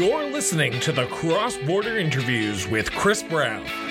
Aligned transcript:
You're 0.00 0.30
listening 0.30 0.80
to 0.80 0.92
the 0.92 1.04
Cross 1.08 1.58
Border 1.58 1.98
Interviews 1.98 2.66
with 2.66 2.90
Chris 2.90 3.22
Brown. 3.22 3.89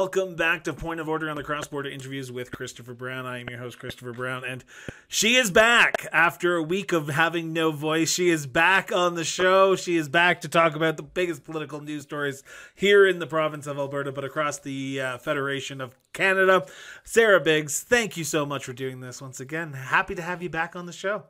Welcome 0.00 0.34
back 0.34 0.64
to 0.64 0.72
Point 0.72 0.98
of 0.98 1.10
Order 1.10 1.28
on 1.28 1.36
the 1.36 1.42
Cross 1.42 1.68
Border 1.68 1.90
Interviews 1.90 2.32
with 2.32 2.50
Christopher 2.50 2.94
Brown. 2.94 3.26
I 3.26 3.40
am 3.40 3.50
your 3.50 3.58
host, 3.58 3.78
Christopher 3.78 4.14
Brown, 4.14 4.46
and 4.46 4.64
she 5.08 5.36
is 5.36 5.50
back 5.50 6.06
after 6.10 6.56
a 6.56 6.62
week 6.62 6.92
of 6.92 7.08
having 7.08 7.52
no 7.52 7.70
voice. 7.70 8.10
She 8.10 8.30
is 8.30 8.46
back 8.46 8.90
on 8.90 9.14
the 9.14 9.24
show. 9.24 9.76
She 9.76 9.98
is 9.98 10.08
back 10.08 10.40
to 10.40 10.48
talk 10.48 10.74
about 10.74 10.96
the 10.96 11.02
biggest 11.02 11.44
political 11.44 11.82
news 11.82 12.04
stories 12.04 12.42
here 12.74 13.06
in 13.06 13.18
the 13.18 13.26
province 13.26 13.66
of 13.66 13.76
Alberta, 13.76 14.10
but 14.10 14.24
across 14.24 14.58
the 14.58 15.02
uh, 15.02 15.18
Federation 15.18 15.82
of 15.82 15.94
Canada. 16.14 16.64
Sarah 17.04 17.38
Biggs, 17.38 17.82
thank 17.82 18.16
you 18.16 18.24
so 18.24 18.46
much 18.46 18.64
for 18.64 18.72
doing 18.72 19.00
this 19.00 19.20
once 19.20 19.38
again. 19.38 19.74
Happy 19.74 20.14
to 20.14 20.22
have 20.22 20.42
you 20.42 20.48
back 20.48 20.74
on 20.74 20.86
the 20.86 20.94
show. 20.94 21.24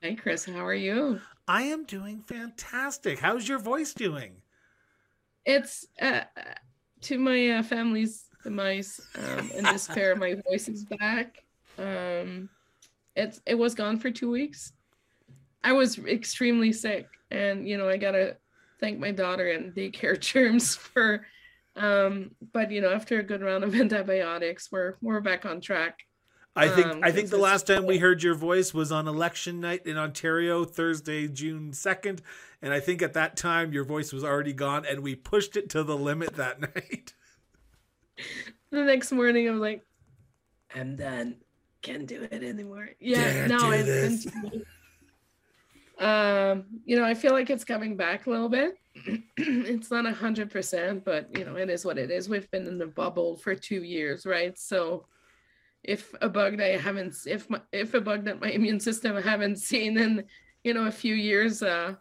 Hey, 0.00 0.16
Chris, 0.16 0.44
how 0.44 0.66
are 0.66 0.74
you? 0.74 1.20
I 1.46 1.62
am 1.62 1.84
doing 1.84 2.24
fantastic. 2.26 3.20
How's 3.20 3.48
your 3.48 3.60
voice 3.60 3.94
doing? 3.94 4.42
It's 5.46 5.86
uh, 6.02 6.22
to 7.02 7.18
my 7.18 7.50
uh, 7.50 7.62
family's 7.62 8.24
demise 8.42 9.00
um, 9.16 9.50
and 9.56 9.66
despair. 9.66 10.16
my 10.16 10.36
voice 10.48 10.68
is 10.68 10.84
back. 10.84 11.42
Um, 11.78 12.48
it's 13.16 13.40
it 13.46 13.54
was 13.54 13.74
gone 13.74 13.98
for 13.98 14.10
two 14.10 14.30
weeks. 14.30 14.72
I 15.62 15.72
was 15.72 15.98
extremely 15.98 16.72
sick, 16.72 17.06
and 17.30 17.68
you 17.68 17.76
know 17.78 17.88
I 17.88 17.96
gotta 17.96 18.36
thank 18.80 18.98
my 18.98 19.10
daughter 19.10 19.50
and 19.50 19.74
daycare 19.74 20.18
germs 20.20 20.76
for. 20.76 21.26
Um, 21.76 22.32
but 22.52 22.70
you 22.70 22.80
know, 22.80 22.92
after 22.92 23.20
a 23.20 23.22
good 23.22 23.42
round 23.42 23.64
of 23.64 23.74
antibiotics, 23.80 24.70
we're 24.72 24.96
we're 25.00 25.20
back 25.20 25.46
on 25.46 25.60
track. 25.60 25.98
I 26.56 26.68
think 26.68 26.86
um, 26.86 27.00
I 27.02 27.12
think 27.12 27.30
the 27.30 27.38
last 27.38 27.66
time 27.66 27.86
we 27.86 27.98
heard 27.98 28.22
your 28.22 28.34
voice 28.34 28.74
was 28.74 28.90
on 28.90 29.06
election 29.06 29.60
night 29.60 29.86
in 29.86 29.96
Ontario, 29.96 30.64
Thursday, 30.64 31.28
June 31.28 31.72
second, 31.72 32.22
and 32.60 32.74
I 32.74 32.80
think 32.80 33.02
at 33.02 33.12
that 33.14 33.36
time 33.36 33.72
your 33.72 33.84
voice 33.84 34.12
was 34.12 34.24
already 34.24 34.52
gone, 34.52 34.84
and 34.84 35.00
we 35.00 35.14
pushed 35.14 35.56
it 35.56 35.70
to 35.70 35.84
the 35.84 35.96
limit 35.96 36.34
that 36.34 36.60
night. 36.74 37.14
The 38.70 38.82
next 38.82 39.12
morning, 39.12 39.48
I'm 39.48 39.60
like, 39.60 39.84
I'm 40.74 40.96
done. 40.96 41.36
Can't 41.82 42.06
do 42.06 42.26
it 42.30 42.42
anymore. 42.42 42.90
Yeah, 42.98 43.46
no, 43.46 43.70
it's 43.70 44.26
been. 44.26 44.64
Um, 45.98 46.64
you 46.84 46.96
know, 46.96 47.04
I 47.04 47.14
feel 47.14 47.32
like 47.32 47.50
it's 47.50 47.64
coming 47.64 47.96
back 47.96 48.26
a 48.26 48.30
little 48.30 48.48
bit. 48.48 48.76
it's 49.36 49.90
not 49.90 50.04
a 50.04 50.12
hundred 50.12 50.50
percent, 50.50 51.04
but 51.04 51.28
you 51.38 51.44
know, 51.44 51.56
it 51.56 51.70
is 51.70 51.84
what 51.84 51.96
it 51.96 52.10
is. 52.10 52.28
We've 52.28 52.50
been 52.50 52.66
in 52.66 52.78
the 52.78 52.86
bubble 52.86 53.36
for 53.36 53.54
two 53.54 53.82
years, 53.82 54.26
right? 54.26 54.58
So 54.58 55.06
if 55.82 56.14
a 56.20 56.28
bug 56.28 56.58
that 56.58 56.74
I 56.74 56.76
haven't 56.76 57.14
if 57.26 57.48
my, 57.48 57.60
if 57.72 57.94
a 57.94 58.00
bug 58.00 58.24
that 58.24 58.40
my 58.40 58.50
immune 58.50 58.80
system 58.80 59.16
haven't 59.16 59.56
seen 59.56 59.98
in 59.98 60.24
you 60.64 60.74
know 60.74 60.86
a 60.86 60.92
few 60.92 61.14
years 61.14 61.62
uh 61.62 61.94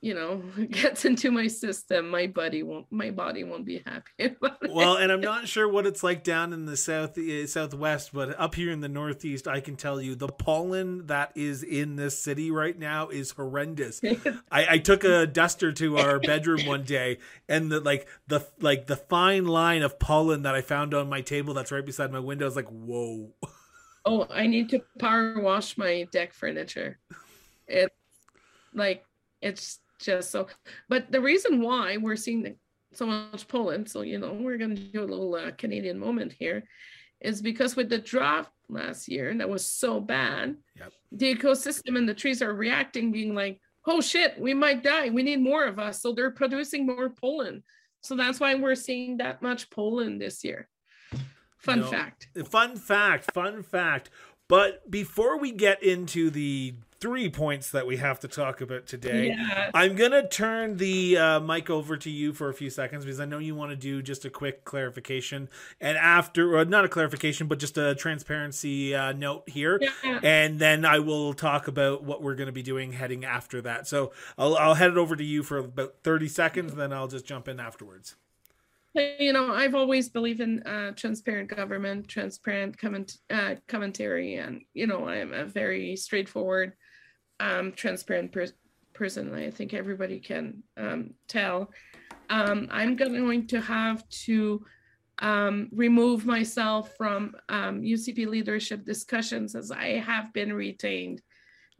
you 0.00 0.14
know 0.14 0.42
gets 0.70 1.04
into 1.04 1.30
my 1.30 1.46
system 1.46 2.08
my 2.08 2.26
body 2.26 2.62
won't 2.62 2.86
my 2.90 3.10
body 3.10 3.44
won't 3.44 3.64
be 3.64 3.82
happy 3.84 4.34
well 4.70 4.96
and 4.96 5.12
i'm 5.12 5.20
not 5.20 5.46
sure 5.46 5.68
what 5.68 5.86
it's 5.86 6.02
like 6.02 6.24
down 6.24 6.52
in 6.52 6.64
the 6.66 6.76
south 6.76 7.18
uh, 7.18 7.46
southwest 7.46 8.12
but 8.12 8.38
up 8.40 8.54
here 8.54 8.70
in 8.70 8.80
the 8.80 8.88
northeast 8.88 9.46
i 9.46 9.60
can 9.60 9.76
tell 9.76 10.00
you 10.00 10.14
the 10.14 10.28
pollen 10.28 11.06
that 11.06 11.32
is 11.34 11.62
in 11.62 11.96
this 11.96 12.18
city 12.18 12.50
right 12.50 12.78
now 12.78 13.08
is 13.08 13.32
horrendous. 13.32 14.00
I, 14.50 14.66
I 14.70 14.78
took 14.78 15.04
a 15.04 15.26
duster 15.26 15.72
to 15.72 15.98
our 15.98 16.18
bedroom 16.18 16.66
one 16.66 16.84
day 16.84 17.18
and 17.48 17.70
the 17.70 17.80
like 17.80 18.08
the 18.26 18.46
like 18.60 18.86
the 18.86 18.96
fine 18.96 19.46
line 19.46 19.82
of 19.82 19.98
pollen 19.98 20.42
that 20.42 20.54
i 20.54 20.60
found 20.60 20.94
on 20.94 21.08
my 21.08 21.20
table 21.20 21.54
that's 21.54 21.72
right 21.72 21.84
beside 21.84 22.10
my 22.12 22.18
window 22.18 22.46
is 22.46 22.56
like 22.56 22.68
whoa. 22.68 23.30
Oh 24.04 24.26
i 24.30 24.46
need 24.46 24.70
to 24.70 24.80
power 24.98 25.40
wash 25.40 25.76
my 25.76 26.06
deck 26.10 26.32
furniture. 26.32 26.98
It's 27.66 27.94
like 28.72 29.04
it's 29.40 29.78
just 30.00 30.30
so 30.30 30.46
but 30.88 31.10
the 31.10 31.20
reason 31.20 31.60
why 31.60 31.96
we're 31.96 32.16
seeing 32.16 32.56
so 32.92 33.06
much 33.06 33.46
pollen 33.48 33.86
so 33.86 34.00
you 34.02 34.18
know 34.18 34.32
we're 34.32 34.58
going 34.58 34.74
to 34.74 34.82
do 34.82 35.00
a 35.00 35.04
little 35.04 35.34
uh, 35.34 35.50
canadian 35.52 35.98
moment 35.98 36.32
here 36.32 36.64
is 37.20 37.42
because 37.42 37.76
with 37.76 37.88
the 37.88 37.98
drought 37.98 38.48
last 38.68 39.08
year 39.08 39.28
and 39.30 39.40
that 39.40 39.48
was 39.48 39.66
so 39.66 40.00
bad 40.00 40.56
yep. 40.76 40.92
the 41.12 41.34
ecosystem 41.34 41.96
and 41.96 42.08
the 42.08 42.14
trees 42.14 42.42
are 42.42 42.54
reacting 42.54 43.12
being 43.12 43.34
like 43.34 43.60
oh 43.86 44.00
shit 44.00 44.38
we 44.38 44.54
might 44.54 44.82
die. 44.82 45.10
We 45.10 45.22
need 45.22 45.40
more 45.40 45.64
of 45.64 45.78
us. 45.78 46.02
So 46.02 46.12
they're 46.12 46.30
producing 46.30 46.86
more 46.86 47.10
pollen. 47.10 47.62
So 48.02 48.16
that's 48.16 48.40
why 48.40 48.54
we're 48.54 48.74
seeing 48.74 49.18
that 49.18 49.42
much 49.42 49.70
pollen 49.70 50.18
this 50.18 50.42
year. 50.44 50.68
Fun 51.58 51.80
no. 51.80 51.86
fact. 51.86 52.28
Fun 52.46 52.76
fact 52.76 53.32
fun 53.32 53.62
fact. 53.62 54.10
But 54.48 54.90
before 54.90 55.38
we 55.38 55.52
get 55.52 55.82
into 55.82 56.30
the 56.30 56.74
three 57.00 57.30
points 57.30 57.70
that 57.70 57.86
we 57.86 57.96
have 57.96 58.20
to 58.20 58.28
talk 58.28 58.60
about 58.60 58.86
today. 58.86 59.28
Yes. 59.28 59.70
I'm 59.72 59.96
going 59.96 60.10
to 60.10 60.28
turn 60.28 60.76
the 60.76 61.16
uh, 61.16 61.40
mic 61.40 61.70
over 61.70 61.96
to 61.96 62.10
you 62.10 62.34
for 62.34 62.50
a 62.50 62.54
few 62.54 62.68
seconds 62.68 63.04
because 63.04 63.20
I 63.20 63.24
know 63.24 63.38
you 63.38 63.54
want 63.54 63.70
to 63.70 63.76
do 63.76 64.02
just 64.02 64.24
a 64.26 64.30
quick 64.30 64.64
clarification. 64.64 65.48
And 65.80 65.96
after, 65.96 66.58
or 66.58 66.64
not 66.66 66.84
a 66.84 66.88
clarification, 66.88 67.46
but 67.46 67.58
just 67.58 67.78
a 67.78 67.94
transparency 67.94 68.94
uh, 68.94 69.12
note 69.12 69.48
here. 69.48 69.80
Yeah. 70.04 70.20
And 70.22 70.58
then 70.58 70.84
I 70.84 70.98
will 70.98 71.32
talk 71.32 71.68
about 71.68 72.04
what 72.04 72.22
we're 72.22 72.34
going 72.34 72.46
to 72.48 72.52
be 72.52 72.62
doing 72.62 72.92
heading 72.92 73.24
after 73.24 73.62
that. 73.62 73.86
So 73.86 74.12
I'll, 74.36 74.56
I'll 74.56 74.74
head 74.74 74.90
it 74.90 74.98
over 74.98 75.16
to 75.16 75.24
you 75.24 75.42
for 75.42 75.58
about 75.58 75.94
30 76.02 76.28
seconds, 76.28 76.74
then 76.74 76.92
I'll 76.92 77.08
just 77.08 77.24
jump 77.24 77.48
in 77.48 77.60
afterwards 77.60 78.16
you 78.94 79.32
know 79.32 79.52
i've 79.52 79.76
always 79.76 80.08
believed 80.08 80.40
in 80.40 80.60
uh, 80.64 80.90
transparent 80.96 81.48
government 81.48 82.08
transparent 82.08 82.76
comment, 82.76 83.18
uh, 83.30 83.54
commentary 83.68 84.34
and 84.34 84.62
you 84.74 84.86
know 84.86 85.08
i'm 85.08 85.32
a 85.32 85.44
very 85.44 85.94
straightforward 85.94 86.72
um, 87.40 87.72
transparent 87.72 88.30
per- 88.30 88.46
person. 88.92 89.34
I 89.34 89.50
think 89.50 89.74
everybody 89.74 90.20
can 90.20 90.62
um, 90.76 91.14
tell. 91.26 91.72
Um, 92.28 92.68
I'm 92.70 92.94
going 92.94 93.46
to 93.48 93.60
have 93.60 94.08
to 94.26 94.64
um, 95.18 95.68
remove 95.72 96.24
myself 96.24 96.96
from 96.96 97.34
UCP 97.50 98.24
um, 98.24 98.30
leadership 98.30 98.84
discussions 98.84 99.54
as 99.54 99.70
I 99.70 99.98
have 99.98 100.32
been 100.32 100.52
retained 100.52 101.22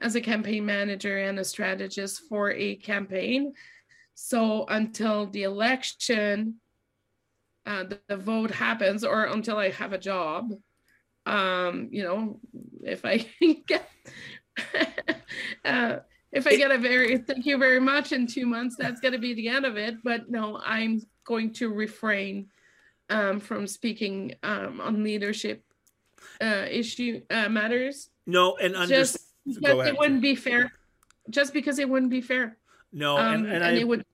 as 0.00 0.14
a 0.14 0.20
campaign 0.20 0.64
manager 0.64 1.18
and 1.18 1.38
a 1.38 1.44
strategist 1.44 2.22
for 2.28 2.50
a 2.50 2.76
campaign. 2.76 3.52
So 4.14 4.66
until 4.68 5.26
the 5.26 5.44
election, 5.44 6.56
uh, 7.66 7.84
the, 7.84 8.00
the, 8.08 8.16
vote 8.16 8.50
happens, 8.50 9.04
or 9.04 9.24
until 9.24 9.58
I 9.58 9.70
have 9.70 9.92
a 9.92 9.98
job, 9.98 10.52
um, 11.26 11.88
you 11.90 12.02
know, 12.02 12.40
if 12.82 13.04
I 13.04 13.26
get 13.66 13.88
uh, 15.64 15.96
if 16.32 16.46
I 16.46 16.56
get 16.56 16.70
a 16.70 16.78
very 16.78 17.18
thank 17.18 17.46
you 17.46 17.58
very 17.58 17.80
much 17.80 18.12
in 18.12 18.26
two 18.26 18.46
months, 18.46 18.76
that's 18.78 19.00
going 19.00 19.12
to 19.12 19.18
be 19.18 19.34
the 19.34 19.48
end 19.48 19.64
of 19.64 19.76
it. 19.76 19.96
But 20.04 20.30
no, 20.30 20.60
I'm 20.64 21.02
going 21.24 21.52
to 21.54 21.72
refrain 21.72 22.48
um, 23.08 23.40
from 23.40 23.66
speaking 23.66 24.34
um, 24.42 24.80
on 24.80 25.02
leadership 25.02 25.64
uh, 26.40 26.66
issue 26.70 27.20
uh, 27.30 27.48
matters. 27.48 28.10
No, 28.26 28.56
and 28.56 28.76
under- 28.76 28.94
just 28.94 29.18
because 29.46 29.88
it 29.88 29.98
wouldn't 29.98 30.22
be 30.22 30.36
fair. 30.36 30.72
Just 31.28 31.52
because 31.52 31.78
it 31.78 31.88
wouldn't 31.88 32.10
be 32.10 32.20
fair. 32.20 32.56
No, 32.92 33.16
um, 33.16 33.34
and, 33.34 33.46
and, 33.46 33.56
and 33.56 33.64
I, 33.64 33.72
it 33.72 33.88
would. 33.88 34.04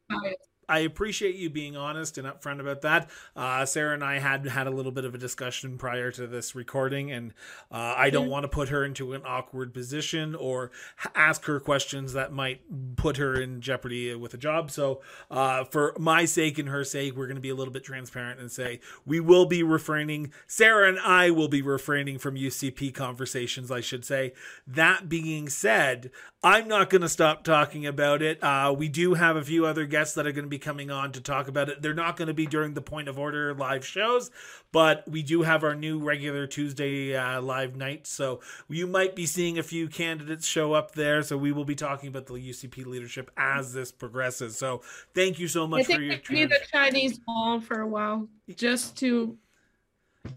I 0.68 0.80
appreciate 0.80 1.36
you 1.36 1.50
being 1.50 1.76
honest 1.76 2.18
and 2.18 2.26
upfront 2.26 2.60
about 2.60 2.82
that. 2.82 3.08
Uh, 3.34 3.64
Sarah 3.64 3.94
and 3.94 4.04
I 4.04 4.18
had 4.18 4.46
had 4.46 4.66
a 4.66 4.70
little 4.70 4.92
bit 4.92 5.04
of 5.04 5.14
a 5.14 5.18
discussion 5.18 5.78
prior 5.78 6.10
to 6.12 6.26
this 6.26 6.54
recording, 6.54 7.12
and 7.12 7.32
uh, 7.70 7.94
I 7.96 8.10
don't 8.10 8.28
want 8.28 8.44
to 8.44 8.48
put 8.48 8.68
her 8.70 8.84
into 8.84 9.12
an 9.12 9.22
awkward 9.24 9.72
position 9.72 10.34
or 10.34 10.70
ask 11.14 11.44
her 11.44 11.60
questions 11.60 12.12
that 12.14 12.32
might 12.32 12.60
put 12.96 13.16
her 13.16 13.40
in 13.40 13.60
jeopardy 13.60 14.14
with 14.14 14.34
a 14.34 14.38
job. 14.38 14.70
So, 14.70 15.02
uh, 15.30 15.64
for 15.64 15.94
my 15.98 16.24
sake 16.24 16.58
and 16.58 16.68
her 16.68 16.84
sake, 16.84 17.16
we're 17.16 17.26
going 17.26 17.36
to 17.36 17.40
be 17.40 17.50
a 17.50 17.54
little 17.54 17.72
bit 17.72 17.84
transparent 17.84 18.40
and 18.40 18.50
say 18.50 18.80
we 19.04 19.20
will 19.20 19.46
be 19.46 19.62
refraining. 19.62 20.32
Sarah 20.46 20.88
and 20.88 20.98
I 20.98 21.30
will 21.30 21.48
be 21.48 21.62
refraining 21.62 22.18
from 22.18 22.36
UCP 22.36 22.92
conversations, 22.92 23.70
I 23.70 23.80
should 23.80 24.04
say. 24.04 24.32
That 24.66 25.08
being 25.08 25.48
said, 25.48 26.10
I'm 26.42 26.68
not 26.68 26.90
going 26.90 27.02
to 27.02 27.08
stop 27.08 27.44
talking 27.44 27.86
about 27.86 28.22
it. 28.22 28.42
Uh, 28.42 28.74
we 28.76 28.88
do 28.88 29.14
have 29.14 29.36
a 29.36 29.42
few 29.42 29.66
other 29.66 29.84
guests 29.84 30.14
that 30.14 30.26
are 30.26 30.32
going 30.32 30.44
to 30.44 30.48
be 30.48 30.55
be 30.56 30.64
coming 30.64 30.90
on 30.90 31.12
to 31.12 31.20
talk 31.20 31.48
about 31.48 31.68
it. 31.68 31.82
They're 31.82 31.94
not 31.94 32.16
going 32.16 32.28
to 32.28 32.34
be 32.34 32.46
during 32.46 32.74
the 32.74 32.82
Point 32.82 33.08
of 33.08 33.18
Order 33.18 33.54
live 33.54 33.84
shows, 33.84 34.30
but 34.72 35.04
we 35.08 35.22
do 35.22 35.42
have 35.42 35.64
our 35.64 35.74
new 35.74 35.98
regular 35.98 36.46
Tuesday 36.46 37.14
uh, 37.14 37.40
live 37.42 37.76
night. 37.76 38.06
So 38.06 38.40
you 38.68 38.86
might 38.86 39.14
be 39.14 39.26
seeing 39.26 39.58
a 39.58 39.62
few 39.62 39.88
candidates 39.88 40.46
show 40.46 40.72
up 40.72 40.92
there. 40.92 41.22
So 41.22 41.36
we 41.36 41.52
will 41.52 41.64
be 41.64 41.74
talking 41.74 42.08
about 42.08 42.26
the 42.26 42.34
UCP 42.34 42.86
leadership 42.86 43.30
as 43.36 43.72
this 43.72 43.92
progresses. 43.92 44.56
So 44.56 44.82
thank 45.14 45.38
you 45.38 45.48
so 45.48 45.66
much 45.66 45.80
I 45.80 45.84
think 45.84 46.24
for 46.24 46.32
your. 46.32 46.46
Need 46.46 46.50
the 46.50 46.60
Chinese 46.72 47.20
wall 47.26 47.60
for 47.60 47.80
a 47.80 47.86
while 47.86 48.28
just 48.56 48.96
to. 48.98 49.36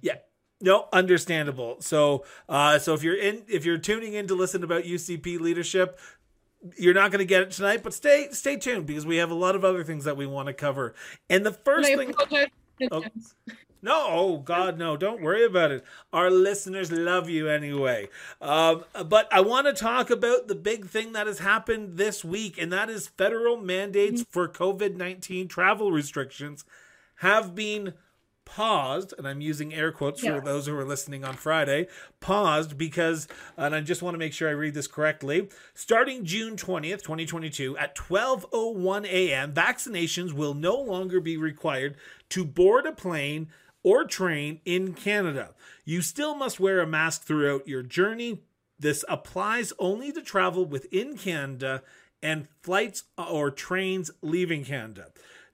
Yeah, 0.02 0.16
no, 0.62 0.88
understandable. 0.92 1.78
So, 1.80 2.26
uh, 2.50 2.80
so 2.80 2.94
if 2.94 3.02
you're 3.02 3.18
in, 3.18 3.44
if 3.48 3.66
you're 3.66 3.78
tuning 3.78 4.14
in 4.14 4.28
to 4.28 4.36
listen 4.36 4.64
about 4.64 4.84
UCP 4.84 5.40
leadership, 5.40 5.98
you're 6.78 6.94
not 6.94 7.12
going 7.12 7.20
to 7.20 7.26
get 7.26 7.42
it 7.42 7.52
tonight, 7.52 7.84
but 7.84 7.94
stay 7.94 8.30
stay 8.32 8.58
tuned 8.58 8.86
because 8.86 9.06
we 9.06 9.18
have 9.18 9.32
a 9.32 9.36
lot 9.36 9.56
of 9.56 9.64
other 9.64 9.84
things 9.84 10.06
that 10.06 10.18
we 10.18 10.26
want 10.26 10.48
to 10.48 10.54
cover. 10.54 10.94
And 11.30 11.46
the 11.46 11.54
first 11.54 11.88
thing, 11.88 12.14
oh, 12.92 13.04
No, 13.82 14.08
oh 14.10 14.38
God, 14.40 14.78
no! 14.78 14.98
Don't 14.98 15.22
worry 15.22 15.46
about 15.46 15.72
it. 15.72 15.86
Our 16.12 16.30
listeners 16.30 16.92
love 16.92 17.30
you 17.30 17.48
anyway. 17.48 18.10
Um, 18.42 18.84
but 19.06 19.30
I 19.32 19.40
want 19.40 19.68
to 19.68 19.74
talk 19.74 20.10
about 20.10 20.48
the 20.50 20.56
big 20.56 20.88
thing 20.88 21.14
that 21.14 21.28
has 21.28 21.40
happened 21.40 21.98
this 21.98 22.26
week, 22.26 22.58
and 22.62 22.74
that 22.74 22.90
is 22.90 23.08
federal 23.08 23.56
mandates 23.56 24.26
for 24.30 24.50
COVID 24.50 24.98
nineteen 24.98 25.48
travel 25.48 25.94
restrictions 25.94 26.66
have 27.18 27.56
been 27.56 27.94
paused, 28.56 29.14
and 29.18 29.28
I'm 29.28 29.42
using 29.42 29.74
air 29.74 29.92
quotes 29.92 30.22
for 30.22 30.42
those 30.42 30.68
who 30.68 30.78
are 30.78 30.86
listening 30.86 31.24
on 31.24 31.36
Friday, 31.36 31.88
paused 32.20 32.78
because, 32.78 33.28
and 33.56 33.76
I 33.76 33.82
just 33.82 34.02
want 34.02 34.16
to 34.16 34.20
make 34.20 34.34
sure 34.34 34.50
I 34.50 34.54
read 34.54 34.74
this 34.74 34.88
correctly. 34.88 35.50
Starting 35.74 36.26
June 36.26 36.56
20th, 36.56 37.04
2022, 37.04 37.78
at 37.78 37.96
12:01 37.96 39.06
a.m., 39.06 39.54
vaccinations 39.54 40.34
will 40.34 40.54
no 40.54 40.76
longer 40.76 41.20
be 41.20 41.38
required 41.38 41.96
to 42.30 42.44
board 42.44 42.86
a 42.86 42.92
plane 42.92 43.50
or 43.84 44.04
train 44.04 44.62
in 44.66 44.94
Canada. 44.94 45.54
You 45.86 46.02
still 46.02 46.36
must 46.36 46.60
wear 46.60 46.80
a 46.82 46.88
mask 46.88 47.24
throughout 47.24 47.68
your 47.68 47.84
journey. 47.84 48.44
This 48.80 49.06
applies 49.08 49.74
only 49.78 50.12
to 50.12 50.22
travel 50.22 50.66
within 50.66 51.18
Canada 51.18 51.84
and 52.22 52.48
flights 52.62 53.04
or 53.18 53.52
trains 53.52 54.12
leaving 54.22 54.66
Canada. 54.66 55.08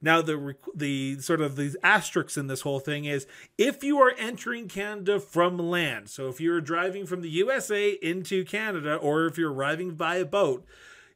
Now, 0.05 0.21
the 0.21 0.55
the 0.75 1.19
sort 1.19 1.41
of 1.41 1.55
the 1.55 1.75
asterisks 1.81 2.37
in 2.37 2.45
this 2.45 2.61
whole 2.61 2.79
thing 2.79 3.05
is 3.05 3.25
if 3.57 3.83
you 3.83 3.97
are 3.97 4.13
entering 4.19 4.67
Canada 4.67 5.19
from 5.19 5.57
land. 5.57 6.09
So 6.09 6.29
if 6.29 6.39
you're 6.39 6.61
driving 6.61 7.07
from 7.07 7.21
the 7.21 7.29
USA 7.29 7.89
into 7.89 8.45
Canada, 8.45 8.97
or 8.97 9.25
if 9.25 9.35
you're 9.35 9.51
arriving 9.51 9.95
by 9.95 10.17
a 10.17 10.25
boat, 10.25 10.63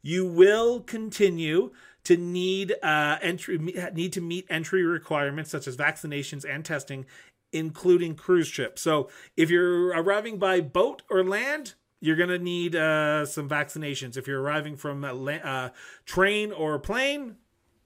you 0.01 0.25
will 0.25 0.80
continue 0.80 1.69
to 2.06 2.18
need 2.18 2.74
uh, 2.81 3.19
entry 3.21 3.59
need 3.94 4.12
to 4.13 4.21
meet 4.21 4.47
entry 4.50 4.83
requirements 4.83 5.51
such 5.51 5.68
as 5.68 5.77
vaccinations 5.77 6.44
and 6.44 6.65
testing, 6.65 7.06
including 7.53 8.15
cruise 8.15 8.47
ships. 8.47 8.81
So 8.81 9.07
if 9.38 9.51
you're 9.51 9.89
arriving 9.89 10.39
by 10.39 10.62
boat 10.62 11.03
or 11.12 11.24
land, 11.24 11.75
you're 12.01 12.15
going 12.15 12.30
to 12.30 12.39
need 12.39 12.75
uh, 12.75 13.27
some 13.27 13.47
vaccinations. 13.47 14.18
If 14.18 14.27
you're 14.27 14.42
arriving 14.42 14.77
from 14.77 15.03
a 15.03 15.13
uh, 15.13 15.69
train 16.06 16.51
or 16.51 16.80
plane, 16.80 17.35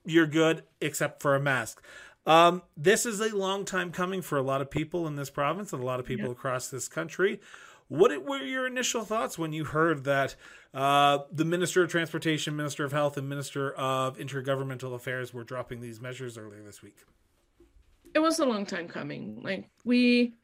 you're 0.06 0.28
good 0.28 0.64
except 0.82 1.22
for 1.22 1.36
a 1.36 1.40
mask. 1.40 1.82
Um, 2.26 2.62
this 2.78 3.06
is 3.06 3.20
a 3.20 3.36
long 3.36 3.66
time 3.66 3.92
coming 3.92 4.22
for 4.22 4.38
a 4.38 4.42
lot 4.42 4.62
of 4.62 4.72
people 4.72 5.08
in 5.08 5.16
this 5.16 5.30
province 5.30 5.74
and 5.74 5.82
a 5.84 5.86
lot 5.86 6.00
of 6.00 6.06
people 6.06 6.28
yeah. 6.28 6.32
across 6.32 6.70
this 6.70 6.88
country. 6.88 7.42
What 7.90 8.24
were 8.24 8.42
your 8.42 8.66
initial 8.66 9.04
thoughts 9.04 9.38
when 9.38 9.52
you 9.54 9.66
heard 9.66 10.06
that 10.06 10.36
uh, 10.74 11.20
the 11.32 11.46
Minister 11.46 11.84
of 11.84 11.92
Transportation, 11.92 12.56
Minister 12.56 12.86
of 12.86 12.92
Health, 12.92 13.18
and 13.18 13.28
Minister 13.28 13.74
of 13.74 14.18
Intergovernmental 14.18 14.96
Affairs 14.96 15.34
were 15.34 15.44
dropping 15.44 15.82
these 15.82 16.02
measures 16.02 16.38
earlier 16.38 16.64
this 16.64 16.82
week? 16.82 16.98
It 18.16 18.20
was 18.20 18.40
a 18.40 18.46
long 18.46 18.66
time 18.66 18.88
coming. 18.88 19.42
Like 19.44 19.70
we, 19.84 20.36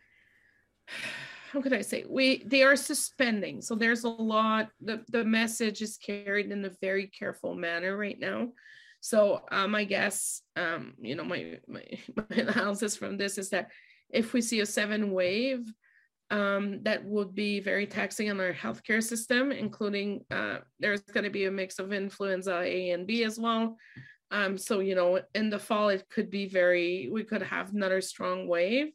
how 1.51 1.61
could 1.61 1.73
I 1.73 1.81
say? 1.81 2.05
We 2.07 2.43
they 2.45 2.63
are 2.63 2.75
suspending. 2.75 3.61
So 3.61 3.73
there's 3.73 4.03
a 4.03 4.09
lot. 4.09 4.69
The 4.81 5.03
the 5.09 5.23
message 5.23 5.81
is 5.81 5.97
carried 5.97 6.51
in 6.51 6.65
a 6.65 6.71
very 6.81 7.07
careful 7.07 7.55
manner 7.55 7.95
right 7.95 8.19
now. 8.19 8.49
So 9.01 9.41
um, 9.51 9.75
I 9.75 9.85
guess 9.85 10.41
um, 10.55 10.93
you 11.01 11.15
know 11.15 11.23
my, 11.23 11.59
my 11.67 11.83
my 12.15 12.35
analysis 12.35 12.95
from 12.95 13.17
this 13.17 13.37
is 13.37 13.49
that 13.49 13.69
if 14.09 14.33
we 14.33 14.41
see 14.41 14.59
a 14.59 14.65
seven 14.65 15.11
wave, 15.11 15.71
um, 16.31 16.83
that 16.83 17.03
would 17.05 17.33
be 17.33 17.59
very 17.59 17.87
taxing 17.87 18.29
on 18.29 18.39
our 18.39 18.53
healthcare 18.53 19.03
system, 19.03 19.51
including 19.51 20.25
uh, 20.31 20.57
there's 20.79 21.01
going 21.01 21.23
to 21.23 21.29
be 21.29 21.45
a 21.45 21.51
mix 21.51 21.79
of 21.79 21.93
influenza 21.93 22.59
A 22.59 22.91
and 22.91 23.07
B 23.07 23.23
as 23.23 23.39
well. 23.39 23.77
Um, 24.31 24.57
so 24.57 24.79
you 24.79 24.95
know, 24.95 25.21
in 25.33 25.49
the 25.49 25.59
fall 25.59 25.89
it 25.89 26.07
could 26.09 26.29
be 26.29 26.47
very. 26.47 27.09
We 27.11 27.23
could 27.23 27.41
have 27.41 27.73
another 27.73 28.01
strong 28.01 28.47
wave. 28.47 28.91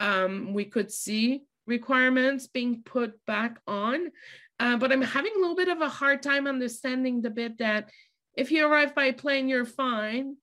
Um, 0.00 0.52
we 0.52 0.64
could 0.64 0.90
see 0.90 1.42
requirements 1.66 2.46
being 2.46 2.82
put 2.82 3.14
back 3.26 3.58
on, 3.66 4.10
uh, 4.58 4.76
but 4.78 4.90
I'm 4.90 5.02
having 5.02 5.32
a 5.36 5.40
little 5.40 5.56
bit 5.56 5.68
of 5.68 5.80
a 5.80 5.88
hard 5.88 6.22
time 6.22 6.46
understanding 6.46 7.20
the 7.20 7.30
bit 7.30 7.58
that 7.58 7.90
if 8.38 8.52
you 8.52 8.64
arrive 8.64 8.94
by 8.94 9.10
plane, 9.10 9.48
you're 9.48 9.64
fine, 9.64 10.36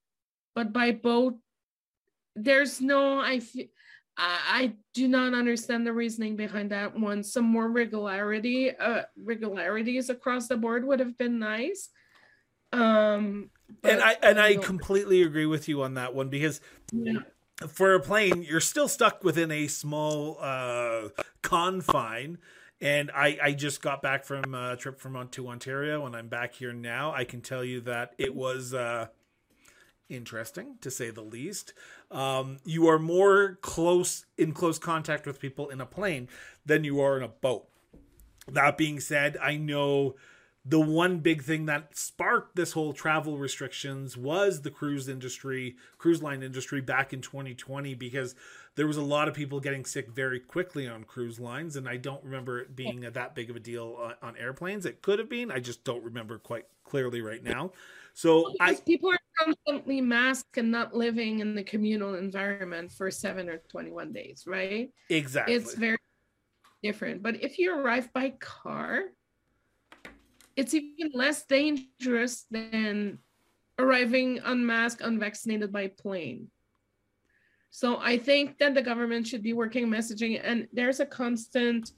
but 0.54 0.74
by 0.74 0.92
boat, 0.92 1.38
there's 2.36 2.82
no. 2.82 3.20
I 3.20 3.40
feel. 3.40 3.68
I 4.18 4.74
do 4.94 5.10
not 5.10 5.34
understand 5.34 5.86
the 5.86 5.92
reasoning 5.92 6.38
behind 6.38 6.72
that 6.72 6.98
one. 6.98 7.22
Some 7.22 7.44
more 7.44 7.70
regularity, 7.70 8.74
uh, 8.74 9.04
regularities 9.22 10.10
across 10.10 10.48
the 10.48 10.56
board 10.56 10.86
would 10.86 11.02
have 11.02 11.18
been 11.18 11.38
nice. 11.38 11.90
Um, 12.72 13.50
and 13.84 14.02
I 14.02 14.18
and 14.22 14.40
I 14.40 14.56
completely 14.58 15.24
agree 15.24 15.46
with 15.46 15.68
you 15.68 15.84
on 15.84 15.96
that 15.96 16.14
one 16.14 16.30
because 16.30 16.62
yeah. 16.92 17.20
for 17.68 17.94
a 17.96 18.00
plane, 18.00 18.44
you're 18.44 18.60
still 18.60 18.88
stuck 18.88 19.24
within 19.24 19.52
a 19.52 19.68
small 19.68 20.38
uh, 20.42 21.10
confine 21.42 22.38
and 22.86 23.10
I, 23.16 23.40
I 23.42 23.52
just 23.54 23.82
got 23.82 24.04
back 24.04 24.26
from 24.26 24.54
a 24.54 24.78
trip 24.78 25.00
from 25.00 25.28
to 25.30 25.48
Ontario, 25.48 26.06
and 26.06 26.16
I'm 26.16 26.28
back 26.28 26.54
here 26.54 26.72
now. 26.72 27.12
I 27.12 27.24
can 27.24 27.42
tell 27.42 27.64
you 27.64 27.82
that 27.82 28.14
it 28.20 28.36
was 28.36 28.76
uh, 28.76 29.08
interesting 30.08 30.76
to 30.82 30.92
say 30.92 31.10
the 31.10 31.24
least. 31.24 31.74
Um, 32.12 32.60
you 32.64 32.88
are 32.88 33.00
more 33.00 33.58
close 33.64 34.28
in 34.38 34.52
close 34.52 34.78
contact 34.78 35.26
with 35.26 35.40
people 35.40 35.70
in 35.70 35.82
a 35.82 35.86
plane 35.88 36.30
than 36.64 36.84
you 36.84 37.02
are 37.02 37.18
in 37.18 37.24
a 37.24 37.28
boat. 37.28 37.68
That 38.48 38.78
being 38.78 39.00
said, 39.00 39.36
I 39.42 39.58
know 39.58 40.14
the 40.68 40.80
one 40.80 41.20
big 41.20 41.44
thing 41.44 41.68
that 41.68 41.96
sparked 41.96 42.56
this 42.56 42.72
whole 42.72 42.92
travel 42.92 43.38
restrictions 43.38 44.18
was 44.18 44.62
the 44.62 44.72
cruise 44.72 45.08
industry, 45.08 45.76
cruise 46.00 46.24
line 46.24 46.42
industry 46.42 46.82
back 46.82 47.14
in 47.14 47.22
2020 47.22 47.94
because 47.94 48.34
there 48.74 48.88
was 48.88 48.98
a 48.98 49.02
lot 49.02 49.28
of 49.28 49.36
people 49.36 49.60
getting 49.60 49.86
sick 49.86 50.10
very 50.10 50.40
quickly 50.40 50.88
on 50.88 51.04
cruise 51.04 51.40
lines 51.40 51.76
and 51.76 51.88
I 51.88 51.98
don't 51.98 52.24
remember 52.24 52.60
it 52.60 52.76
being 52.76 53.02
that 53.02 53.36
big 53.36 53.52
of 53.52 53.56
a 53.56 53.60
deal 53.60 53.96
on, 54.02 54.30
on 54.30 54.38
airplanes. 54.38 54.88
It 54.88 55.04
could 55.04 55.20
have 55.20 55.30
been, 55.30 55.52
I 55.52 55.60
just 55.60 55.84
don't 55.84 56.04
remember 56.04 56.40
quite 56.40 56.66
clearly 56.84 57.22
right 57.22 57.44
now. 57.44 57.72
So 58.16 58.52
because 58.54 58.80
I, 58.80 58.82
people 58.82 59.12
are 59.12 59.20
constantly 59.40 60.02
masked 60.02 60.58
and 60.58 60.72
not 60.72 60.96
living 60.96 61.40
in 61.40 61.54
the 61.54 61.64
communal 61.64 62.16
environment 62.16 62.92
for 62.92 63.12
7 63.12 63.50
or 63.50 63.58
21 63.70 64.14
days, 64.14 64.46
right? 64.48 64.90
Exactly. 65.10 65.54
It's 65.54 65.76
very 65.76 65.98
different. 66.82 67.22
But 67.22 67.44
if 67.44 67.60
you 67.60 67.78
arrive 67.78 68.12
by 68.14 68.32
car, 68.40 69.04
it's 70.56 70.74
even 70.74 71.12
less 71.14 71.46
dangerous 71.46 72.46
than 72.50 73.20
arriving 73.78 74.40
unmasked, 74.44 75.02
unvaccinated 75.02 75.72
by 75.72 75.88
plane. 75.88 76.50
So 77.72 77.98
I 78.00 78.18
think 78.18 78.58
that 78.60 78.74
the 78.74 78.82
government 78.82 79.28
should 79.28 79.44
be 79.44 79.52
working 79.52 79.88
messaging, 79.88 80.40
and 80.42 80.68
there's 80.72 81.02
a 81.02 81.06
constant, 81.06 81.92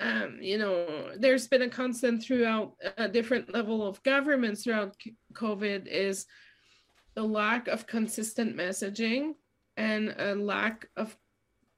um, 0.00 0.38
you 0.40 0.58
know, 0.58 1.12
there's 1.16 1.46
been 1.46 1.62
a 1.62 1.68
constant 1.68 2.24
throughout 2.24 2.72
a 2.96 3.08
different 3.08 3.54
level 3.54 3.86
of 3.86 4.02
governments 4.02 4.64
throughout 4.64 4.96
COVID 5.32 5.86
is 5.86 6.26
the 7.14 7.22
lack 7.22 7.68
of 7.68 7.86
consistent 7.86 8.56
messaging 8.56 9.34
and 9.76 10.14
a 10.18 10.34
lack 10.34 10.88
of 10.96 11.16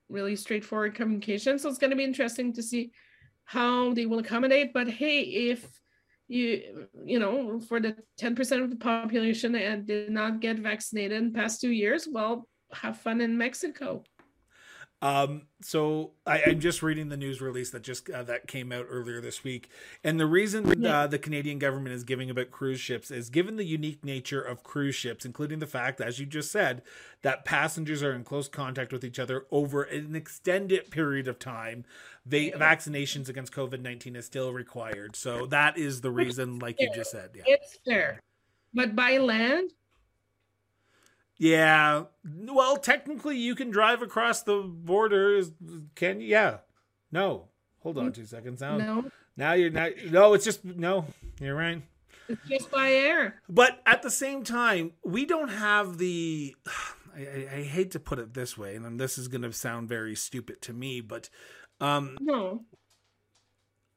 really 0.08 0.34
straightforward 0.34 0.94
communication. 0.94 1.58
So 1.58 1.68
it's 1.68 1.78
going 1.78 1.90
to 1.90 1.96
be 1.96 2.04
interesting 2.04 2.54
to 2.54 2.62
see 2.62 2.92
how 3.44 3.92
they 3.92 4.06
will 4.06 4.20
accommodate. 4.20 4.72
But 4.72 4.88
hey, 4.88 5.20
if 5.20 5.80
you 6.28 6.86
you 7.04 7.18
know 7.18 7.58
for 7.58 7.80
the 7.80 7.96
10% 8.20 8.62
of 8.62 8.70
the 8.70 8.76
population 8.76 9.52
that 9.52 9.86
did 9.86 10.10
not 10.10 10.40
get 10.40 10.58
vaccinated 10.58 11.16
in 11.22 11.32
past 11.32 11.60
two 11.60 11.70
years 11.70 12.06
well 12.10 12.46
have 12.72 12.98
fun 12.98 13.20
in 13.20 13.36
mexico 13.36 14.02
um, 15.00 15.42
so 15.62 16.10
I, 16.26 16.40
am 16.40 16.58
just 16.58 16.82
reading 16.82 17.08
the 17.08 17.16
news 17.16 17.40
release 17.40 17.70
that 17.70 17.82
just 17.82 18.10
uh, 18.10 18.24
that 18.24 18.48
came 18.48 18.72
out 18.72 18.86
earlier 18.88 19.20
this 19.20 19.44
week, 19.44 19.70
and 20.02 20.18
the 20.18 20.26
reason 20.26 20.84
uh, 20.84 21.06
the 21.06 21.20
Canadian 21.20 21.60
government 21.60 21.94
is 21.94 22.02
giving 22.02 22.30
about 22.30 22.50
cruise 22.50 22.80
ships 22.80 23.12
is 23.12 23.30
given 23.30 23.54
the 23.54 23.64
unique 23.64 24.04
nature 24.04 24.42
of 24.42 24.64
cruise 24.64 24.96
ships, 24.96 25.24
including 25.24 25.60
the 25.60 25.68
fact, 25.68 26.00
as 26.00 26.18
you 26.18 26.26
just 26.26 26.50
said, 26.50 26.82
that 27.22 27.44
passengers 27.44 28.02
are 28.02 28.12
in 28.12 28.24
close 28.24 28.48
contact 28.48 28.92
with 28.92 29.04
each 29.04 29.20
other 29.20 29.46
over 29.52 29.84
an 29.84 30.16
extended 30.16 30.90
period 30.90 31.28
of 31.28 31.38
time. 31.38 31.84
They, 32.26 32.50
vaccinations 32.50 33.28
against 33.28 33.52
COVID 33.52 33.80
nineteen 33.80 34.16
is 34.16 34.26
still 34.26 34.52
required, 34.52 35.14
so 35.14 35.46
that 35.46 35.78
is 35.78 36.00
the 36.00 36.10
reason, 36.10 36.58
like 36.58 36.80
you 36.80 36.90
just 36.92 37.12
said. 37.12 37.30
Yeah. 37.36 37.44
It's 37.46 37.78
fair, 37.86 38.20
but 38.74 38.96
by 38.96 39.18
land, 39.18 39.70
yeah. 41.38 42.04
Well, 42.24 42.76
technically, 42.76 43.36
you 43.36 43.54
can 43.54 43.70
drive 43.70 44.02
across 44.02 44.42
the 44.42 44.62
border. 44.62 45.42
Can 45.94 46.20
you? 46.20 46.28
Yeah. 46.28 46.58
No. 47.10 47.48
Hold 47.80 47.98
on 47.98 48.12
two 48.12 48.26
seconds 48.26 48.60
now. 48.60 48.76
No. 48.76 49.10
Now 49.36 49.52
you're 49.52 49.70
not. 49.70 49.92
No, 50.10 50.34
it's 50.34 50.44
just 50.44 50.64
no. 50.64 51.06
You're 51.40 51.54
right. 51.54 51.82
It's 52.28 52.48
just 52.48 52.70
by 52.70 52.90
air. 52.90 53.40
But 53.48 53.80
at 53.86 54.02
the 54.02 54.10
same 54.10 54.44
time, 54.44 54.92
we 55.04 55.24
don't 55.24 55.48
have 55.48 55.98
the. 55.98 56.54
I, 57.16 57.48
I 57.52 57.62
hate 57.62 57.92
to 57.92 58.00
put 58.00 58.18
it 58.18 58.34
this 58.34 58.56
way, 58.56 58.76
and 58.76 59.00
this 59.00 59.18
is 59.18 59.26
going 59.26 59.42
to 59.42 59.52
sound 59.52 59.88
very 59.88 60.14
stupid 60.14 60.62
to 60.62 60.72
me, 60.72 61.00
but 61.00 61.30
um, 61.80 62.16
no. 62.20 62.64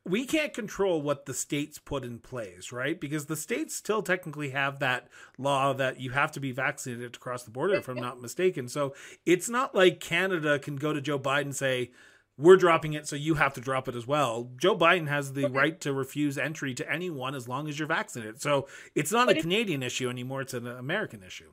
We 0.03 0.25
can't 0.25 0.53
control 0.53 1.01
what 1.01 1.25
the 1.25 1.34
states 1.34 1.77
put 1.77 2.03
in 2.03 2.20
place, 2.20 2.72
right? 2.72 3.00
Because 3.00 3.27
the 3.27 3.36
states 3.36 3.75
still 3.75 4.01
technically 4.01 4.50
have 4.50 4.79
that 4.79 5.08
law 5.38 5.74
that 5.74 6.00
you 6.00 6.12
have 6.12 6.31
to 6.31 6.39
be 6.39 6.51
vaccinated 6.51 7.13
to 7.13 7.20
cross 7.20 7.43
the 7.43 7.51
border, 7.51 7.75
if 7.75 7.88
I'm 7.88 7.98
not 7.98 8.22
mistaken. 8.22 8.67
So 8.67 8.96
it's 9.25 9.50
not 9.50 9.75
like 9.75 10.00
Canada 10.00 10.58
can 10.58 10.75
go 10.77 10.91
to 10.91 11.01
Joe 11.01 11.20
Biden 11.20 11.41
and 11.41 11.55
say, 11.55 11.91
we're 12.38 12.58
dropping 12.58 12.93
it, 12.93 13.08
so 13.08 13.15
you 13.15 13.36
have 13.36 13.53
to 13.53 13.62
drop 13.62 13.88
it 13.88 13.96
as 13.96 14.08
well. 14.08 14.50
Joe 14.58 14.75
Biden 14.75 15.08
has 15.08 15.34
the 15.34 15.48
right 15.48 15.79
to 15.81 15.93
refuse 15.93 16.38
entry 16.38 16.74
to 16.74 16.91
anyone 16.91 17.36
as 17.36 17.48
long 17.48 17.67
as 17.67 17.77
you're 17.77 17.88
vaccinated. 17.88 18.41
So 18.41 18.67
it's 18.96 19.12
not 19.12 19.29
a 19.29 19.39
Canadian 19.39 19.84
issue 19.84 20.10
anymore; 20.10 20.41
it's 20.41 20.55
an 20.55 20.65
American 20.65 21.22
issue. 21.22 21.51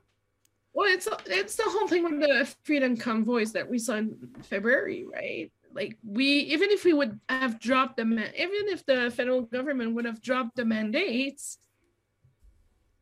Well, 0.72 0.90
it's 0.90 1.08
it's 1.26 1.56
the 1.56 1.64
whole 1.64 1.88
thing 1.88 2.04
with 2.04 2.20
the 2.20 2.54
freedom 2.62 2.96
convoys 2.96 3.52
that 3.52 3.68
we 3.68 3.78
saw 3.78 3.96
in 3.96 4.16
February, 4.44 5.04
right? 5.12 5.50
Like 5.72 5.96
we, 6.04 6.26
even 6.26 6.70
if 6.70 6.84
we 6.84 6.92
would 6.92 7.18
have 7.28 7.60
dropped 7.60 7.96
the, 7.96 8.02
even 8.02 8.68
if 8.68 8.84
the 8.86 9.12
federal 9.14 9.42
government 9.42 9.94
would 9.94 10.04
have 10.04 10.22
dropped 10.22 10.56
the 10.56 10.64
mandates, 10.64 11.58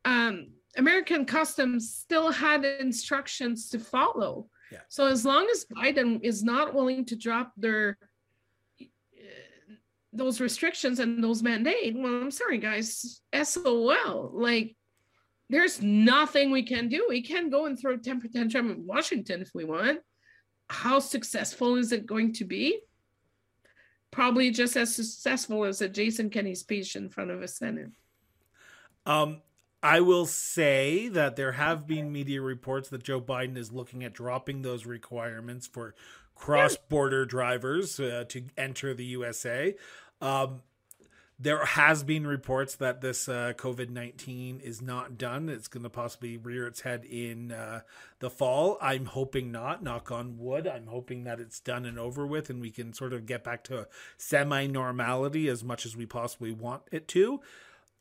um, 0.05 0.49
American 0.77 1.25
customs 1.25 1.95
still 1.95 2.31
had 2.31 2.65
instructions 2.65 3.71
to 3.71 3.79
follow 3.79 4.49
yeah. 4.71 4.81
So 4.89 5.07
as 5.07 5.25
long 5.25 5.49
as 5.51 5.65
Biden 5.65 6.21
is 6.23 6.43
not 6.43 6.75
willing 6.75 7.05
to 7.07 7.17
drop 7.17 7.53
their 7.57 7.99
uh, 8.81 8.85
those 10.13 10.41
restrictions 10.41 10.99
and 10.99 11.23
those 11.23 11.43
mandate, 11.43 11.95
well, 11.97 12.23
I'm 12.23 12.31
sorry, 12.31 12.59
guys, 12.59 13.21
SOL. 13.43 14.31
Like, 14.35 14.77
there's 15.49 15.81
nothing 15.81 16.51
we 16.51 16.65
can 16.65 16.89
do. 16.89 17.07
We 17.09 17.23
can 17.23 17.51
go 17.51 17.67
and 17.67 17.79
throw 17.79 17.97
temper 17.97 18.29
tantrum 18.29 18.71
in 18.71 18.87
Washington 18.87 19.43
if 19.43 19.51
we 19.55 19.65
want. 19.65 20.01
How 20.69 20.99
successful 20.99 21.77
is 21.77 21.93
it 21.93 22.07
going 22.07 22.33
to 22.35 22.45
be? 22.45 22.81
Probably 24.11 24.51
just 24.51 24.77
as 24.77 24.95
successful 24.95 25.65
as 25.65 25.81
a 25.81 25.89
Jason 25.89 26.31
Kenney 26.31 26.55
speech 26.55 26.97
in 26.97 27.09
front 27.09 27.31
of 27.31 27.43
a 27.43 27.49
Senate. 27.49 27.91
Um, 29.05 29.43
I 29.83 30.01
will 30.01 30.27
say 30.27 31.09
that 31.09 31.37
there 31.37 31.53
have 31.53 31.87
been 31.87 32.11
media 32.11 32.41
reports 32.41 32.89
that 32.89 33.05
Joe 33.05 33.21
Biden 33.21 33.57
is 33.57 33.71
looking 33.71 34.03
at 34.03 34.15
dropping 34.15 34.63
those 34.63 34.87
requirements 34.87 35.67
for 35.67 35.95
cross 36.35 36.77
border 36.77 37.25
drivers 37.25 38.01
uh, 38.01 38.25
to 38.29 38.45
enter 38.57 38.95
the 38.95 39.05
USA. 39.05 39.75
Um, 40.21 40.63
there 41.39 41.65
has 41.65 42.03
been 42.03 42.27
reports 42.27 42.77
that 42.77 43.03
this 43.03 43.29
uh, 43.29 43.53
COVID 43.57 43.91
19 43.91 44.61
is 44.61 44.81
not 44.81 45.19
done. 45.19 45.49
It's 45.49 45.69
going 45.69 45.83
to 45.83 45.91
possibly 45.91 46.37
rear 46.37 46.67
its 46.67 46.81
head 46.81 47.05
in 47.05 47.53
uh, 47.53 47.81
the 48.21 48.31
fall. 48.31 48.79
I'm 48.81 49.05
hoping 49.05 49.53
not, 49.53 49.83
knock 49.83 50.11
on 50.11 50.39
wood. 50.39 50.67
I'm 50.67 50.87
hoping 50.87 51.25
that 51.25 51.39
it's 51.39 51.61
done 51.61 51.85
and 51.85 51.99
over 51.99 52.27
with 52.27 52.49
and 52.49 52.61
we 52.61 52.71
can 52.71 52.95
sort 52.95 53.13
of 53.13 53.27
get 53.27 53.45
back 53.45 53.65
to 53.65 53.87
semi 54.17 54.67
normality 54.67 55.49
as 55.49 55.63
much 55.63 55.85
as 55.85 55.95
we 55.97 56.07
possibly 56.07 56.53
want 56.53 56.83
it 56.91 57.07
to. 57.09 57.41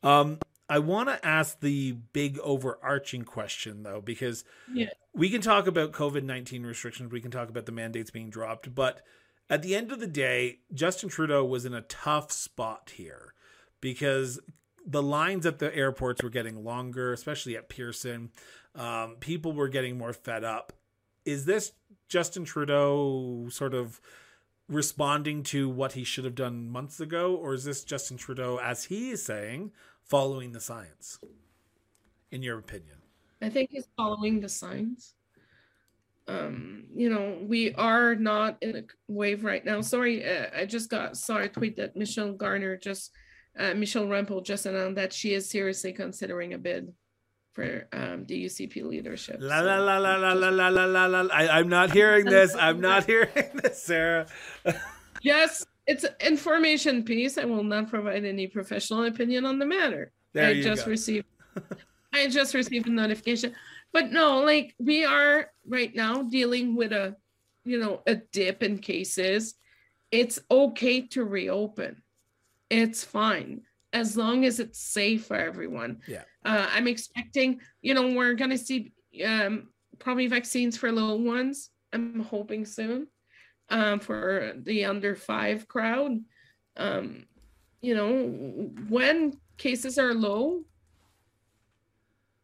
Um, 0.01 0.39
I 0.69 0.79
want 0.79 1.09
to 1.09 1.25
ask 1.25 1.59
the 1.59 1.91
big 1.91 2.39
overarching 2.39 3.23
question 3.23 3.83
though, 3.83 4.01
because 4.01 4.45
yeah. 4.73 4.89
we 5.13 5.29
can 5.29 5.41
talk 5.41 5.67
about 5.67 5.91
COVID 5.91 6.23
19 6.23 6.65
restrictions, 6.65 7.11
we 7.11 7.21
can 7.21 7.31
talk 7.31 7.49
about 7.49 7.65
the 7.65 7.71
mandates 7.73 8.11
being 8.11 8.29
dropped, 8.29 8.73
but 8.73 9.01
at 9.49 9.61
the 9.61 9.75
end 9.75 9.91
of 9.91 9.99
the 9.99 10.07
day, 10.07 10.59
Justin 10.73 11.09
Trudeau 11.09 11.45
was 11.45 11.65
in 11.65 11.73
a 11.73 11.81
tough 11.81 12.31
spot 12.31 12.93
here 12.95 13.33
because 13.81 14.39
the 14.85 15.01
lines 15.01 15.45
at 15.45 15.59
the 15.59 15.75
airports 15.75 16.23
were 16.23 16.29
getting 16.29 16.63
longer, 16.63 17.13
especially 17.13 17.57
at 17.57 17.69
Pearson. 17.69 18.31
Um, 18.75 19.17
people 19.19 19.53
were 19.53 19.67
getting 19.67 19.97
more 19.97 20.13
fed 20.13 20.43
up. 20.43 20.73
Is 21.25 21.45
this 21.45 21.71
Justin 22.07 22.45
Trudeau 22.45 23.47
sort 23.49 23.73
of 23.73 23.99
responding 24.67 25.43
to 25.43 25.69
what 25.69 25.93
he 25.93 26.03
should 26.03 26.25
have 26.25 26.35
done 26.35 26.69
months 26.69 26.99
ago, 26.99 27.35
or 27.35 27.53
is 27.53 27.63
this 27.63 27.83
Justin 27.83 28.17
Trudeau, 28.17 28.59
as 28.61 28.85
he 28.85 29.11
is 29.11 29.23
saying, 29.23 29.71
following 30.03 30.51
the 30.51 30.59
science, 30.59 31.19
in 32.31 32.43
your 32.43 32.59
opinion? 32.59 32.97
I 33.41 33.49
think 33.49 33.71
he's 33.71 33.87
following 33.97 34.39
the 34.39 34.49
science. 34.49 35.14
Um, 36.27 36.85
you 36.95 37.09
know, 37.09 37.37
we 37.41 37.73
are 37.75 38.15
not 38.15 38.57
in 38.61 38.75
a 38.75 38.83
wave 39.07 39.43
right 39.43 39.63
now. 39.63 39.81
Sorry, 39.81 40.25
uh, 40.25 40.47
I 40.57 40.65
just 40.65 40.89
got 40.89 41.17
saw 41.17 41.37
a 41.37 41.47
tweet 41.47 41.77
that 41.77 41.95
Michelle 41.95 42.33
Garner 42.33 42.77
just, 42.77 43.11
uh, 43.59 43.73
Michelle 43.73 44.07
Rempel 44.07 44.43
just 44.43 44.65
announced 44.65 44.95
that 44.95 45.13
she 45.13 45.33
is 45.33 45.49
seriously 45.49 45.93
considering 45.93 46.53
a 46.53 46.57
bid 46.57 46.91
for 47.53 47.87
um, 47.93 48.25
the 48.25 48.45
UCP 48.45 48.83
leadership. 48.83 49.37
La 49.39 49.59
la 49.61 49.77
la 49.77 49.97
la 49.97 50.15
la 50.15 50.33
la 50.33 50.49
la 50.49 50.85
la 50.85 51.05
la. 51.05 51.27
I, 51.31 51.59
I'm 51.59 51.69
not 51.69 51.91
hearing 51.91 52.25
this. 52.25 52.55
I'm 52.55 52.81
not 52.81 53.05
hearing 53.11 53.29
this, 53.63 53.83
Sarah. 53.83 54.27
yes, 55.21 55.65
it's 55.87 56.03
an 56.03 56.15
information 56.19 57.03
piece. 57.03 57.37
I 57.37 57.45
will 57.45 57.63
not 57.63 57.89
provide 57.89 58.25
any 58.25 58.47
professional 58.47 59.05
opinion 59.05 59.45
on 59.45 59.59
the 59.59 59.65
matter. 59.65 60.11
There 60.33 60.47
I 60.47 60.61
just 60.61 60.85
go. 60.85 60.91
received 60.91 61.27
I 62.13 62.27
just 62.27 62.53
received 62.53 62.87
a 62.87 62.91
notification. 62.91 63.53
But 63.93 64.11
no, 64.11 64.41
like 64.41 64.75
we 64.79 65.05
are 65.05 65.49
right 65.67 65.93
now 65.95 66.23
dealing 66.23 66.75
with 66.75 66.91
a 66.91 67.15
you 67.63 67.79
know 67.79 68.01
a 68.05 68.15
dip 68.15 68.63
in 68.63 68.79
cases. 68.79 69.55
It's 70.11 70.39
okay 70.49 71.01
to 71.07 71.23
reopen. 71.23 72.01
It's 72.69 73.03
fine 73.03 73.61
as 73.93 74.17
long 74.17 74.45
as 74.45 74.59
it's 74.59 74.79
safe 74.79 75.25
for 75.27 75.37
everyone. 75.37 76.01
Yeah. 76.07 76.23
Uh, 76.43 76.67
I'm 76.73 76.87
expecting, 76.87 77.61
you 77.81 77.93
know, 77.93 78.13
we're 78.13 78.33
gonna 78.33 78.57
see 78.57 78.91
um, 79.25 79.69
probably 79.99 80.27
vaccines 80.27 80.77
for 80.77 80.91
little 80.91 81.21
ones. 81.21 81.69
I'm 81.93 82.19
hoping 82.19 82.65
soon 82.65 83.07
um, 83.69 83.99
for 83.99 84.53
the 84.57 84.85
under 84.85 85.15
five 85.15 85.67
crowd. 85.67 86.19
Um, 86.77 87.25
you 87.81 87.95
know, 87.95 88.71
when 88.89 89.39
cases 89.57 89.97
are 89.97 90.13
low, 90.13 90.63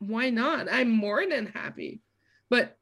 why 0.01 0.29
not? 0.29 0.67
I'm 0.71 0.89
more 0.89 1.23
than 1.29 1.45
happy. 1.45 2.01
But, 2.49 2.77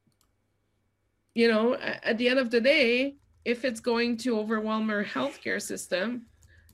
you 1.35 1.47
know, 1.49 1.75
at 1.75 2.17
the 2.17 2.29
end 2.29 2.39
of 2.39 2.49
the 2.49 2.61
day, 2.61 3.17
if 3.45 3.65
it's 3.65 3.79
going 3.79 4.17
to 4.17 4.39
overwhelm 4.39 4.89
our 4.89 5.03
healthcare 5.03 5.61
system, 5.61 6.25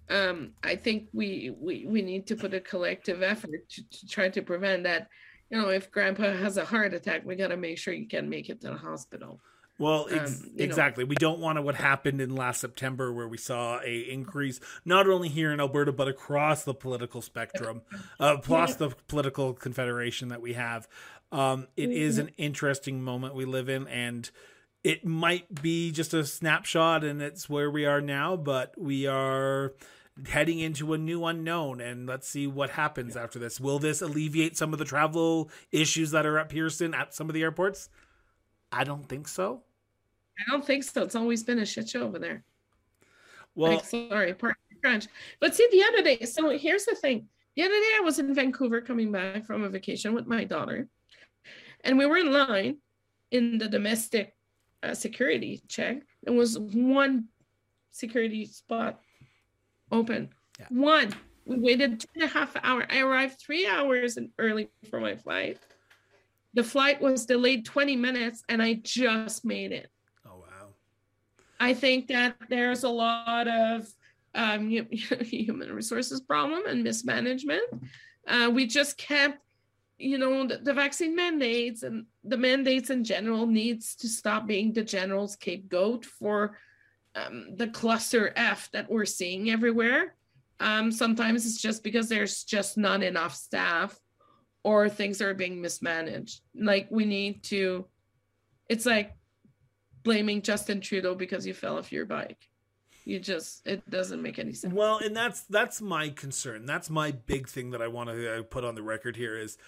um, 0.10 0.52
I 0.64 0.76
think 0.76 1.10
we, 1.14 1.52
we 1.60 1.86
we 1.88 2.02
need 2.04 2.28
to 2.28 2.36
put 2.36 2.54
a 2.54 2.60
collective 2.60 3.24
effort 3.24 3.68
to, 3.70 3.90
to 3.90 4.08
try 4.08 4.30
to 4.30 4.42
prevent 4.42 4.84
that. 4.84 5.08
You 5.50 5.62
know, 5.62 5.70
if 5.70 5.92
grandpa 5.92 6.34
has 6.34 6.58
a 6.58 6.66
heart 6.66 6.94
attack, 6.94 7.26
we 7.26 7.36
got 7.36 7.48
to 7.48 7.58
make 7.58 7.78
sure 7.78 7.94
you 7.94 8.08
can 8.08 8.30
make 8.30 8.50
it 8.50 8.62
to 8.62 8.68
the 8.68 8.78
hospital. 8.78 9.42
Well, 9.78 10.08
ex- 10.10 10.42
um, 10.42 10.52
exactly. 10.58 11.04
Know. 11.04 11.10
We 11.10 11.16
don't 11.16 11.40
want 11.40 11.58
to 11.58 11.62
what 11.62 11.76
happened 11.76 12.22
in 12.22 12.36
last 12.36 12.62
September, 12.62 13.12
where 13.12 13.28
we 13.28 13.38
saw 13.38 13.80
a 13.82 14.00
increase 14.00 14.60
not 14.86 15.08
only 15.08 15.28
here 15.28 15.52
in 15.52 15.60
Alberta 15.60 15.92
but 15.92 16.08
across 16.08 16.64
the 16.64 16.74
political 16.74 17.22
spectrum, 17.22 17.82
uh, 18.20 18.38
plus 18.38 18.72
yeah. 18.72 18.88
the 18.88 18.96
political 19.08 19.54
confederation 19.54 20.30
that 20.30 20.42
we 20.42 20.54
have. 20.54 20.88
Um, 21.32 21.68
it 21.76 21.90
mm-hmm. 21.90 21.92
is 21.92 22.18
an 22.18 22.30
interesting 22.38 23.02
moment 23.04 23.36
we 23.36 23.46
live 23.46 23.68
in, 23.68 23.88
and 23.88 24.30
it 24.84 25.06
might 25.06 25.62
be 25.62 25.92
just 25.92 26.14
a 26.14 26.26
snapshot, 26.26 27.04
and 27.04 27.22
it's 27.22 27.50
where 27.50 27.70
we 27.70 27.86
are 27.86 28.02
now. 28.02 28.38
But 28.38 28.74
we 28.78 29.08
are 29.08 29.74
heading 30.28 30.60
into 30.60 30.94
a 30.94 30.98
new 30.98 31.26
unknown, 31.26 31.82
and 31.82 32.08
let's 32.08 32.30
see 32.30 32.48
what 32.48 32.70
happens 32.70 33.18
after 33.18 33.40
this. 33.40 33.60
Will 33.60 33.80
this 33.80 34.02
alleviate 34.02 34.56
some 34.56 34.72
of 34.72 34.80
the 34.80 34.86
travel 34.86 35.50
issues 35.74 36.12
that 36.12 36.26
are 36.26 36.40
at 36.40 36.48
Pearson 36.48 36.94
at 36.94 37.14
some 37.14 37.30
of 37.30 37.34
the 37.34 37.44
airports? 37.44 37.90
I 38.76 38.84
don't 38.84 39.08
think 39.08 39.28
so. 39.28 39.64
I 40.38 40.52
don't 40.52 40.66
think 40.66 40.84
so. 40.84 41.04
It's 41.04 41.16
always 41.16 41.44
been 41.44 41.60
a 41.60 41.66
shit 41.66 41.90
show 41.90 42.04
over 42.04 42.20
there. 42.20 42.44
Well, 43.56 43.76
like, 43.76 43.86
sorry, 43.86 44.34
part 44.34 44.58
crunch. 44.84 45.08
But 45.40 45.56
see, 45.56 45.68
the 45.72 45.84
other 45.84 46.04
day, 46.04 46.26
so 46.26 46.50
here's 46.58 46.84
the 46.84 46.96
thing. 46.96 47.28
The 47.56 47.64
other 47.64 47.72
day, 47.72 47.92
I 47.98 48.02
was 48.02 48.20
in 48.20 48.36
Vancouver 48.36 48.82
coming 48.82 49.14
back 49.14 49.46
from 49.46 49.64
a 49.64 49.70
vacation 49.70 50.14
with 50.14 50.28
my 50.28 50.44
daughter, 50.44 50.90
and 51.86 51.98
we 51.98 52.06
were 52.06 52.18
in 52.18 52.34
line 52.34 52.80
in 53.32 53.58
the 53.58 53.70
domestic 53.70 54.36
uh, 54.84 54.94
security 54.94 55.64
check. 55.70 56.02
There 56.24 56.34
was 56.34 56.60
one 56.60 57.30
security 57.92 58.46
spot 58.46 59.00
open. 59.90 60.30
Yeah. 60.60 60.66
One. 60.70 61.16
We 61.46 61.60
waited 61.60 62.00
two 62.00 62.08
and 62.16 62.24
a 62.24 62.28
half 62.28 62.56
hours. 62.64 62.88
I 62.90 63.02
arrived 63.02 63.40
three 63.40 63.68
hours 63.68 64.18
early 64.40 64.70
for 64.90 65.00
my 65.00 65.16
flight. 65.16 65.60
The 66.56 66.64
flight 66.64 67.02
was 67.02 67.26
delayed 67.26 67.66
20 67.66 67.96
minutes 67.96 68.44
and 68.50 68.62
I 68.62 68.76
just 68.76 69.46
made 69.46 69.72
it. 69.72 69.90
Oh, 70.26 70.38
wow. 70.40 70.70
I 71.60 71.74
think 71.74 72.08
that 72.08 72.36
there's 72.50 72.84
a 72.84 72.90
lot 72.90 73.48
of 73.48 73.88
um, 74.34 74.70
human 75.00 75.74
resources 75.74 76.22
problem 76.22 76.64
and 76.68 76.84
mismanagement. 76.84 77.64
Uh, 78.28 78.50
we 78.54 78.68
just 78.68 78.98
kept, 78.98 79.40
you 79.98 80.18
know, 80.18 80.48
the, 80.48 80.58
the, 80.58 80.74
vaccine 80.74 81.16
mandates 81.16 81.84
and 81.84 82.06
the 82.24 82.38
mandates 82.38 82.90
in 82.90 83.04
general 83.04 83.46
needs 83.46 83.96
to 83.96 84.08
stop 84.08 84.48
being 84.48 84.74
the 84.74 84.84
general 84.84 85.28
scapegoat 85.28 86.06
for 86.06 86.58
um, 87.16 87.56
the 87.56 87.68
cluster 87.68 88.34
F 88.36 88.70
that 88.74 88.90
we're 88.90 89.06
seeing 89.06 89.50
everywhere. 89.50 90.16
Um, 90.60 90.92
sometimes 90.92 91.46
it's 91.46 91.62
just 91.62 91.84
because 91.84 92.10
there's 92.10 92.44
just 92.44 92.78
not 92.78 93.04
enough 93.04 93.36
staff 93.36 93.98
or 94.66 94.90
things 94.90 95.22
are 95.22 95.36
being 95.36 95.62
mismanaged. 95.62 96.42
Like 96.56 96.88
we 96.90 97.06
need 97.06 97.44
to, 97.44 97.86
it's 98.68 98.88
like 98.88 99.16
blaming 100.02 100.42
Justin 100.42 100.82
Trudeau 100.82 101.14
because 101.14 101.46
you 101.46 101.54
fell 101.54 101.78
off 101.78 101.92
your 101.92 102.08
bike. 102.08 102.50
You 103.06 103.20
just 103.20 103.68
it 103.68 103.88
doesn't 103.88 104.24
make 104.24 104.40
any 104.40 104.54
sense. 104.54 104.74
Well, 104.74 104.98
and 104.98 105.16
that's 105.16 105.44
that's 105.44 105.82
my 105.82 106.10
concern. 106.10 106.66
That's 106.66 106.90
my 106.90 107.12
big 107.12 107.48
thing 107.48 107.70
that 107.72 107.82
I 107.84 107.88
want 107.88 108.10
to 108.10 108.44
put 108.50 108.66
on 108.66 108.74
the 108.74 108.82
record 108.82 109.16
here 109.16 109.38
is 109.38 109.60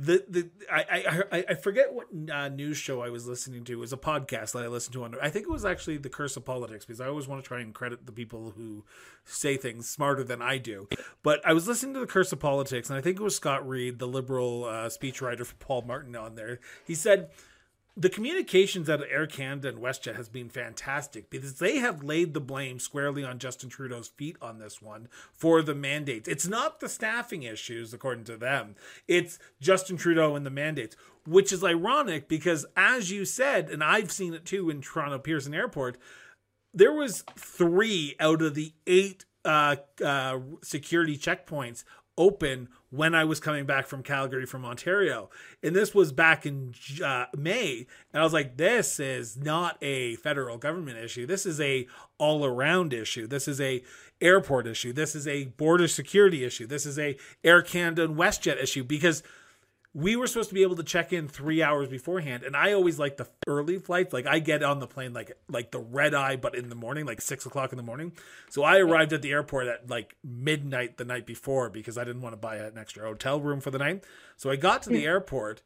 the 0.00 0.24
the 0.28 0.48
I 0.70 1.22
I 1.32 1.44
I 1.50 1.54
forget 1.54 1.92
what 1.92 2.06
uh, 2.32 2.48
news 2.48 2.76
show 2.76 3.02
I 3.02 3.08
was 3.08 3.26
listening 3.26 3.64
to. 3.64 3.72
It 3.72 3.80
was 3.80 3.92
a 3.92 3.96
podcast 3.96 4.52
that 4.52 4.62
I 4.62 4.68
listened 4.68 4.92
to 4.94 5.02
on. 5.02 5.16
I 5.20 5.28
think 5.28 5.46
it 5.46 5.50
was 5.50 5.64
actually 5.64 5.96
the 5.96 6.08
Curse 6.08 6.36
of 6.36 6.44
Politics 6.44 6.84
because 6.84 7.00
I 7.00 7.08
always 7.08 7.26
want 7.26 7.42
to 7.42 7.48
try 7.48 7.60
and 7.60 7.74
credit 7.74 8.06
the 8.06 8.12
people 8.12 8.52
who 8.56 8.84
say 9.24 9.56
things 9.56 9.88
smarter 9.88 10.22
than 10.22 10.40
I 10.40 10.58
do. 10.58 10.88
But 11.24 11.44
I 11.44 11.52
was 11.52 11.66
listening 11.66 11.94
to 11.94 12.00
the 12.00 12.06
Curse 12.06 12.32
of 12.32 12.38
Politics, 12.38 12.88
and 12.88 12.96
I 12.96 13.02
think 13.02 13.18
it 13.18 13.22
was 13.22 13.34
Scott 13.34 13.68
Reid, 13.68 13.98
the 13.98 14.06
liberal 14.06 14.66
uh, 14.66 14.86
speechwriter 14.86 15.44
for 15.44 15.56
Paul 15.56 15.82
Martin, 15.82 16.14
on 16.14 16.36
there. 16.36 16.60
He 16.86 16.94
said 16.94 17.30
the 17.98 18.08
communications 18.08 18.88
out 18.88 19.00
of 19.00 19.08
Air 19.10 19.26
Canada 19.26 19.68
and 19.68 19.78
WestJet 19.78 20.14
has 20.14 20.28
been 20.28 20.48
fantastic 20.48 21.30
because 21.30 21.58
they 21.58 21.78
have 21.78 22.04
laid 22.04 22.32
the 22.32 22.40
blame 22.40 22.78
squarely 22.78 23.24
on 23.24 23.40
Justin 23.40 23.68
Trudeau's 23.68 24.06
feet 24.06 24.36
on 24.40 24.60
this 24.60 24.80
one 24.80 25.08
for 25.32 25.62
the 25.62 25.74
mandates. 25.74 26.28
It's 26.28 26.46
not 26.46 26.78
the 26.78 26.88
staffing 26.88 27.42
issues, 27.42 27.92
according 27.92 28.22
to 28.26 28.36
them. 28.36 28.76
It's 29.08 29.40
Justin 29.60 29.96
Trudeau 29.96 30.36
and 30.36 30.46
the 30.46 30.50
mandates, 30.50 30.94
which 31.26 31.52
is 31.52 31.64
ironic 31.64 32.28
because, 32.28 32.64
as 32.76 33.10
you 33.10 33.24
said, 33.24 33.68
and 33.68 33.82
I've 33.82 34.12
seen 34.12 34.32
it 34.32 34.44
too 34.44 34.70
in 34.70 34.80
Toronto 34.80 35.18
Pearson 35.18 35.52
Airport, 35.52 35.98
there 36.72 36.92
was 36.92 37.24
three 37.36 38.14
out 38.20 38.42
of 38.42 38.54
the 38.54 38.74
eight 38.86 39.24
uh, 39.44 39.74
uh, 40.04 40.38
security 40.62 41.18
checkpoints 41.18 41.82
open 42.18 42.68
when 42.90 43.14
I 43.14 43.24
was 43.24 43.40
coming 43.40 43.64
back 43.64 43.86
from 43.86 44.02
Calgary 44.02 44.44
from 44.44 44.64
Ontario. 44.64 45.30
And 45.62 45.74
this 45.74 45.94
was 45.94 46.12
back 46.12 46.44
in 46.44 46.74
uh, 47.02 47.26
May. 47.36 47.86
And 48.12 48.20
I 48.20 48.24
was 48.24 48.32
like, 48.32 48.56
this 48.56 49.00
is 49.00 49.36
not 49.36 49.78
a 49.80 50.16
federal 50.16 50.58
government 50.58 50.98
issue. 50.98 51.26
This 51.26 51.46
is 51.46 51.60
a 51.60 51.86
all 52.18 52.44
around 52.44 52.92
issue. 52.92 53.26
This 53.26 53.48
is 53.48 53.60
a 53.60 53.82
airport 54.20 54.66
issue. 54.66 54.92
This 54.92 55.14
is 55.14 55.26
a 55.26 55.44
border 55.44 55.88
security 55.88 56.44
issue. 56.44 56.66
This 56.66 56.84
is 56.84 56.98
a 56.98 57.16
Air 57.44 57.62
Canada 57.62 58.04
and 58.04 58.16
WestJet 58.16 58.62
issue 58.62 58.84
because– 58.84 59.22
we 59.94 60.16
were 60.16 60.26
supposed 60.26 60.50
to 60.50 60.54
be 60.54 60.62
able 60.62 60.76
to 60.76 60.82
check 60.82 61.12
in 61.12 61.28
three 61.28 61.62
hours 61.62 61.88
beforehand 61.88 62.42
and 62.42 62.56
i 62.56 62.72
always 62.72 62.98
like 62.98 63.16
the 63.16 63.26
early 63.46 63.78
flights. 63.78 64.12
Like 64.12 64.26
i 64.26 64.38
get 64.38 64.62
on 64.62 64.80
the 64.80 64.86
plane 64.86 65.12
like 65.12 65.32
like 65.48 65.70
the 65.70 65.80
red 65.80 66.14
eye 66.14 66.36
but 66.36 66.54
in 66.54 66.68
the 66.68 66.74
morning 66.74 67.06
like 67.06 67.20
six 67.20 67.46
o'clock 67.46 67.72
in 67.72 67.76
the 67.76 67.82
morning. 67.82 68.12
So 68.50 68.62
i 68.62 68.78
arrived 68.78 69.12
at 69.12 69.22
the 69.22 69.30
airport 69.30 69.66
at 69.66 69.88
like 69.88 70.16
midnight 70.22 70.98
the 70.98 71.04
night 71.04 71.26
before 71.26 71.70
because 71.70 71.96
i 71.96 72.04
didn't 72.04 72.22
want 72.22 72.34
to 72.34 72.38
buy 72.38 72.56
an 72.56 72.76
extra 72.76 73.06
hotel 73.06 73.40
room 73.40 73.60
for 73.60 73.70
the 73.70 73.78
night. 73.78 74.04
So 74.36 74.50
i 74.50 74.56
got 74.56 74.82
to 74.82 74.90
the 74.90 75.06
airport 75.06 75.62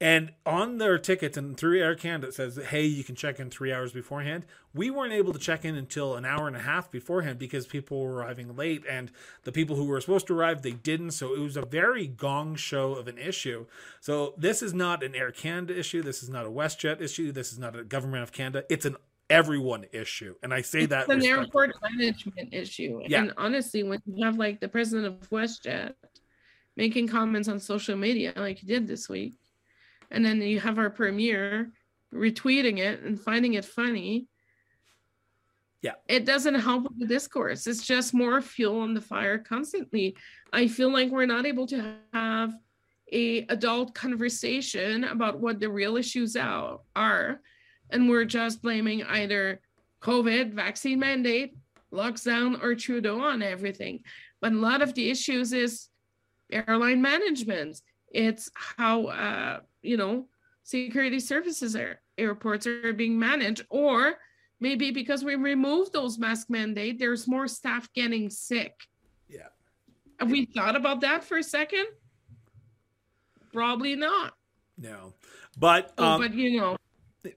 and 0.00 0.32
on 0.46 0.78
their 0.78 0.98
tickets 0.98 1.36
and 1.36 1.56
through 1.56 1.78
Air 1.78 1.94
Canada, 1.94 2.28
it 2.28 2.34
says, 2.34 2.58
hey, 2.70 2.86
you 2.86 3.04
can 3.04 3.14
check 3.14 3.38
in 3.38 3.50
three 3.50 3.70
hours 3.70 3.92
beforehand. 3.92 4.44
We 4.72 4.90
weren't 4.90 5.12
able 5.12 5.34
to 5.34 5.38
check 5.38 5.62
in 5.64 5.74
until 5.74 6.16
an 6.16 6.24
hour 6.24 6.46
and 6.46 6.56
a 6.56 6.60
half 6.60 6.90
beforehand 6.90 7.38
because 7.38 7.66
people 7.66 8.00
were 8.00 8.14
arriving 8.14 8.56
late. 8.56 8.82
And 8.88 9.10
the 9.42 9.52
people 9.52 9.76
who 9.76 9.84
were 9.84 10.00
supposed 10.00 10.26
to 10.28 10.34
arrive, 10.34 10.62
they 10.62 10.72
didn't. 10.72 11.10
So 11.10 11.34
it 11.34 11.40
was 11.40 11.58
a 11.58 11.66
very 11.66 12.06
gong 12.06 12.56
show 12.56 12.94
of 12.94 13.08
an 13.08 13.18
issue. 13.18 13.66
So 14.00 14.32
this 14.38 14.62
is 14.62 14.72
not 14.72 15.02
an 15.02 15.14
Air 15.14 15.32
Canada 15.32 15.78
issue. 15.78 16.02
This 16.02 16.22
is 16.22 16.30
not 16.30 16.46
a 16.46 16.50
WestJet 16.50 17.02
issue. 17.02 17.30
This 17.30 17.52
is 17.52 17.58
not 17.58 17.76
a 17.76 17.84
government 17.84 18.22
of 18.22 18.32
Canada. 18.32 18.64
It's 18.70 18.86
an 18.86 18.96
everyone 19.28 19.84
issue. 19.92 20.34
And 20.42 20.54
I 20.54 20.62
say 20.62 20.80
it's 20.80 20.90
that 20.90 21.10
an 21.10 21.22
airport 21.22 21.72
management 21.82 22.54
issue. 22.54 23.02
Yeah. 23.06 23.20
And 23.20 23.34
honestly, 23.36 23.82
when 23.82 24.00
you 24.06 24.24
have 24.24 24.38
like 24.38 24.60
the 24.60 24.68
president 24.68 25.06
of 25.06 25.28
WestJet 25.28 25.92
making 26.76 27.08
comments 27.08 27.48
on 27.48 27.60
social 27.60 27.96
media 27.96 28.32
like 28.36 28.58
he 28.58 28.66
did 28.66 28.86
this 28.86 29.06
week, 29.06 29.34
and 30.10 30.24
then 30.24 30.40
you 30.42 30.60
have 30.60 30.78
our 30.78 30.90
premier 30.90 31.70
retweeting 32.12 32.78
it 32.78 33.02
and 33.02 33.20
finding 33.20 33.54
it 33.54 33.64
funny. 33.64 34.26
Yeah. 35.82 35.92
It 36.08 36.26
doesn't 36.26 36.56
help 36.56 36.84
with 36.84 36.98
the 36.98 37.06
discourse. 37.06 37.66
It's 37.66 37.86
just 37.86 38.12
more 38.12 38.42
fuel 38.42 38.80
on 38.80 38.92
the 38.92 39.00
fire 39.00 39.38
constantly. 39.38 40.16
I 40.52 40.68
feel 40.68 40.92
like 40.92 41.10
we're 41.10 41.26
not 41.26 41.46
able 41.46 41.66
to 41.68 41.94
have 42.12 42.52
a 43.12 43.46
adult 43.46 43.94
conversation 43.94 45.04
about 45.04 45.40
what 45.40 45.58
the 45.58 45.70
real 45.70 45.96
issues 45.96 46.36
out 46.36 46.82
are 46.94 47.40
and 47.90 48.08
we're 48.08 48.24
just 48.24 48.62
blaming 48.62 49.02
either 49.04 49.60
covid 50.00 50.52
vaccine 50.52 51.00
mandate 51.00 51.54
lockdown 51.92 52.62
or 52.62 52.74
trudeau 52.74 53.20
on 53.20 53.42
everything. 53.42 54.00
But 54.40 54.52
a 54.52 54.56
lot 54.56 54.82
of 54.82 54.94
the 54.94 55.10
issues 55.10 55.52
is 55.52 55.88
airline 56.50 57.02
management. 57.02 57.80
It's 58.12 58.50
how 58.54 59.06
uh, 59.06 59.60
you 59.82 59.96
know 59.96 60.26
security 60.62 61.20
services 61.20 61.74
are, 61.74 62.00
airports 62.18 62.66
are 62.66 62.92
being 62.92 63.18
managed, 63.18 63.66
or 63.70 64.14
maybe 64.60 64.90
because 64.90 65.24
we 65.24 65.34
removed 65.34 65.92
those 65.92 66.18
mask 66.18 66.50
mandate, 66.50 66.98
there's 66.98 67.26
more 67.26 67.48
staff 67.48 67.92
getting 67.94 68.30
sick. 68.30 68.74
Yeah. 69.28 69.48
Have 70.18 70.30
we 70.30 70.46
thought 70.46 70.76
about 70.76 71.00
that 71.00 71.24
for 71.24 71.38
a 71.38 71.42
second? 71.42 71.86
Probably 73.52 73.96
not. 73.96 74.34
No, 74.78 75.14
but 75.58 75.92
oh, 75.98 76.04
um, 76.04 76.20
but 76.20 76.34
you 76.34 76.60
know, 76.60 76.76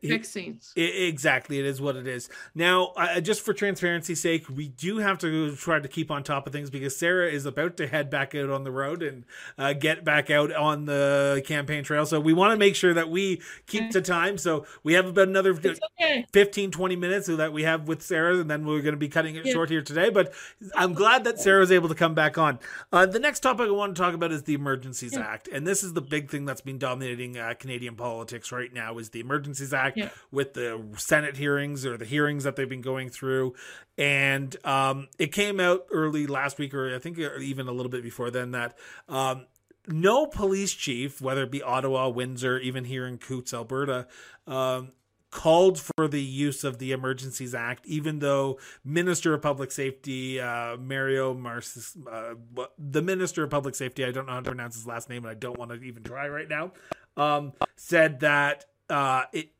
vaccines. 0.01 0.73
exactly, 0.75 1.59
it 1.59 1.65
is 1.65 1.81
what 1.81 1.95
it 1.95 2.07
is. 2.07 2.29
Now, 2.55 2.93
uh, 2.95 3.19
just 3.21 3.41
for 3.41 3.53
transparency's 3.53 4.21
sake, 4.21 4.49
we 4.49 4.69
do 4.69 4.97
have 4.97 5.17
to 5.19 5.55
try 5.55 5.79
to 5.79 5.87
keep 5.87 6.11
on 6.11 6.23
top 6.23 6.47
of 6.47 6.53
things 6.53 6.69
because 6.69 6.95
Sarah 6.95 7.29
is 7.29 7.45
about 7.45 7.77
to 7.77 7.87
head 7.87 8.09
back 8.09 8.35
out 8.35 8.49
on 8.49 8.63
the 8.63 8.71
road 8.71 9.03
and 9.03 9.25
uh, 9.57 9.73
get 9.73 10.03
back 10.03 10.29
out 10.29 10.53
on 10.53 10.85
the 10.85 11.43
campaign 11.45 11.83
trail. 11.83 12.05
So 12.05 12.19
we 12.19 12.33
want 12.33 12.51
to 12.51 12.57
make 12.57 12.75
sure 12.75 12.93
that 12.93 13.09
we 13.09 13.41
keep 13.67 13.91
to 13.91 14.01
time. 14.01 14.37
So 14.37 14.65
we 14.83 14.93
have 14.93 15.07
about 15.07 15.27
another 15.27 15.51
okay. 15.51 16.25
15, 16.31 16.71
20 16.71 16.95
minutes 16.95 17.27
that 17.27 17.53
we 17.53 17.63
have 17.63 17.87
with 17.87 18.01
Sarah, 18.01 18.39
and 18.39 18.49
then 18.49 18.65
we're 18.65 18.81
going 18.81 18.93
to 18.93 18.97
be 18.97 19.09
cutting 19.09 19.35
it 19.35 19.45
yeah. 19.45 19.53
short 19.53 19.69
here 19.69 19.81
today. 19.81 20.09
But 20.09 20.33
I'm 20.75 20.93
glad 20.93 21.23
that 21.25 21.39
Sarah 21.39 21.59
was 21.59 21.71
able 21.71 21.89
to 21.89 21.95
come 21.95 22.13
back 22.13 22.37
on. 22.37 22.59
Uh, 22.91 23.05
the 23.05 23.19
next 23.19 23.41
topic 23.41 23.67
I 23.67 23.71
want 23.71 23.95
to 23.95 24.01
talk 24.01 24.13
about 24.13 24.31
is 24.31 24.43
the 24.43 24.53
Emergencies 24.53 25.13
yeah. 25.13 25.21
Act, 25.21 25.47
and 25.47 25.65
this 25.67 25.83
is 25.83 25.93
the 25.93 26.01
big 26.01 26.29
thing 26.29 26.45
that's 26.45 26.61
been 26.61 26.77
dominating 26.77 27.37
uh, 27.37 27.53
Canadian 27.57 27.95
politics 27.95 28.51
right 28.51 28.73
now 28.73 28.97
is 28.97 29.09
the 29.09 29.19
Emergencies 29.19 29.72
Act 29.73 29.97
yeah. 29.97 30.09
with 30.31 30.53
the 30.53 30.81
Senate 30.97 31.37
hearings 31.37 31.85
or 31.85 31.97
the 31.97 32.05
hearings 32.05 32.43
that 32.43 32.55
they've 32.55 32.69
been 32.69 32.81
going 32.81 33.09
through. 33.09 33.53
And 33.97 34.55
um, 34.65 35.07
it 35.19 35.31
came 35.31 35.59
out 35.59 35.85
early 35.91 36.27
last 36.27 36.57
week, 36.57 36.73
or 36.73 36.95
I 36.95 36.99
think 36.99 37.17
even 37.19 37.67
a 37.67 37.71
little 37.71 37.91
bit 37.91 38.03
before 38.03 38.31
then, 38.31 38.51
that 38.51 38.77
um, 39.07 39.45
no 39.87 40.25
police 40.25 40.73
chief, 40.73 41.21
whether 41.21 41.43
it 41.43 41.51
be 41.51 41.61
Ottawa, 41.61 42.07
Windsor, 42.09 42.59
even 42.59 42.85
here 42.85 43.05
in 43.05 43.17
Coutts, 43.17 43.53
Alberta, 43.53 44.07
um, 44.47 44.91
called 45.33 45.79
for 45.79 46.07
the 46.07 46.21
use 46.21 46.63
of 46.63 46.77
the 46.77 46.91
Emergencies 46.91 47.55
Act, 47.55 47.85
even 47.87 48.19
though 48.19 48.59
Minister 48.85 49.33
of 49.33 49.41
Public 49.41 49.71
Safety 49.71 50.39
uh, 50.39 50.77
Mario 50.77 51.33
Mars, 51.33 51.97
uh, 52.09 52.35
the 52.77 53.01
Minister 53.01 53.43
of 53.43 53.49
Public 53.49 53.73
Safety, 53.73 54.05
I 54.05 54.11
don't 54.11 54.27
know 54.27 54.33
how 54.33 54.39
to 54.39 54.51
pronounce 54.51 54.75
his 54.75 54.85
last 54.85 55.09
name, 55.09 55.23
and 55.23 55.31
I 55.31 55.33
don't 55.33 55.57
want 55.57 55.71
to 55.71 55.81
even 55.81 56.03
try 56.03 56.27
right 56.29 56.47
now, 56.47 56.71
um, 57.17 57.53
said 57.75 58.19
that 58.19 58.65
uh, 58.89 59.23
it 59.31 59.51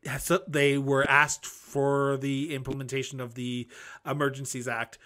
they 0.46 0.78
were 0.78 1.08
asked 1.08 1.46
for 1.46 2.16
the 2.16 2.54
implementation 2.54 3.20
of 3.20 3.34
the 3.34 3.68
Emergencies 4.06 4.68
Act. 4.68 4.98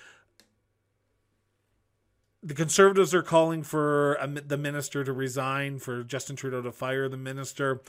The 2.42 2.54
conservatives 2.54 3.14
are 3.14 3.22
calling 3.22 3.62
for 3.62 4.18
the 4.46 4.57
minister 4.57 5.02
to 5.04 5.12
resign, 5.12 5.78
for 5.78 6.04
Justin 6.04 6.37
Trudeau 6.37 6.62
to 6.62 6.72
fire 6.72 7.09
the 7.09 7.16
minister. 7.16 7.83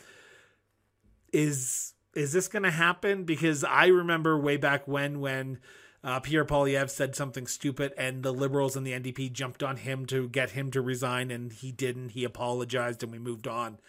Is 1.31 1.93
is 2.15 2.33
this 2.33 2.47
going 2.47 2.63
to 2.63 2.71
happen? 2.71 3.23
Because 3.23 3.63
I 3.63 3.87
remember 3.87 4.39
way 4.39 4.57
back 4.57 4.87
when 4.87 5.19
when 5.19 5.59
uh, 6.03 6.19
Pierre 6.19 6.45
Poilievre 6.45 6.89
said 6.89 7.15
something 7.15 7.45
stupid, 7.45 7.93
and 7.97 8.23
the 8.23 8.31
Liberals 8.31 8.75
and 8.75 8.87
the 8.87 8.93
NDP 8.93 9.31
jumped 9.31 9.61
on 9.61 9.77
him 9.77 10.05
to 10.07 10.29
get 10.29 10.51
him 10.51 10.71
to 10.71 10.81
resign, 10.81 11.29
and 11.29 11.51
he 11.51 11.71
didn't. 11.71 12.09
He 12.09 12.23
apologized, 12.23 13.03
and 13.03 13.11
we 13.11 13.19
moved 13.19 13.47
on. 13.47 13.79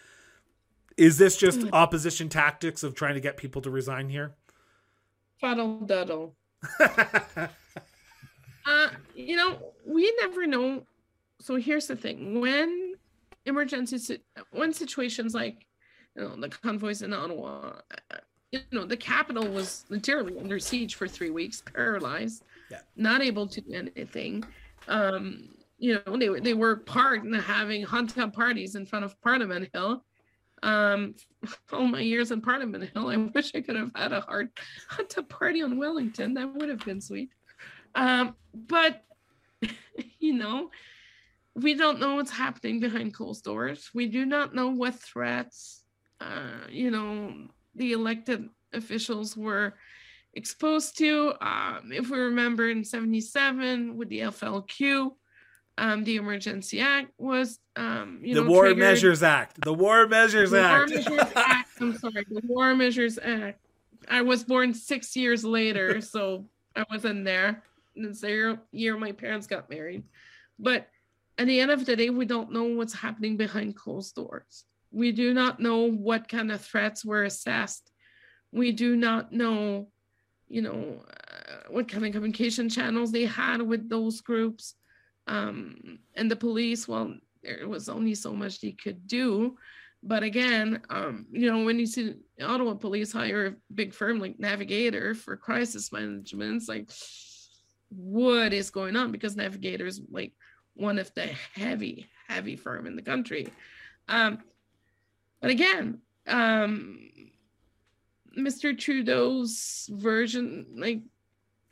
Is 1.01 1.17
this 1.17 1.35
just 1.35 1.61
mm. 1.61 1.69
opposition 1.73 2.29
tactics 2.29 2.83
of 2.83 2.93
trying 2.93 3.15
to 3.15 3.19
get 3.19 3.35
people 3.35 3.59
to 3.63 3.71
resign 3.71 4.07
here? 4.07 4.35
Fuddle 5.39 5.79
duddle. 5.79 6.33
uh, 8.67 8.89
you 9.15 9.35
know, 9.35 9.57
we 9.83 10.13
never 10.21 10.45
know. 10.45 10.85
So 11.39 11.55
here's 11.55 11.87
the 11.87 11.95
thing: 11.95 12.39
when 12.39 12.93
emergency, 13.47 14.19
when 14.51 14.71
situations 14.73 15.33
like, 15.33 15.65
you 16.15 16.21
know, 16.21 16.35
the 16.35 16.49
convoys 16.49 17.01
in 17.01 17.13
Ottawa, 17.13 17.77
uh, 18.11 18.17
you 18.51 18.59
know, 18.71 18.85
the 18.85 18.95
capital 18.95 19.47
was 19.47 19.85
literally 19.89 20.37
under 20.37 20.59
siege 20.59 20.93
for 20.93 21.07
three 21.07 21.31
weeks, 21.31 21.63
paralyzed, 21.73 22.43
yeah. 22.69 22.81
not 22.95 23.23
able 23.23 23.47
to 23.47 23.59
do 23.59 23.73
anything. 23.73 24.43
Um, 24.87 25.49
you 25.79 25.99
know, 26.05 26.15
they 26.15 26.29
were 26.29 26.39
they 26.39 26.53
were 26.53 26.75
part 26.75 27.23
in 27.23 27.33
having 27.33 27.81
hot 27.81 28.09
tub 28.09 28.33
parties 28.33 28.75
in 28.75 28.85
front 28.85 29.03
of 29.03 29.19
Parliament 29.23 29.67
Hill 29.73 30.03
um, 30.63 31.15
all 31.71 31.87
my 31.87 32.01
years 32.01 32.31
in 32.31 32.41
Parliament 32.41 32.89
Hill, 32.93 33.09
I 33.09 33.17
wish 33.17 33.51
I 33.55 33.61
could 33.61 33.75
have 33.75 33.91
had 33.95 34.11
a 34.11 34.21
hard 34.21 34.49
to 35.09 35.23
party 35.23 35.61
on 35.61 35.77
Wellington. 35.77 36.33
That 36.35 36.53
would 36.53 36.69
have 36.69 36.85
been 36.85 37.01
sweet. 37.01 37.29
Um, 37.95 38.35
but 38.53 39.03
you 40.19 40.33
know, 40.33 40.69
we 41.55 41.73
don't 41.73 41.99
know 41.99 42.15
what's 42.15 42.31
happening 42.31 42.79
behind 42.79 43.13
closed 43.13 43.43
doors. 43.43 43.89
We 43.93 44.07
do 44.07 44.25
not 44.25 44.55
know 44.55 44.69
what 44.69 44.95
threats, 44.95 45.83
uh, 46.19 46.67
you 46.69 46.91
know, 46.91 47.47
the 47.75 47.91
elected 47.91 48.49
officials 48.73 49.35
were 49.35 49.73
exposed 50.33 50.97
to. 50.99 51.33
Um, 51.41 51.91
if 51.91 52.09
we 52.09 52.17
remember 52.19 52.69
in 52.69 52.83
77 52.85 53.97
with 53.97 54.09
the 54.09 54.19
FLQ, 54.19 55.11
um, 55.77 56.03
the 56.03 56.17
Emergency 56.17 56.79
Act 56.79 57.11
was 57.17 57.59
um, 57.75 58.19
you 58.23 58.35
the 58.35 58.43
know, 58.43 58.49
War 58.49 58.63
triggered. 58.63 58.79
Measures 58.79 59.23
Act. 59.23 59.61
The 59.61 59.73
War 59.73 60.07
Measures 60.07 60.51
The 60.51 60.57
War 60.57 60.65
Act. 60.65 60.89
Measures 60.91 61.31
Act. 61.35 61.69
I'm 61.79 61.97
sorry, 61.97 62.25
the 62.29 62.41
War 62.45 62.75
Measures 62.75 63.17
Act. 63.21 63.59
I 64.09 64.21
was 64.21 64.43
born 64.43 64.73
six 64.73 65.15
years 65.15 65.43
later, 65.43 66.01
so 66.13 66.45
I 66.75 66.85
wasn't 66.91 67.25
there. 67.25 67.63
It's 67.95 68.21
the 68.21 68.29
year, 68.29 68.59
year 68.71 68.97
my 68.97 69.11
parents 69.11 69.47
got 69.47 69.69
married. 69.69 70.03
But 70.59 70.87
at 71.37 71.47
the 71.47 71.59
end 71.59 71.71
of 71.71 71.85
the 71.85 71.95
day, 71.95 72.09
we 72.09 72.25
don't 72.25 72.51
know 72.51 72.63
what's 72.63 72.93
happening 72.93 73.37
behind 73.37 73.75
closed 73.75 74.15
doors. 74.15 74.65
We 74.91 75.11
do 75.11 75.33
not 75.33 75.59
know 75.59 75.89
what 75.89 76.27
kind 76.27 76.51
of 76.51 76.61
threats 76.61 77.03
were 77.03 77.23
assessed. 77.23 77.91
We 78.51 78.71
do 78.73 78.95
not 78.95 79.31
know, 79.31 79.87
you 80.47 80.61
know, 80.61 81.03
uh, 81.07 81.69
what 81.69 81.87
kind 81.87 82.05
of 82.05 82.11
communication 82.11 82.69
channels 82.69 83.11
they 83.11 83.25
had 83.25 83.61
with 83.61 83.89
those 83.89 84.21
groups. 84.21 84.75
Um, 85.27 85.99
and 86.15 86.29
the 86.29 86.35
police, 86.35 86.87
well, 86.87 87.13
there 87.43 87.67
was 87.67 87.89
only 87.89 88.15
so 88.15 88.33
much 88.33 88.59
they 88.59 88.71
could 88.71 89.07
do. 89.07 89.57
But 90.03 90.23
again, 90.23 90.81
um, 90.89 91.27
you 91.31 91.51
know, 91.51 91.63
when 91.63 91.77
you 91.79 91.85
see 91.85 92.15
Ottawa 92.41 92.73
police 92.73 93.11
hire 93.11 93.45
a 93.45 93.73
big 93.73 93.93
firm 93.93 94.19
like 94.19 94.39
Navigator 94.39 95.13
for 95.13 95.37
crisis 95.37 95.91
management, 95.91 96.55
it's 96.55 96.67
like, 96.67 96.89
what 97.89 98.53
is 98.53 98.71
going 98.71 98.95
on? 98.95 99.11
Because 99.11 99.35
Navigator 99.35 99.85
is 99.85 100.01
like 100.09 100.33
one 100.73 100.97
of 100.97 101.13
the 101.13 101.27
heavy, 101.53 102.07
heavy 102.27 102.55
firm 102.55 102.87
in 102.87 102.95
the 102.95 103.01
country. 103.01 103.47
Um, 104.07 104.39
but 105.39 105.51
again, 105.51 105.99
um, 106.27 106.99
Mr. 108.37 108.77
Trudeau's 108.77 109.89
version, 109.91 110.65
like 110.77 111.01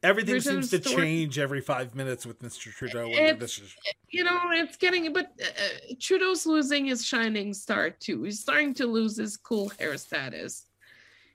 Everything 0.02 0.40
seems 0.40 0.70
to 0.70 0.80
change 0.80 1.38
every 1.38 1.60
five 1.60 1.94
minutes 1.94 2.26
with 2.26 2.42
Mr. 2.42 2.72
Trudeau. 2.72 3.10
Is 3.10 3.76
you 4.10 4.24
know, 4.24 4.40
it's 4.52 4.78
getting, 4.78 5.12
but 5.12 5.34
uh, 5.42 5.94
Trudeau's 6.00 6.46
losing 6.46 6.86
his 6.86 7.06
shining 7.06 7.54
star 7.54 7.90
too. 7.90 8.24
He's 8.24 8.40
starting 8.40 8.74
to 8.76 8.86
lose 8.86 9.18
his 9.18 9.36
cool 9.36 9.70
hair 9.78 9.98
status. 9.98 10.66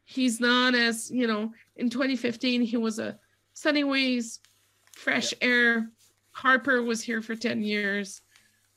He's 0.07 0.41
not 0.41 0.75
as, 0.75 1.11
you 1.11 1.27
know, 1.27 1.53
in 1.77 1.91
2015, 1.91 2.63
he 2.63 2.77
was 2.77 2.99
a 2.99 3.19
sunny 3.53 3.85
ways, 3.85 4.41
fresh 4.93 5.35
air. 5.41 5.91
Harper 6.33 6.83
was 6.83 7.03
here 7.03 7.23
for 7.23 7.37
10 7.37 7.63
years. 7.63 8.23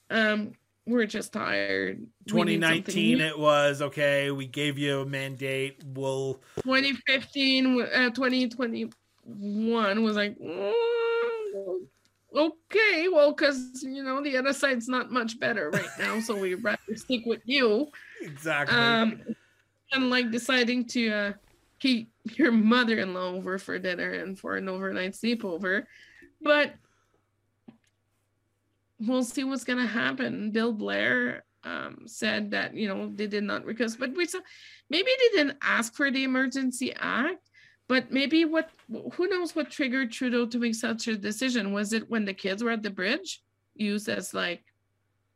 Um, 0.10 0.54
we're 0.86 1.06
just 1.06 1.34
tired. 1.34 2.06
We 2.32 2.44
need 2.44 2.62
something 2.62 2.84
2019. 2.84 3.22
It 3.22 3.38
was 3.38 3.82
okay. 3.82 4.32
We 4.32 4.48
gave 4.48 4.78
you 4.78 5.02
a 5.02 5.06
mandate. 5.06 5.84
We'll 5.86 6.36
2015, 6.64 7.82
uh, 7.82 8.10
2021 9.28 10.04
was 10.04 10.16
like, 10.16 10.38
"Mm, 10.40 10.74
okay, 12.36 13.08
well, 13.10 13.32
because, 13.32 13.84
you 13.84 14.04
know, 14.04 14.22
the 14.22 14.38
other 14.38 14.54
side's 14.54 14.88
not 14.88 15.12
much 15.12 15.40
better 15.40 15.70
right 15.70 15.90
now. 16.00 16.20
So 16.20 16.36
we'd 16.36 16.56
rather 16.64 16.96
stick 16.96 17.26
with 17.26 17.42
you. 17.46 17.88
exactly. 18.22 18.78
Um, 18.78 19.22
and 19.92 20.10
like 20.10 20.32
deciding 20.32 20.86
to 20.90 21.10
uh, 21.10 21.34
keep 21.80 22.12
your 22.24 22.52
mother 22.52 22.98
in 23.00 23.14
law 23.14 23.34
over 23.34 23.58
for 23.58 23.80
dinner 23.80 24.12
and 24.12 24.38
for 24.38 24.58
an 24.58 24.70
overnight 24.70 25.14
sleepover. 25.14 25.84
But 26.42 26.74
we'll 29.00 29.24
see 29.24 29.44
what's 29.44 29.64
going 29.64 29.80
to 29.80 29.88
happen. 29.88 30.52
Bill 30.52 30.74
Blair 30.74 31.44
um, 31.64 32.04
said 32.06 32.52
that, 32.52 32.76
you 32.76 32.88
know, 32.88 33.12
they 33.14 33.28
did 33.28 33.44
not 33.44 33.66
request, 33.66 34.00
but 34.00 34.16
we 34.16 34.26
saw 34.26 34.40
maybe 34.90 35.10
they 35.10 35.38
didn't 35.38 35.58
ask 35.62 35.96
for 35.96 36.12
the 36.12 36.24
Emergency 36.24 36.94
Act. 36.96 37.47
But 37.88 38.12
maybe 38.12 38.44
what, 38.46 38.70
who 39.14 39.28
knows 39.28 39.56
what 39.56 39.72
triggered 39.72 40.12
Trudeau 40.12 40.46
to 40.48 40.58
make 40.60 40.76
such 40.76 41.08
a 41.08 41.16
decision? 41.18 41.72
Was 41.74 41.94
it 41.94 42.10
when 42.10 42.26
the 42.26 42.34
kids 42.34 42.64
were 42.64 42.72
at 42.72 42.84
the 42.84 42.90
bridge, 42.90 43.42
used 43.76 44.10
as 44.10 44.34
like 44.34 44.64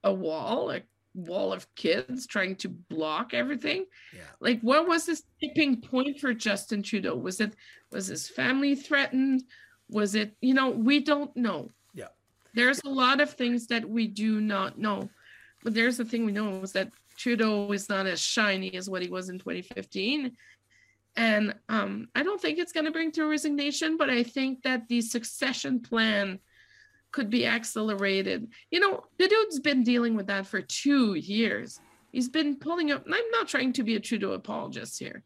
a 0.03 0.13
wall, 0.13 0.71
a 0.71 0.81
wall 1.13 1.53
of 1.53 1.73
kids 1.75 2.27
trying 2.27 2.55
to 2.57 2.69
block 2.69 3.33
everything? 3.33 3.85
yeah. 4.13 4.21
like 4.39 4.59
what 4.61 4.87
was 4.87 5.05
this 5.05 5.23
tipping 5.41 5.81
point 5.81 6.19
for 6.19 6.33
justin 6.33 6.81
trudeau 6.81 7.15
was 7.15 7.41
it 7.41 7.53
was 7.91 8.07
his 8.07 8.27
family 8.29 8.75
threatened 8.75 9.43
was 9.89 10.15
it 10.15 10.33
you 10.41 10.53
know 10.53 10.69
we 10.69 11.01
don't 11.01 11.35
know 11.35 11.69
Yeah. 11.93 12.07
there's 12.53 12.79
a 12.85 12.89
lot 12.89 13.19
of 13.19 13.29
things 13.33 13.67
that 13.67 13.87
we 13.87 14.07
do 14.07 14.39
not 14.39 14.77
know 14.79 15.09
but 15.63 15.73
there's 15.73 15.97
the 15.97 16.05
thing 16.05 16.25
we 16.25 16.31
know 16.31 16.61
is 16.61 16.71
that 16.71 16.89
trudeau 17.17 17.69
is 17.73 17.89
not 17.89 18.05
as 18.05 18.21
shiny 18.21 18.73
as 18.75 18.89
what 18.89 19.01
he 19.01 19.09
was 19.09 19.27
in 19.29 19.37
2015 19.37 20.31
and 21.15 21.53
um, 21.69 22.07
i 22.15 22.23
don't 22.23 22.41
think 22.41 22.57
it's 22.57 22.71
going 22.71 22.85
to 22.85 22.91
bring 22.91 23.11
to 23.11 23.23
a 23.23 23.27
resignation 23.27 23.97
but 23.97 24.09
i 24.09 24.23
think 24.23 24.61
that 24.63 24.87
the 24.87 25.01
succession 25.01 25.79
plan 25.79 26.39
could 27.11 27.29
be 27.29 27.45
accelerated 27.45 28.47
you 28.69 28.79
know 28.79 29.03
the 29.19 29.27
dude's 29.27 29.59
been 29.59 29.83
dealing 29.83 30.15
with 30.15 30.27
that 30.27 30.47
for 30.47 30.61
two 30.61 31.15
years 31.15 31.79
He's 32.11 32.29
been 32.29 32.57
pulling 32.57 32.91
up. 32.91 33.05
I'm 33.11 33.31
not 33.31 33.47
trying 33.47 33.73
to 33.73 33.83
be 33.83 33.95
a 33.95 33.99
Trudeau 33.99 34.33
apologist 34.33 34.99
here, 34.99 35.23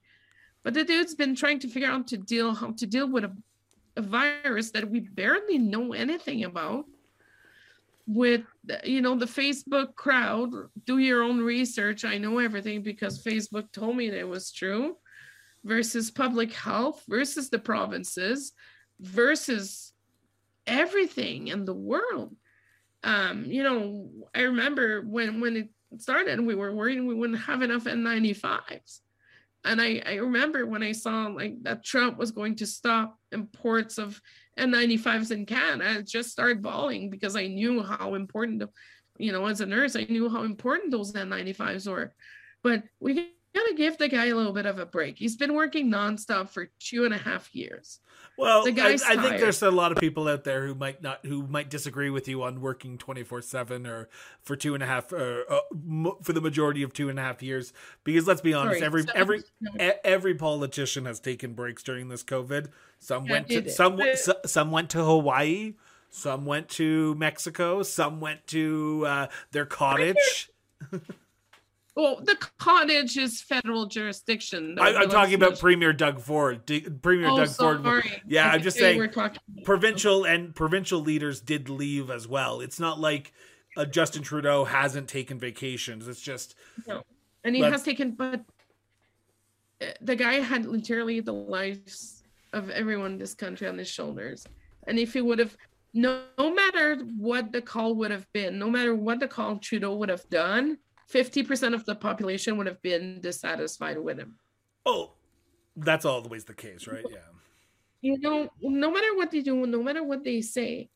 but 0.63 0.73
the 0.73 0.83
dude's 0.83 1.15
been 1.15 1.35
trying 1.35 1.59
to 1.59 1.67
figure 1.67 1.89
out 1.89 2.07
to 2.07 2.17
deal 2.17 2.53
how 2.53 2.71
to 2.71 2.85
deal 2.85 3.09
with 3.09 3.25
a, 3.25 3.35
a 3.97 4.01
virus 4.01 4.71
that 4.71 4.89
we 4.89 4.99
barely 4.99 5.57
know 5.57 5.93
anything 5.93 6.43
about. 6.43 6.85
With 8.07 8.43
you 8.83 9.01
know 9.01 9.15
the 9.15 9.25
Facebook 9.25 9.95
crowd, 9.95 10.51
do 10.85 10.99
your 10.99 11.23
own 11.23 11.41
research. 11.41 12.05
I 12.05 12.19
know 12.19 12.37
everything 12.37 12.83
because 12.83 13.23
Facebook 13.23 13.71
told 13.71 13.97
me 13.97 14.11
that 14.11 14.19
it 14.19 14.27
was 14.27 14.51
true. 14.51 14.97
Versus 15.65 16.11
public 16.11 16.53
health, 16.53 17.03
versus 17.09 17.49
the 17.49 17.59
provinces, 17.59 18.53
versus 18.99 19.91
everything 20.67 21.47
in 21.47 21.65
the 21.65 21.73
world. 21.73 22.35
Um, 23.03 23.45
you 23.45 23.63
know, 23.63 24.09
I 24.33 24.41
remember 24.41 25.01
when 25.01 25.41
when 25.41 25.57
it 25.57 25.69
started, 25.97 26.39
we 26.39 26.55
were 26.55 26.73
worried 26.73 27.01
we 27.01 27.13
wouldn't 27.13 27.41
have 27.41 27.61
enough 27.61 27.85
N95s. 27.85 28.99
And 29.63 29.81
I, 29.81 30.01
I 30.05 30.13
remember 30.15 30.65
when 30.65 30.83
I 30.83 30.91
saw 30.91 31.27
like 31.27 31.61
that 31.63 31.83
Trump 31.83 32.17
was 32.17 32.31
going 32.31 32.55
to 32.57 32.67
stop 32.67 33.17
imports 33.31 33.97
of 33.97 34.21
N95s 34.59 35.31
in 35.31 35.45
Canada, 35.45 35.99
I 35.99 36.01
just 36.01 36.31
started 36.31 36.61
bawling 36.61 37.09
because 37.09 37.35
I 37.35 37.47
knew 37.47 37.83
how 37.83 38.13
important, 38.13 38.63
you 39.17 39.31
know, 39.31 39.45
as 39.47 39.61
a 39.61 39.65
nurse, 39.65 39.95
I 39.95 40.05
knew 40.07 40.29
how 40.29 40.43
important 40.43 40.91
those 40.91 41.13
N95s 41.13 41.89
were. 41.89 42.13
But 42.63 42.83
we 42.99 43.33
gotta 43.55 43.73
give 43.75 43.97
the 43.97 44.07
guy 44.07 44.25
a 44.27 44.35
little 44.35 44.53
bit 44.53 44.65
of 44.65 44.77
a 44.77 44.85
break. 44.85 45.17
He's 45.17 45.35
been 45.35 45.53
working 45.55 45.89
nonstop 45.89 46.49
for 46.49 46.69
two 46.79 47.05
and 47.05 47.13
a 47.13 47.17
half 47.17 47.55
years. 47.55 47.99
Well, 48.37 48.65
The 48.65 48.81
I, 48.81 48.97
I 49.07 49.15
think 49.15 49.39
there's 49.39 49.61
a 49.61 49.71
lot 49.71 49.93
of 49.93 49.97
people 49.97 50.27
out 50.27 50.43
there 50.43 50.67
who 50.67 50.75
might 50.75 51.01
not, 51.01 51.25
who 51.25 51.47
might 51.47 51.69
disagree 51.69 52.09
with 52.09 52.27
you 52.27 52.43
on 52.43 52.59
working 52.59 52.97
24 52.97 53.41
seven 53.41 53.87
or 53.87 54.09
for 54.43 54.57
two 54.57 54.73
and 54.73 54.83
a 54.83 54.85
half, 54.85 55.13
uh, 55.13 55.43
uh, 55.49 55.59
for 56.21 56.33
the 56.33 56.41
majority 56.41 56.83
of 56.83 56.91
two 56.91 57.07
and 57.07 57.17
a 57.17 57.21
half 57.21 57.41
years. 57.41 57.71
Because 58.03 58.27
let's 58.27 58.41
be 58.41 58.53
honest, 58.53 58.79
Sorry, 58.79 58.85
every 58.85 59.03
seven- 59.03 59.15
every 59.15 59.93
every 60.03 60.35
politician 60.35 61.05
has 61.05 61.21
taken 61.21 61.53
breaks 61.53 61.81
during 61.81 62.09
this 62.09 62.23
COVID. 62.25 62.67
Some 62.99 63.25
Yeah, 63.25 63.31
went 63.31 63.47
to 63.49 63.69
some 63.69 63.95
But- 63.95 64.49
some 64.49 64.69
went 64.69 64.89
to 64.89 65.03
Hawaii, 65.03 65.75
some 66.09 66.45
went 66.45 66.67
to 66.71 67.15
Mexico, 67.15 67.83
some 67.83 68.19
went 68.19 68.45
to 68.47 69.05
uh, 69.07 69.27
their 69.51 69.65
cottage. 69.65 70.49
Well, 71.95 72.19
the 72.21 72.35
cottage 72.59 73.17
is 73.17 73.41
federal 73.41 73.85
jurisdiction. 73.85 74.77
I, 74.79 74.95
I'm 74.95 75.09
talking 75.09 75.35
about 75.35 75.57
Premier 75.59 75.93
Doug 75.93 76.19
Ford. 76.19 76.65
D- 76.65 76.81
Premier 76.81 77.29
Oh, 77.29 77.37
Doug 77.37 77.49
Ford. 77.83 78.03
Yeah, 78.27 78.49
I'm 78.49 78.61
just 78.61 78.77
saying. 78.77 78.97
We're 78.97 79.31
provincial 79.63 80.25
and 80.25 80.53
provincial 80.53 80.99
leaders 80.99 81.39
did 81.39 81.69
leave 81.69 82.09
as 82.09 82.27
well. 82.27 82.59
It's 82.59 82.81
not 82.81 82.99
like 82.99 83.31
uh, 83.77 83.85
Justin 83.85 84.23
Trudeau 84.23 84.65
hasn't 84.65 85.07
taken 85.07 85.39
vacations. 85.39 86.09
It's 86.09 86.19
just 86.19 86.55
no, 86.85 87.03
and 87.45 87.55
he 87.55 87.61
has 87.61 87.83
taken 87.83 88.11
but 88.11 88.41
uh, 89.81 89.85
the 90.01 90.15
guy 90.15 90.35
had 90.35 90.65
literally 90.65 91.21
the 91.21 91.33
lives 91.33 92.23
of 92.51 92.69
everyone 92.69 93.13
in 93.13 93.17
this 93.17 93.33
country 93.33 93.67
on 93.67 93.77
his 93.77 93.89
shoulders 93.89 94.45
and 94.87 94.97
if 94.99 95.13
he 95.13 95.21
would 95.21 95.39
have 95.39 95.55
no, 95.93 96.23
no 96.37 96.53
matter 96.53 96.97
what 97.17 97.51
the 97.51 97.61
call 97.61 97.95
would 97.95 98.11
have 98.11 98.31
been 98.33 98.57
no 98.57 98.69
matter 98.69 98.95
what 98.95 99.19
the 99.19 99.27
call 99.27 99.57
trudeau 99.57 99.95
would 99.95 100.09
have 100.09 100.27
done 100.29 100.77
50% 101.13 101.73
of 101.73 101.85
the 101.85 101.95
population 101.95 102.57
would 102.57 102.67
have 102.67 102.81
been 102.81 103.19
dissatisfied 103.21 103.97
with 103.97 104.17
him 104.19 104.37
oh, 104.85 105.11
that's 105.77 106.05
always 106.05 106.43
the 106.45 106.53
case, 106.53 106.87
right? 106.87 107.03
Yeah. 107.09 107.17
you 108.01 108.17
know 108.19 108.49
no 108.61 108.91
matter 108.91 109.15
what 109.15 109.31
they 109.31 109.41
do 109.41 109.65
no 109.65 109.81
matter 109.83 110.03
what 110.03 110.23
they 110.23 110.41
say 110.41 110.89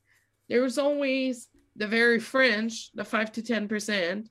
there's 0.48 0.78
always 0.78 1.48
the 1.76 1.88
very 1.88 2.19
fringe 2.19 2.91
the 2.93 3.04
5 3.04 3.32
to 3.34 3.41
10% 3.41 4.28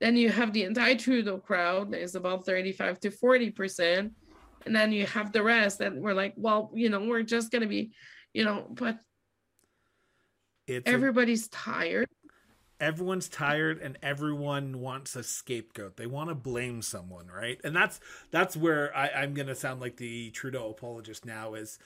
then 0.00 0.16
you 0.16 0.28
have 0.28 0.52
the 0.52 0.64
anti-trudeau 0.64 1.38
crowd 1.38 1.92
that 1.92 2.00
is 2.02 2.14
about 2.14 2.44
35 2.44 3.00
to 3.00 3.10
40% 3.10 4.10
and 4.66 4.74
then 4.76 4.92
you 4.92 5.06
have 5.06 5.32
the 5.32 5.42
rest 5.42 5.78
that 5.78 5.94
we're 5.94 6.14
like 6.14 6.34
well 6.36 6.70
you 6.74 6.88
know 6.88 7.00
we're 7.04 7.22
just 7.22 7.50
going 7.52 7.62
to 7.62 7.68
be 7.68 7.92
you 8.32 8.44
know 8.44 8.66
but 8.70 8.98
It's 10.66 10.88
a- 10.88 10.92
everybody's 10.92 11.48
tired 11.48 12.08
everyone's 12.80 13.28
tired 13.28 13.80
and 13.80 13.98
everyone 14.02 14.80
wants 14.80 15.16
a 15.16 15.22
scapegoat 15.22 15.96
they 15.96 16.06
want 16.06 16.28
to 16.28 16.34
blame 16.34 16.82
someone 16.82 17.26
right 17.28 17.60
and 17.64 17.74
that's 17.74 18.00
that's 18.30 18.56
where 18.56 18.94
I, 18.96 19.08
i'm 19.10 19.34
going 19.34 19.46
to 19.46 19.54
sound 19.54 19.80
like 19.80 19.96
the 19.96 20.30
trudeau 20.30 20.70
apologist 20.70 21.24
now 21.24 21.54
is 21.54 21.78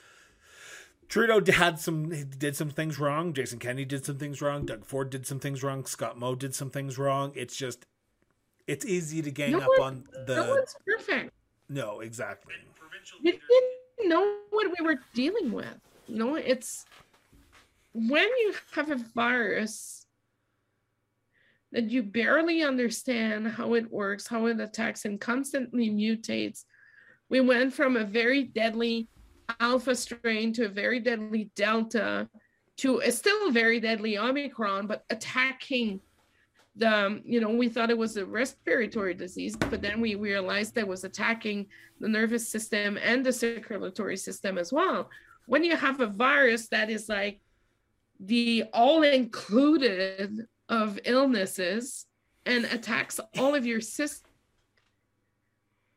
Trudeau 1.09 1.41
had 1.51 1.79
some 1.79 2.09
did 2.37 2.55
some 2.55 2.69
things 2.69 2.99
wrong. 2.99 3.33
Jason 3.33 3.57
Kenney 3.57 3.83
did 3.83 4.05
some 4.05 4.19
things 4.19 4.43
wrong. 4.43 4.65
Doug 4.65 4.85
Ford 4.85 5.09
did 5.09 5.25
some 5.25 5.39
things 5.39 5.63
wrong. 5.63 5.83
Scott 5.85 6.19
Moe 6.19 6.35
did 6.35 6.53
some 6.53 6.69
things 6.69 6.99
wrong. 6.99 7.31
It's 7.33 7.57
just 7.57 7.87
it's 8.67 8.85
easy 8.85 9.23
to 9.23 9.31
gang 9.31 9.53
no 9.53 9.59
up 9.61 9.81
on 9.81 10.03
the. 10.27 10.35
No 10.35 10.49
one's 10.51 10.75
perfect. 10.85 11.33
No, 11.67 12.01
exactly. 12.01 12.53
We 13.23 13.31
didn't 13.31 14.09
know 14.09 14.37
what 14.51 14.67
we 14.79 14.85
were 14.85 14.99
dealing 15.15 15.51
with. 15.51 15.79
You 16.07 16.17
know, 16.17 16.35
it's 16.35 16.85
when 17.93 18.27
you 18.27 18.53
have 18.73 18.91
a 18.91 18.97
virus 19.15 19.98
that 21.71 21.91
you 21.91 22.01
barely 22.01 22.63
understand 22.63 23.47
how 23.47 23.73
it 23.75 23.91
works, 23.91 24.27
how 24.27 24.47
it 24.47 24.59
attacks, 24.59 25.05
and 25.05 25.21
constantly 25.21 25.89
mutates. 25.89 26.63
We 27.29 27.41
went 27.41 27.73
from 27.73 27.95
a 27.95 28.03
very 28.03 28.43
deadly 28.43 29.07
alpha 29.59 29.95
strain 29.95 30.53
to 30.53 30.65
a 30.65 30.69
very 30.69 30.99
deadly 30.99 31.51
delta 31.55 32.27
to 32.77 32.99
a 32.99 33.11
still 33.11 33.51
very 33.51 33.79
deadly 33.79 34.17
omicron, 34.17 34.87
but 34.87 35.03
attacking 35.09 35.99
the, 36.75 36.89
um, 36.89 37.21
you 37.25 37.41
know, 37.41 37.49
we 37.49 37.67
thought 37.67 37.89
it 37.89 37.97
was 37.97 38.15
a 38.15 38.25
respiratory 38.25 39.13
disease, 39.13 39.55
but 39.57 39.81
then 39.81 39.99
we 39.99 40.15
realized 40.15 40.75
that 40.75 40.87
was 40.87 41.03
attacking 41.03 41.67
the 41.99 42.07
nervous 42.07 42.47
system 42.47 42.97
and 43.03 43.25
the 43.25 43.33
circulatory 43.33 44.15
system 44.15 44.57
as 44.57 44.71
well. 44.71 45.09
When 45.45 45.63
you 45.63 45.75
have 45.75 45.99
a 45.99 46.07
virus 46.07 46.69
that 46.69 46.89
is 46.89 47.09
like 47.09 47.41
the 48.21 48.65
all 48.73 49.03
included 49.03 50.47
of 50.69 50.99
illnesses 51.03 52.05
and 52.45 52.63
attacks 52.65 53.19
all 53.37 53.53
of 53.55 53.65
your 53.65 53.81
systems 53.81 54.29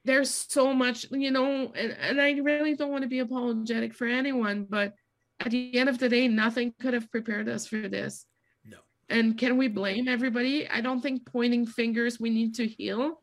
there's 0.04 0.30
so 0.30 0.72
much, 0.72 1.06
you 1.10 1.30
know, 1.30 1.72
and, 1.74 1.96
and 2.00 2.20
I 2.20 2.32
really 2.32 2.74
don't 2.74 2.90
want 2.90 3.02
to 3.02 3.08
be 3.08 3.20
apologetic 3.20 3.94
for 3.94 4.06
anyone, 4.06 4.66
but 4.68 4.94
at 5.40 5.50
the 5.50 5.76
end 5.76 5.88
of 5.88 5.98
the 5.98 6.08
day, 6.08 6.28
nothing 6.28 6.74
could 6.80 6.94
have 6.94 7.10
prepared 7.10 7.48
us 7.48 7.66
for 7.66 7.88
this. 7.88 8.26
No. 8.64 8.78
And 9.08 9.38
can 9.38 9.56
we 9.56 9.68
blame 9.68 10.08
everybody? 10.08 10.68
I 10.68 10.80
don't 10.80 11.00
think 11.00 11.26
pointing 11.26 11.66
fingers 11.66 12.18
we 12.18 12.30
need 12.30 12.54
to 12.56 12.66
heal. 12.66 13.20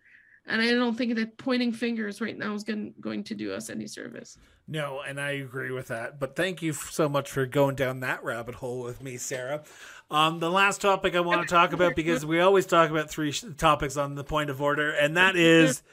And 0.47 0.61
I 0.61 0.71
don't 0.71 0.97
think 0.97 1.15
that 1.15 1.37
pointing 1.37 1.73
fingers 1.73 2.21
right 2.21 2.37
now 2.37 2.53
is 2.55 2.63
going, 2.63 2.93
going 2.99 3.23
to 3.25 3.35
do 3.35 3.53
us 3.53 3.69
any 3.69 3.85
service. 3.85 4.37
No, 4.67 5.01
and 5.07 5.19
I 5.19 5.31
agree 5.31 5.71
with 5.71 5.87
that. 5.87 6.19
But 6.19 6.35
thank 6.35 6.61
you 6.61 6.73
so 6.73 7.09
much 7.09 7.29
for 7.29 7.45
going 7.45 7.75
down 7.75 7.99
that 7.99 8.23
rabbit 8.23 8.55
hole 8.55 8.81
with 8.81 9.01
me, 9.01 9.17
Sarah. 9.17 9.63
Um, 10.11 10.39
the 10.39 10.49
last 10.49 10.81
topic 10.81 11.15
I 11.15 11.19
want 11.19 11.41
to 11.41 11.47
talk 11.47 11.71
about, 11.71 11.95
because 11.95 12.25
we 12.25 12.39
always 12.39 12.65
talk 12.65 12.89
about 12.89 13.09
three 13.09 13.31
topics 13.31 13.95
on 13.95 14.15
the 14.15 14.23
point 14.23 14.49
of 14.49 14.61
order, 14.61 14.91
and 14.91 15.17
that 15.17 15.35
is 15.35 15.83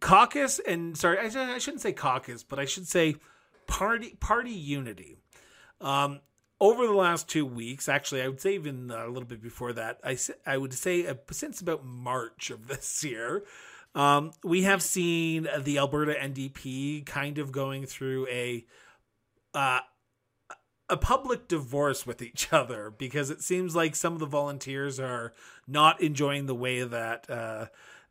caucus 0.00 0.58
and 0.58 0.96
sorry, 0.96 1.18
I, 1.18 1.54
I 1.54 1.58
shouldn't 1.58 1.80
say 1.80 1.92
caucus, 1.92 2.42
but 2.42 2.58
I 2.58 2.66
should 2.66 2.86
say 2.86 3.16
party 3.66 4.16
party 4.20 4.52
unity. 4.52 5.16
Um, 5.80 6.20
over 6.60 6.86
the 6.86 6.92
last 6.92 7.28
two 7.28 7.44
weeks, 7.44 7.88
actually, 7.88 8.22
I 8.22 8.28
would 8.28 8.40
say 8.40 8.54
even 8.54 8.90
a 8.90 9.06
little 9.06 9.28
bit 9.28 9.42
before 9.42 9.72
that, 9.74 9.98
I, 10.04 10.16
I 10.46 10.56
would 10.56 10.72
say 10.72 11.06
uh, 11.06 11.14
since 11.30 11.60
about 11.60 11.84
March 11.84 12.50
of 12.50 12.68
this 12.68 13.02
year, 13.04 13.44
um, 13.94 14.32
we 14.42 14.62
have 14.62 14.82
seen 14.82 15.48
the 15.58 15.78
Alberta 15.78 16.14
NDP 16.14 17.06
kind 17.06 17.38
of 17.38 17.52
going 17.52 17.86
through 17.86 18.26
a 18.28 18.64
uh, 19.52 19.80
a 20.88 20.96
public 20.96 21.48
divorce 21.48 22.06
with 22.06 22.22
each 22.22 22.52
other 22.52 22.90
because 22.90 23.30
it 23.30 23.42
seems 23.42 23.74
like 23.74 23.96
some 23.96 24.12
of 24.12 24.20
the 24.20 24.26
volunteers 24.26 25.00
are 25.00 25.32
not 25.66 26.00
enjoying 26.00 26.46
the 26.46 26.54
way 26.54 26.82
that 26.82 27.28
uh, 27.30 27.66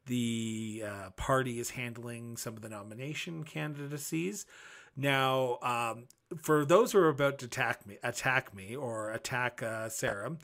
the 0.06 0.84
uh, 0.86 1.10
party 1.12 1.60
is 1.60 1.72
handling 1.72 2.38
some 2.38 2.56
of 2.56 2.62
the 2.62 2.70
nomination 2.70 3.44
candidacies. 3.44 4.46
Now, 4.96 5.58
um, 5.62 6.06
for 6.42 6.66
those 6.66 6.92
who 6.92 7.00
are 7.00 7.10
about 7.10 7.40
to 7.40 7.46
attack 7.46 7.86
me, 7.88 7.98
attack 8.04 8.54
me 8.54 8.76
or 8.76 9.12
attack 9.12 9.64
uh, 9.64 9.90
Sarah, 9.90 10.38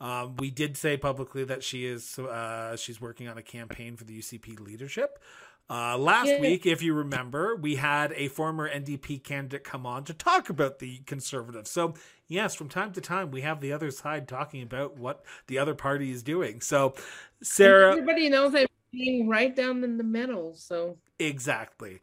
um, 0.00 0.36
we 0.36 0.50
did 0.50 0.76
say 0.76 0.96
publicly 0.96 1.44
that 1.44 1.62
she 1.62 1.86
is 1.86 2.18
uh, 2.18 2.76
she's 2.76 3.00
working 3.00 3.28
on 3.28 3.38
a 3.38 3.42
campaign 3.42 3.96
for 3.96 4.04
the 4.04 4.18
UCP 4.18 4.60
leadership. 4.60 5.18
Uh, 5.68 5.98
last 5.98 6.28
yeah. 6.28 6.40
week, 6.40 6.64
if 6.64 6.80
you 6.80 6.94
remember, 6.94 7.56
we 7.56 7.76
had 7.76 8.12
a 8.12 8.28
former 8.28 8.70
NDP 8.70 9.24
candidate 9.24 9.64
come 9.64 9.84
on 9.84 10.04
to 10.04 10.14
talk 10.14 10.48
about 10.48 10.78
the 10.78 10.98
conservatives. 11.06 11.70
So, 11.70 11.94
yes, 12.28 12.54
from 12.54 12.68
time 12.68 12.92
to 12.92 13.00
time, 13.00 13.32
we 13.32 13.40
have 13.40 13.60
the 13.60 13.72
other 13.72 13.90
side 13.90 14.28
talking 14.28 14.62
about 14.62 14.96
what 14.96 15.24
the 15.48 15.58
other 15.58 15.74
party 15.74 16.12
is 16.12 16.22
doing. 16.22 16.60
So, 16.60 16.94
Sarah, 17.42 17.90
everybody 17.90 18.28
knows 18.28 18.54
I'm 18.54 18.66
being 18.96 19.28
right 19.28 19.54
down 19.54 19.84
in 19.84 19.98
the 19.98 20.04
middle. 20.04 20.54
So 20.54 20.96
exactly. 21.18 22.00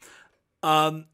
Um, 0.62 1.06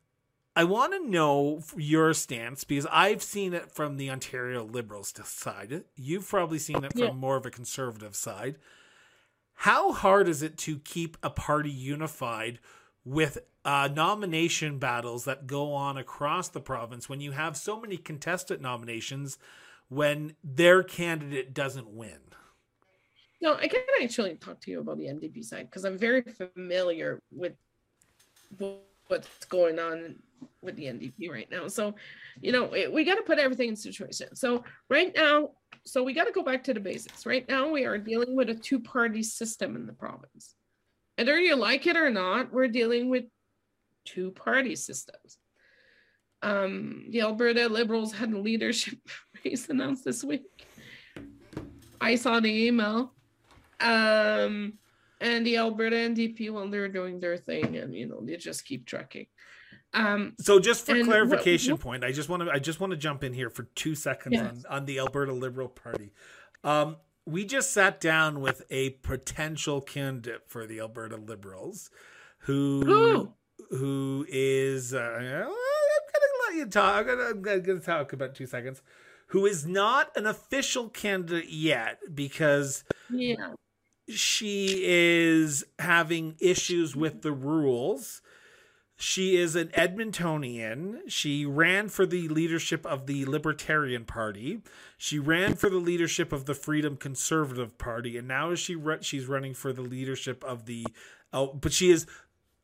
I 0.55 0.65
want 0.65 0.93
to 0.93 1.09
know 1.09 1.63
your 1.77 2.13
stance 2.13 2.63
because 2.63 2.85
I've 2.91 3.23
seen 3.23 3.53
it 3.53 3.71
from 3.71 3.97
the 3.97 4.09
Ontario 4.09 4.63
Liberals 4.63 5.13
side. 5.23 5.83
You've 5.95 6.27
probably 6.27 6.59
seen 6.59 6.83
it 6.83 6.91
from 6.91 7.01
yeah. 7.01 7.12
more 7.12 7.38
of 7.38 7.45
a 7.45 7.51
conservative 7.51 8.15
side. 8.15 8.57
How 9.63 9.91
hard 9.91 10.30
is 10.30 10.41
it 10.41 10.58
to 10.60 10.80
keep 10.80 11.17
a 11.22 11.30
party 11.30 11.69
unified 11.69 12.60
with 13.04 13.39
uh, 13.65 13.89
nomination 13.93 14.80
battles 14.80 15.26
that 15.26 15.48
go 15.48 15.74
on 15.74 15.98
across 15.98 16.48
the 16.48 16.62
province 16.62 17.10
when 17.10 17.19
you 17.19 17.34
have 17.34 17.58
so 17.58 17.78
many 17.78 17.98
contestant 17.98 18.62
nominations 18.62 19.38
when 19.89 20.38
their 20.41 20.82
candidate 20.82 21.54
doesn't 21.54 21.89
win? 21.89 22.19
No, 23.41 23.56
I 23.56 23.67
can 23.67 23.82
actually 24.02 24.36
talk 24.36 24.62
to 24.62 24.72
you 24.72 24.80
about 24.80 24.98
the 24.98 25.08
NDP 25.08 25.43
side 25.43 25.65
because 25.69 25.84
I'm 25.84 25.98
very 25.98 26.22
familiar 26.22 27.19
with 27.30 27.56
what's 29.08 29.43
going 29.50 29.78
on 29.78 30.15
with 30.62 30.75
the 30.75 30.86
NDP 30.86 31.30
right 31.30 31.49
now. 31.52 31.67
So, 31.67 31.95
you 32.41 32.52
know, 32.52 32.71
we 32.91 33.04
got 33.04 33.15
to 33.15 33.23
put 33.23 33.39
everything 33.39 33.69
in 33.69 33.75
situation. 33.75 34.36
So, 34.36 34.63
right 34.89 35.12
now, 35.15 35.52
so 35.86 36.04
we 36.04 36.13
got 36.13 36.25
to 36.25 36.32
go 36.32 36.43
back 36.43 36.63
to 36.65 36.73
the 36.73 36.80
basics. 36.80 37.25
Right 37.25 37.47
now, 37.47 37.69
we 37.69 37.86
are 37.86 37.97
dealing 37.97 38.36
with 38.36 38.49
a 38.49 38.56
two 38.56 38.80
party 38.80 39.23
system 39.23 39.75
in 39.75 39.86
the 39.86 39.93
province. 39.93 40.56
And 41.17 41.28
whether 41.28 41.39
you 41.39 41.56
like 41.56 41.86
it 41.88 41.97
or 41.97 42.10
not, 42.10 42.54
we're 42.54 42.67
dealing 42.67 43.10
with 43.10 43.25
two 44.06 44.32
party 44.32 44.75
systems. 44.75 45.38
Um, 46.41 47.08
the 47.10 47.21
Alberta 47.21 47.67
Liberals 47.67 48.13
had 48.13 48.32
a 48.32 48.39
leadership 48.39 48.99
race 49.45 49.67
announced 49.69 50.06
this 50.06 50.23
week. 50.23 50.43
I 51.99 52.15
saw 52.15 52.39
the 52.39 52.67
email 52.67 53.13
um, 53.80 54.73
and 55.21 55.45
the 55.45 55.58
Alberta 55.58 55.95
NDP, 55.95 56.52
well, 56.52 56.69
they're 56.69 56.88
doing 56.88 57.19
their 57.19 57.38
thing, 57.38 57.75
and 57.78 57.93
you 57.93 58.08
know 58.08 58.21
they 58.21 58.38
just 58.38 58.65
keep 58.65 58.86
trucking. 58.86 59.28
Um, 59.93 60.36
so 60.39 60.60
just 60.60 60.86
for 60.86 61.04
clarification 61.04 61.71
what, 61.71 61.80
what, 61.80 61.84
point, 61.84 62.04
I 62.04 62.12
just 62.12 62.30
want 62.30 62.43
to 62.43 62.52
I 62.52 62.60
just 62.60 62.80
want 62.80 62.91
to 62.91 62.97
jump 62.97 63.23
in 63.23 63.34
here 63.34 63.49
for 63.49 63.63
two 63.63 63.95
seconds 63.95 64.34
yes. 64.34 64.65
on 64.69 64.78
on 64.78 64.86
the 64.86 64.99
Alberta 64.99 65.34
Liberal 65.34 65.67
Party. 65.67 66.13
Um, 66.63 66.97
we 67.25 67.45
just 67.45 67.71
sat 67.73 67.99
down 67.99 68.41
with 68.41 68.63
a 68.69 68.91
potential 68.91 69.82
candidate 69.82 70.43
for 70.47 70.67
the 70.67 70.80
Alberta 70.80 71.17
Liberals, 71.17 71.89
who 72.39 72.84
Ooh. 72.88 73.34
who 73.71 74.25
is 74.30 74.93
uh, 74.93 74.99
I'm 74.99 75.25
gonna 75.25 75.49
let 76.47 76.56
you 76.56 76.65
talk. 76.67 77.08
I'm 77.08 77.17
gonna, 77.17 77.54
I'm 77.54 77.63
gonna 77.63 77.80
talk 77.80 78.13
about 78.13 78.36
two 78.36 78.45
seconds. 78.45 78.82
Who 79.28 79.45
is 79.45 79.65
not 79.65 80.15
an 80.15 80.25
official 80.25 80.89
candidate 80.89 81.49
yet 81.49 81.99
because 82.13 82.84
yeah 83.10 83.54
she 84.10 84.82
is 84.84 85.63
having 85.78 86.36
issues 86.39 86.95
with 86.95 87.21
the 87.21 87.32
rules. 87.32 88.21
She 89.01 89.38
is 89.38 89.55
an 89.55 89.69
Edmontonian. 89.69 91.03
She 91.07 91.45
ran 91.45 91.88
for 91.88 92.05
the 92.05 92.27
leadership 92.27 92.85
of 92.85 93.07
the 93.07 93.25
Libertarian 93.25 94.03
Party. 94.03 94.62
She 94.97 95.17
ran 95.17 95.55
for 95.55 95.69
the 95.69 95.77
leadership 95.77 96.33
of 96.33 96.45
the 96.45 96.53
Freedom 96.53 96.97
Conservative 96.97 97.77
Party, 97.77 98.17
and 98.17 98.27
now 98.27 98.53
she 98.55 98.75
she's 98.99 99.25
running 99.25 99.53
for 99.53 99.71
the 99.71 99.81
leadership 99.81 100.43
of 100.43 100.65
the. 100.65 100.85
Oh, 101.31 101.53
but 101.53 101.71
she 101.71 101.91
is 101.91 102.07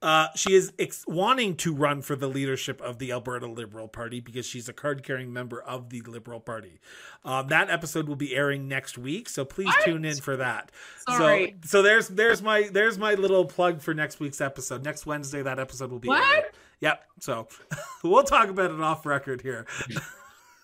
uh, 0.05 0.27
she 0.35 0.53
is 0.53 0.71
ex- 0.77 1.03
wanting 1.07 1.55
to 1.55 1.73
run 1.73 1.99
for 1.99 2.15
the 2.15 2.27
leadership 2.27 2.79
of 2.79 2.99
the 2.99 3.11
Alberta 3.11 3.47
Liberal 3.47 3.87
Party 3.87 4.19
because 4.19 4.45
she's 4.45 4.69
a 4.69 4.73
card 4.73 5.01
carrying 5.01 5.33
member 5.33 5.59
of 5.59 5.89
the 5.89 6.01
Liberal 6.01 6.39
Party. 6.39 6.79
Um, 7.23 7.47
that 7.47 7.71
episode 7.71 8.07
will 8.07 8.15
be 8.15 8.35
airing 8.35 8.67
next 8.67 8.99
week, 8.99 9.27
so 9.27 9.43
please 9.43 9.65
what? 9.65 9.83
tune 9.83 10.05
in 10.05 10.17
for 10.17 10.37
that. 10.37 10.71
Sorry. 11.09 11.55
So, 11.63 11.67
so 11.69 11.81
there's 11.81 12.07
there's 12.09 12.43
my 12.43 12.69
there's 12.71 12.99
my 12.99 13.15
little 13.15 13.45
plug 13.45 13.81
for 13.81 13.95
next 13.95 14.19
week's 14.19 14.41
episode. 14.41 14.85
Next 14.85 15.07
Wednesday, 15.07 15.41
that 15.41 15.57
episode 15.57 15.89
will 15.89 15.97
be. 15.97 16.09
What? 16.09 16.23
Aired. 16.23 16.51
Yep. 16.81 17.03
So 17.21 17.47
we'll 18.03 18.23
talk 18.23 18.49
about 18.49 18.69
it 18.69 18.79
off 18.79 19.07
record 19.07 19.41
here. 19.41 19.65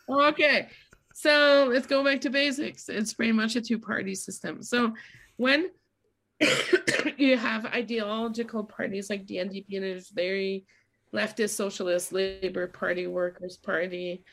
okay. 0.07 0.67
So 1.15 1.67
let's 1.67 1.87
go 1.87 2.03
back 2.03 2.21
to 2.21 2.29
basics. 2.29 2.89
It's 2.89 3.15
pretty 3.15 3.31
much 3.31 3.55
a 3.55 3.61
two 3.61 3.79
party 3.79 4.13
system. 4.13 4.61
So 4.61 4.93
when 5.37 5.71
you 7.17 7.37
have 7.37 7.65
ideological 7.65 8.63
parties 8.63 9.09
like 9.09 9.25
the 9.27 9.37
NDP 9.37 9.77
and 9.77 9.85
it's 9.85 10.09
very 10.09 10.65
leftist 11.13 11.51
socialist 11.51 12.13
labor 12.13 12.67
party 12.67 13.07
workers 13.07 13.57
party 13.57 14.23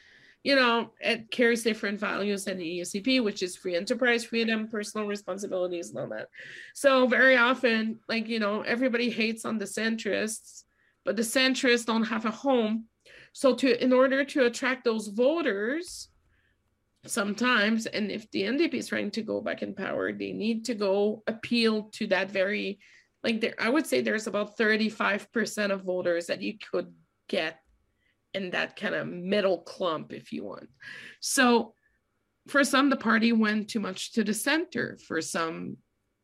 you 0.45 0.55
know, 0.55 0.93
it 1.01 1.31
carries 1.31 1.65
different 1.65 1.99
values 1.99 2.45
than 2.45 2.59
the 2.59 2.81
EUCP, 2.81 3.23
which 3.23 3.43
is 3.43 3.57
free 3.57 3.77
enterprise 3.77 4.25
freedom, 4.25 4.69
personal 4.69 5.07
responsibilities, 5.07 5.91
and 5.91 5.99
all 5.99 6.09
that. 6.09 6.29
So 6.75 7.07
very 7.07 7.37
often, 7.37 7.99
like, 8.09 8.29
you 8.29 8.39
know, 8.39 8.63
everybody 8.63 9.11
hates 9.11 9.45
on 9.45 9.59
the 9.59 9.65
centrists, 9.65 10.63
but 11.05 11.17
the 11.17 11.23
centrists 11.23 11.87
don't 11.87 12.05
have 12.05 12.25
a 12.25 12.31
home. 12.31 12.85
So 13.33 13.55
to 13.57 13.83
in 13.83 13.93
order 13.93 14.25
to 14.25 14.47
attract 14.47 14.85
those 14.85 15.09
voters, 15.09 16.09
sometimes, 17.09 17.87
and 17.87 18.11
if 18.11 18.31
the 18.31 18.43
NDP 18.43 18.75
is 18.75 18.89
trying 18.89 19.11
to 19.13 19.23
go 19.23 19.41
back 19.41 19.63
in 19.63 19.75
power, 19.75 20.13
they 20.13 20.33
need 20.33 20.65
to 20.67 20.75
go 20.75 21.23
appeal 21.27 21.85
to 21.95 22.07
that 22.09 22.31
very 22.31 22.79
like 23.25 23.41
there 23.41 23.55
I 23.59 23.69
would 23.69 23.87
say 23.87 24.01
there's 24.01 24.27
about 24.27 24.57
35% 24.57 25.71
of 25.71 25.83
voters 25.83 26.27
that 26.27 26.43
you 26.43 26.55
could 26.59 26.93
get 27.29 27.61
in 28.35 28.51
that 28.51 28.77
kind 28.77 28.95
of 28.95 29.09
middle 29.09 29.59
clump, 29.59 30.13
if 30.13 30.33
you 30.33 30.45
want. 30.45 30.69
So 31.21 31.75
for 32.47 32.65
some, 32.65 32.91
the 32.91 32.97
party 32.97 33.33
went 33.33 33.69
too 33.69 33.81
much 33.81 34.13
to 34.13 34.25
the 34.25 34.35
center. 34.35 34.99
For 35.07 35.21
some, 35.21 35.79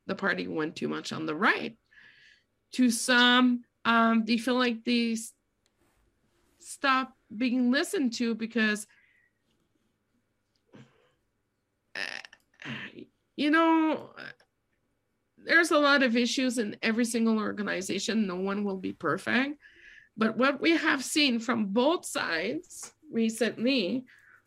the 0.07 0.15
party 0.15 0.47
went 0.47 0.77
too 0.77 0.89
much 0.89 1.13
on 1.13 1.27
the 1.27 1.35
right. 1.35 1.77
To 2.73 2.91
some, 2.91 3.65
um, 3.85 4.25
they 4.25 4.39
feel 4.39 4.59
like 4.59 4.85
they 4.85 5.17
stop 6.61 7.13
being 7.35 7.71
listened 7.71 8.15
to 8.15 8.35
because, 8.35 8.87
uh, 11.95 12.71
you 13.37 13.51
know, 13.51 14.11
there's 15.39 15.71
a 15.71 15.79
lot 15.79 16.03
of 16.03 16.17
issues 16.17 16.59
in 16.59 16.77
every 16.83 17.05
single 17.05 17.39
organization. 17.39 18.27
No 18.27 18.37
one 18.37 18.65
will 18.65 18.79
be 18.79 18.93
perfect. 18.93 19.59
But 20.17 20.37
what 20.37 20.61
we 20.61 20.77
have 20.77 21.05
seen 21.05 21.39
from 21.39 21.67
both 21.67 22.07
sides 22.07 22.93
recently 23.11 24.05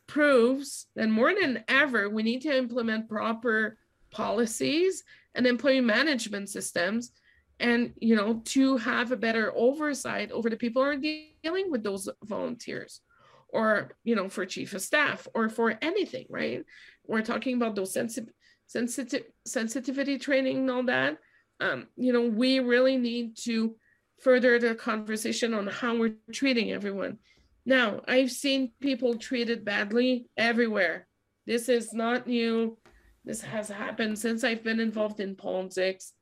proves 0.08 0.88
that 0.96 1.10
more 1.10 1.34
than 1.34 1.64
ever, 1.68 2.10
we 2.10 2.24
need 2.24 2.42
to 2.44 2.58
implement 2.58 3.10
proper 3.10 3.78
policies 4.12 5.04
and 5.36 5.46
employee 5.46 5.82
management 5.82 6.50
systems 6.50 7.12
and 7.60 7.94
you 8.00 8.16
know 8.16 8.42
to 8.46 8.78
have 8.78 9.12
a 9.12 9.18
better 9.18 9.52
oversight 9.56 10.32
over 10.32 10.50
the 10.50 10.58
people 10.58 10.84
who 10.84 10.90
are 10.90 10.96
dealing 11.44 11.72
with 11.72 11.84
those 11.84 12.10
volunteers 12.24 13.02
or 13.50 13.92
you 14.04 14.16
know 14.16 14.30
for 14.30 14.46
chief 14.46 14.74
of 14.74 14.82
staff 14.82 15.28
or 15.34 15.50
for 15.50 15.78
anything 15.82 16.26
right 16.30 16.66
we're 17.06 17.22
talking 17.22 17.56
about 17.56 17.76
those 17.76 17.94
sensitive 17.94 18.34
sensitivity 18.68 20.20
training 20.20 20.58
and 20.58 20.72
all 20.72 20.84
that 20.84 21.18
um, 21.60 21.88
you 21.96 22.14
know 22.14 22.22
we 22.22 22.60
really 22.60 22.98
need 22.98 23.36
to 23.36 23.76
further 24.20 24.60
the 24.60 24.76
conversation 24.76 25.54
on 25.54 25.68
how 25.68 25.96
we're 25.96 26.16
treating 26.32 26.72
everyone. 26.72 27.18
Now, 27.66 28.02
I've 28.08 28.32
seen 28.32 28.72
people 28.82 29.16
treated 29.16 29.66
badly 29.66 30.30
everywhere. 30.38 31.08
This 31.46 31.70
is 31.70 31.94
not 31.94 32.28
new. 32.28 32.78
This 33.26 33.42
has 33.42 33.70
happened 33.70 34.18
since 34.18 34.44
I've 34.44 34.64
been 34.64 34.80
involved 34.80 35.20
in 35.20 35.36
politics. 35.36 36.14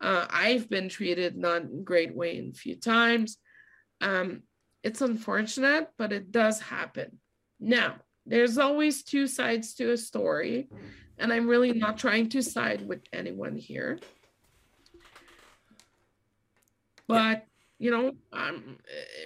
Uh, 0.00 0.26
I've 0.30 0.68
been 0.68 0.88
treated 0.88 1.36
not 1.36 1.62
in 1.62 1.84
great 1.84 2.14
way 2.14 2.38
in 2.38 2.50
a 2.50 2.58
few 2.58 2.76
times. 2.76 3.36
Um, 4.00 4.42
it's 4.82 5.00
unfortunate, 5.00 5.88
but 5.98 6.12
it 6.12 6.32
does 6.32 6.60
happen. 6.60 7.18
Now, 7.60 7.96
there's 8.24 8.58
always 8.58 9.04
two 9.04 9.26
sides 9.26 9.74
to 9.74 9.92
a 9.92 9.96
story, 9.96 10.68
and 11.18 11.32
I'm 11.32 11.48
really 11.48 11.72
not 11.72 11.98
trying 11.98 12.28
to 12.30 12.42
side 12.42 12.86
with 12.86 13.02
anyone 13.12 13.56
here. 13.56 13.98
But 17.08 17.44
you 17.78 17.90
know 17.90 18.12
um, 18.32 18.78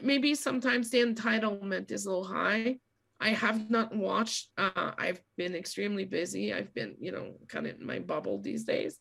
maybe 0.03 0.35
sometimes 0.35 0.90
the 0.90 0.98
entitlement 0.98 1.90
is 1.90 2.07
a 2.07 2.11
little 2.11 2.24
high. 2.24 2.79
I 3.22 3.31
have 3.31 3.68
not 3.68 3.94
watched 3.94 4.48
uh, 4.57 4.92
i've 4.98 5.20
been 5.37 5.55
extremely 5.55 6.05
busy. 6.05 6.53
I've 6.53 6.72
been 6.74 6.96
you 7.00 7.12
know 7.12 7.35
kind 7.48 7.66
of 7.66 7.81
in 7.81 7.87
my 7.87 7.98
bubble 7.98 8.40
these 8.40 8.64
days. 8.64 8.98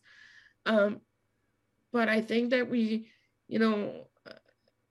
Um, 0.66 1.00
but 1.92 2.08
i 2.08 2.20
think 2.20 2.50
that 2.50 2.70
we 2.70 3.10
you 3.48 3.58
know 3.58 4.06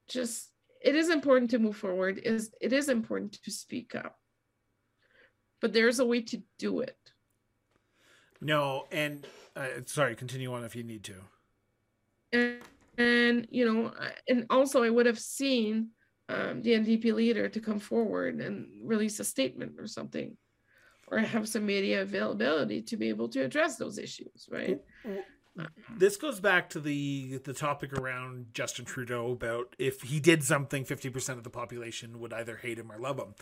just 0.09 0.49
it 0.81 0.95
is 0.95 1.09
important 1.09 1.51
to 1.51 1.59
move 1.59 1.77
forward 1.77 2.19
is 2.23 2.51
it 2.61 2.73
is 2.73 2.89
important 2.89 3.33
to 3.43 3.51
speak 3.51 3.95
up. 3.95 4.15
But 5.61 5.73
there's 5.73 5.99
a 5.99 6.05
way 6.05 6.21
to 6.21 6.41
do 6.57 6.79
it 6.79 6.95
no 8.41 8.85
and 8.91 9.27
uh, 9.55 9.67
sorry 9.85 10.15
continue 10.15 10.53
on 10.53 10.63
if 10.63 10.75
you 10.75 10.83
need 10.83 11.03
to. 11.03 11.15
And 12.31 12.61
and 12.99 13.47
you 13.49 13.65
know 13.65 13.91
and 14.27 14.45
also 14.49 14.83
i 14.83 14.89
would 14.89 15.05
have 15.05 15.17
seen 15.17 15.89
um, 16.27 16.61
the 16.61 16.71
ndp 16.71 17.13
leader 17.13 17.49
to 17.49 17.59
come 17.59 17.79
forward 17.79 18.35
and 18.35 18.67
release 18.83 19.19
a 19.19 19.23
statement 19.23 19.73
or 19.79 19.87
something 19.87 20.37
or 21.07 21.17
have 21.17 21.47
some 21.47 21.65
media 21.65 22.01
availability 22.01 22.81
to 22.83 22.97
be 22.97 23.09
able 23.09 23.29
to 23.29 23.41
address 23.41 23.77
those 23.77 23.97
issues 23.97 24.47
right 24.51 24.79
this 25.97 26.17
goes 26.17 26.39
back 26.39 26.69
to 26.71 26.79
the 26.79 27.39
the 27.43 27.53
topic 27.53 27.93
around 27.93 28.47
Justin 28.53 28.85
Trudeau 28.85 29.31
about 29.31 29.75
if 29.77 30.01
he 30.01 30.19
did 30.19 30.43
something, 30.43 30.85
fifty 30.85 31.09
percent 31.09 31.37
of 31.37 31.43
the 31.43 31.49
population 31.49 32.19
would 32.19 32.33
either 32.33 32.57
hate 32.57 32.77
him 32.77 32.91
or 32.91 32.97
love 32.97 33.17
him. 33.17 33.35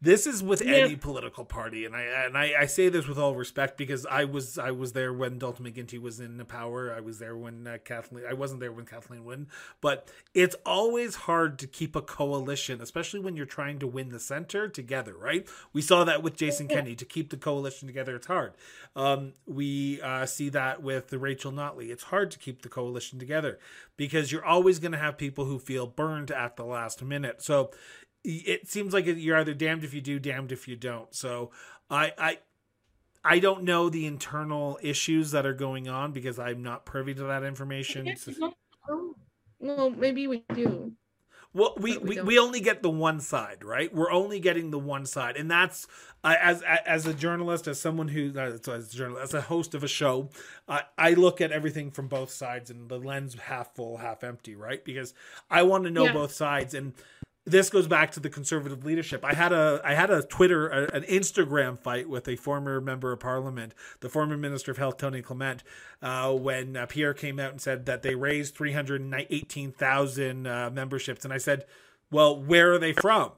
This 0.00 0.26
is 0.26 0.42
with 0.42 0.62
yeah. 0.62 0.74
any 0.74 0.96
political 0.96 1.44
party, 1.44 1.84
and 1.84 1.94
I 1.94 2.02
and 2.02 2.36
I, 2.36 2.52
I, 2.60 2.66
say 2.66 2.88
this 2.88 3.06
with 3.06 3.18
all 3.18 3.34
respect 3.34 3.76
because 3.76 4.06
I 4.06 4.24
was 4.24 4.58
I 4.58 4.70
was 4.70 4.92
there 4.92 5.12
when 5.12 5.38
Dalton 5.38 5.66
McGuinty 5.66 6.00
was 6.00 6.20
in 6.20 6.42
power. 6.46 6.94
I 6.94 7.00
was 7.00 7.18
there 7.18 7.36
when 7.36 7.66
uh, 7.66 7.78
Kathleen. 7.84 8.24
I 8.28 8.34
wasn't 8.34 8.60
there 8.60 8.72
when 8.72 8.86
Kathleen 8.86 9.24
won, 9.24 9.48
but 9.80 10.08
it's 10.34 10.56
always 10.64 11.14
hard 11.16 11.58
to 11.58 11.66
keep 11.66 11.96
a 11.96 12.02
coalition, 12.02 12.80
especially 12.80 13.20
when 13.20 13.36
you're 13.36 13.46
trying 13.46 13.78
to 13.80 13.86
win 13.86 14.10
the 14.10 14.20
center 14.20 14.68
together. 14.68 15.16
Right? 15.16 15.48
We 15.72 15.82
saw 15.82 16.04
that 16.04 16.22
with 16.22 16.36
Jason 16.36 16.68
Kenney 16.68 16.94
to 16.94 17.04
keep 17.04 17.30
the 17.30 17.36
coalition 17.36 17.88
together. 17.88 18.16
It's 18.16 18.26
hard. 18.26 18.52
Um, 18.94 19.32
we 19.46 20.00
uh, 20.00 20.26
see 20.26 20.48
that 20.50 20.82
with 20.82 21.08
the 21.08 21.18
Rachel 21.18 21.52
Notley. 21.58 21.90
It's 21.90 22.04
hard 22.04 22.30
to 22.30 22.38
keep 22.38 22.62
the 22.62 22.68
coalition 22.68 23.18
together 23.18 23.58
because 23.96 24.32
you're 24.32 24.44
always 24.44 24.78
going 24.78 24.92
to 24.92 24.98
have 24.98 25.18
people 25.18 25.44
who 25.44 25.58
feel 25.58 25.86
burned 25.86 26.30
at 26.30 26.56
the 26.56 26.64
last 26.64 27.02
minute. 27.02 27.42
So 27.42 27.70
it 28.24 28.68
seems 28.68 28.92
like 28.92 29.06
you're 29.06 29.36
either 29.36 29.54
damned 29.54 29.84
if 29.84 29.94
you 29.94 30.00
do, 30.00 30.18
damned 30.18 30.52
if 30.52 30.68
you 30.68 30.76
don't. 30.76 31.14
So 31.14 31.50
I 31.90 32.12
I 32.18 32.38
I 33.24 33.38
don't 33.38 33.64
know 33.64 33.88
the 33.88 34.06
internal 34.06 34.78
issues 34.82 35.32
that 35.32 35.46
are 35.46 35.54
going 35.54 35.88
on 35.88 36.12
because 36.12 36.38
I'm 36.38 36.62
not 36.62 36.86
privy 36.86 37.14
to 37.14 37.24
that 37.24 37.42
information. 37.42 38.14
Well, 39.60 39.90
maybe 39.90 40.26
we 40.26 40.44
do. 40.54 40.92
Well, 41.58 41.74
we, 41.76 41.98
we, 41.98 42.20
we, 42.20 42.38
only 42.38 42.60
get 42.60 42.82
the 42.82 42.90
one 42.90 43.18
side, 43.18 43.64
right? 43.64 43.92
We're 43.92 44.12
only 44.12 44.38
getting 44.38 44.70
the 44.70 44.78
one 44.78 45.04
side, 45.06 45.36
and 45.36 45.50
that's 45.50 45.88
uh, 46.22 46.36
as 46.40 46.62
as 46.62 47.04
a 47.04 47.12
journalist, 47.12 47.66
as 47.66 47.80
someone 47.80 48.06
who 48.06 48.32
uh, 48.36 48.58
as 48.70 48.94
a 48.94 48.96
journalist, 48.96 49.24
as 49.24 49.34
a 49.34 49.40
host 49.40 49.74
of 49.74 49.82
a 49.82 49.88
show, 49.88 50.30
uh, 50.68 50.82
I 50.96 51.14
look 51.14 51.40
at 51.40 51.50
everything 51.50 51.90
from 51.90 52.06
both 52.06 52.30
sides 52.30 52.70
and 52.70 52.88
the 52.88 52.98
lens 53.00 53.34
half 53.34 53.74
full, 53.74 53.96
half 53.96 54.22
empty, 54.22 54.54
right? 54.54 54.84
Because 54.84 55.14
I 55.50 55.64
want 55.64 55.82
to 55.84 55.90
know 55.90 56.04
yeah. 56.04 56.12
both 56.12 56.32
sides, 56.32 56.74
and 56.74 56.92
this 57.50 57.70
goes 57.70 57.86
back 57.86 58.12
to 58.12 58.20
the 58.20 58.30
conservative 58.30 58.84
leadership. 58.84 59.24
I 59.24 59.34
had 59.34 59.52
a 59.52 59.80
I 59.84 59.94
had 59.94 60.10
a 60.10 60.22
Twitter 60.22 60.68
a, 60.68 60.94
an 60.94 61.02
Instagram 61.04 61.78
fight 61.78 62.08
with 62.08 62.28
a 62.28 62.36
former 62.36 62.80
member 62.80 63.12
of 63.12 63.20
parliament, 63.20 63.74
the 64.00 64.08
former 64.08 64.36
minister 64.36 64.70
of 64.70 64.78
health 64.78 64.98
Tony 64.98 65.22
Clement, 65.22 65.62
uh, 66.02 66.32
when 66.32 66.76
uh, 66.76 66.86
Pierre 66.86 67.14
came 67.14 67.40
out 67.40 67.50
and 67.50 67.60
said 67.60 67.86
that 67.86 68.02
they 68.02 68.14
raised 68.14 68.54
three 68.54 68.72
hundred 68.72 69.02
eighteen 69.30 69.72
thousand 69.72 70.46
uh, 70.46 70.70
memberships, 70.72 71.24
and 71.24 71.32
I 71.32 71.38
said, 71.38 71.64
"Well, 72.10 72.40
where 72.42 72.72
are 72.74 72.78
they 72.78 72.92
from?" 72.92 73.32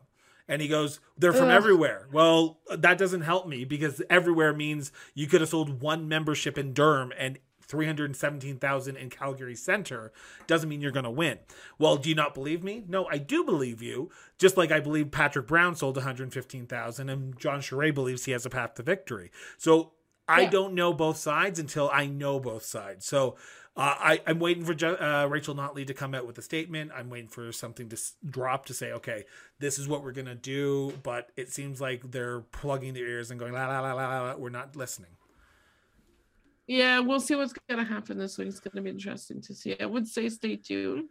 And 0.49 0.61
he 0.61 0.69
goes, 0.69 1.01
"They're 1.17 1.33
from 1.33 1.49
Ugh. 1.49 1.57
everywhere." 1.57 2.09
Well, 2.13 2.59
that 2.69 2.99
doesn't 2.99 3.23
help 3.23 3.47
me 3.47 3.65
because 3.65 4.03
everywhere 4.11 4.53
means 4.53 4.93
you 5.15 5.27
could 5.27 5.41
have 5.41 5.51
sold 5.51 5.81
one 5.81 6.09
membership 6.09 6.59
in 6.59 6.73
Durham 6.73 7.13
and 7.17 7.39
317,000 7.71 8.97
in 8.97 9.09
Calgary 9.11 9.55
Center 9.55 10.13
doesn't 10.47 10.69
mean 10.69 10.81
you're 10.81 10.91
going 10.91 11.05
to 11.05 11.11
win. 11.11 11.39
Well, 11.79 11.97
do 11.97 12.09
you 12.09 12.15
not 12.15 12.35
believe 12.35 12.65
me? 12.65 12.85
No, 12.89 13.07
I 13.07 13.19
do 13.19 13.45
believe 13.45 13.81
you. 13.81 14.11
Just 14.39 14.57
like 14.57 14.73
I 14.73 14.81
believe 14.81 15.11
Patrick 15.11 15.47
Brown 15.47 15.77
sold 15.77 15.97
115,000 15.97 17.09
and 17.09 17.39
John 17.39 17.61
Charest 17.61 17.95
believes 17.95 18.25
he 18.25 18.33
has 18.33 18.45
a 18.45 18.51
path 18.51 18.75
to 18.75 18.83
victory. 18.83 19.31
So 19.57 19.93
I 20.29 20.43
yeah. 20.43 20.51
don't 20.51 20.75
know 20.75 20.93
both 20.93 21.17
sides 21.17 21.59
until 21.59 21.89
I 21.93 22.07
know 22.07 22.41
both 22.41 22.65
sides. 22.65 23.07
So 23.07 23.37
uh, 23.77 23.95
I, 23.99 24.21
I'm 24.27 24.41
waiting 24.41 24.65
for 24.65 24.73
uh, 24.85 25.27
Rachel 25.27 25.55
Notley 25.55 25.87
to 25.87 25.95
come 25.95 26.15
out 26.15 26.27
with 26.27 26.37
a 26.39 26.43
statement. 26.43 26.91
I'm 26.95 27.09
waiting 27.09 27.29
for 27.29 27.53
something 27.53 27.89
to 27.89 27.97
s- 27.97 28.15
drop 28.29 28.67
to 28.67 28.75
say, 28.75 28.93
okay, 28.93 29.25
this 29.61 29.79
is 29.79 29.87
what 29.87 30.03
we're 30.03 30.13
gonna 30.13 30.35
do. 30.35 30.93
But 31.03 31.31
it 31.37 31.53
seems 31.53 31.81
like 31.81 32.11
they're 32.11 32.41
plugging 32.41 32.95
their 32.95 33.07
ears 33.07 33.31
and 33.31 33.39
going, 33.39 33.53
la 33.53 33.67
la 33.67 33.81
la 33.81 33.93
la 33.93 34.23
la. 34.23 34.37
We're 34.37 34.51
not 34.51 34.75
listening. 34.75 35.11
Yeah, 36.71 37.01
we'll 37.01 37.19
see 37.19 37.35
what's 37.35 37.53
gonna 37.69 37.83
happen 37.83 38.17
this 38.17 38.39
week. 38.39 38.47
It's 38.47 38.61
gonna 38.61 38.81
be 38.81 38.91
interesting 38.91 39.41
to 39.41 39.55
see. 39.57 39.75
I 39.81 39.87
would 39.87 40.07
say 40.07 40.29
stay 40.29 40.55
tuned. 40.55 41.09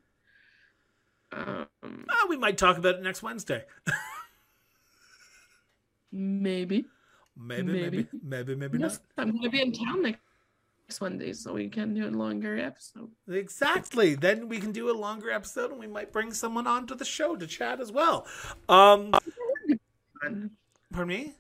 Um, 1.34 1.68
oh, 1.84 2.28
we 2.30 2.38
might 2.38 2.58
talk 2.58 2.78
about 2.78 2.96
it 2.96 3.04
next 3.04 3.22
Wednesday. 3.22 3.66
maybe. 6.14 6.86
Maybe, 7.36 7.74
maybe, 7.74 8.08
maybe, 8.24 8.56
maybe, 8.56 8.78
yes, 8.80 9.02
not. 9.18 9.28
I'm 9.28 9.36
gonna 9.36 9.50
be 9.50 9.62
in 9.62 9.74
town 9.74 10.02
next 10.02 11.02
Wednesday, 11.02 11.34
so 11.34 11.56
we 11.56 11.68
can 11.68 11.94
do 11.94 12.08
a 12.08 12.10
longer 12.10 12.58
episode. 12.58 13.12
Exactly. 13.30 14.16
Then 14.16 14.48
we 14.48 14.60
can 14.60 14.72
do 14.72 14.90
a 14.90 14.96
longer 14.96 15.30
episode, 15.30 15.72
and 15.72 15.80
we 15.80 15.88
might 15.88 16.14
bring 16.14 16.32
someone 16.32 16.68
on 16.68 16.88
to 16.88 16.96
the 16.96 17.04
show 17.04 17.36
to 17.36 17.46
chat 17.46 17.82
as 17.82 17.92
well. 17.92 18.26
Um, 18.70 19.14
pardon 20.22 20.50
me. 21.06 21.36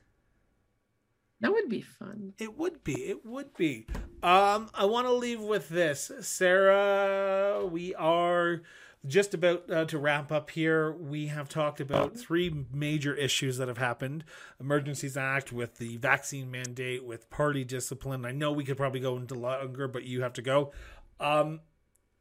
That 1.42 1.52
would 1.52 1.70
be 1.70 1.82
fun. 1.82 2.34
It 2.38 2.58
would 2.58 2.84
be. 2.84 2.94
It 2.94 3.26
would 3.26 3.56
be. 3.56 3.88
Um, 4.22 4.70
I 4.74 4.86
want 4.86 5.08
to 5.08 5.14
leave 5.14 5.40
with 5.40 5.70
this, 5.70 6.12
Sarah. 6.22 7.66
We 7.66 7.96
are 7.96 8.62
just 9.06 9.34
about 9.34 9.72
uh, 9.72 9.86
to 9.86 9.98
wrap 9.98 10.32
up 10.32 10.50
here. 10.50 10.92
We 10.92 11.28
have 11.28 11.48
talked 11.48 11.80
about 11.80 12.18
three 12.18 12.66
major 12.74 13.16
issues 13.16 13.58
that 13.58 13.70
have 13.70 13.78
happened: 13.78 14.26
Emergencies 14.60 15.16
Act, 15.16 15.54
with 15.54 15.78
the 15.78 15.96
vaccine 15.98 16.52
mandate, 16.52 17.06
with 17.06 17.30
party 17.30 17.64
discipline. 17.64 18.26
I 18.26 18.32
know 18.32 18.52
we 18.52 18.66
could 18.66 18.78
probably 18.78 19.00
go 19.00 19.16
into 19.16 19.36
longer, 19.36 19.88
but 19.88 20.04
you 20.04 20.22
have 20.22 20.34
to 20.34 20.42
go. 20.42 20.74
Um, 21.22 21.62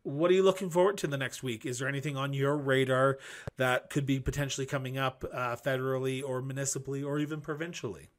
what 0.04 0.30
are 0.30 0.34
you 0.34 0.44
looking 0.44 0.70
forward 0.70 0.96
to 0.98 1.08
the 1.08 1.18
next 1.18 1.42
week? 1.42 1.66
Is 1.66 1.80
there 1.80 1.88
anything 1.88 2.16
on 2.16 2.32
your 2.32 2.56
radar 2.56 3.18
that 3.56 3.90
could 3.90 4.06
be 4.06 4.20
potentially 4.20 4.66
coming 4.66 4.96
up 4.96 5.24
uh, 5.32 5.56
federally 5.56 6.22
or 6.24 6.40
municipally 6.40 7.02
or 7.02 7.18
even 7.18 7.40
provincially? 7.40 8.10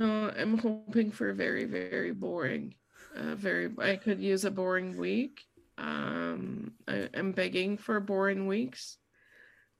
Uh, 0.00 0.30
I'm 0.36 0.58
hoping 0.58 1.10
for 1.10 1.30
a 1.30 1.34
very, 1.34 1.64
very 1.64 2.12
boring. 2.12 2.74
Uh, 3.16 3.34
very, 3.34 3.70
I 3.78 3.96
could 3.96 4.20
use 4.20 4.44
a 4.44 4.50
boring 4.50 4.96
week. 4.96 5.42
Um, 5.78 6.72
I, 6.86 7.08
am 7.14 7.32
begging 7.32 7.78
for 7.78 7.98
boring 8.00 8.46
weeks. 8.46 8.98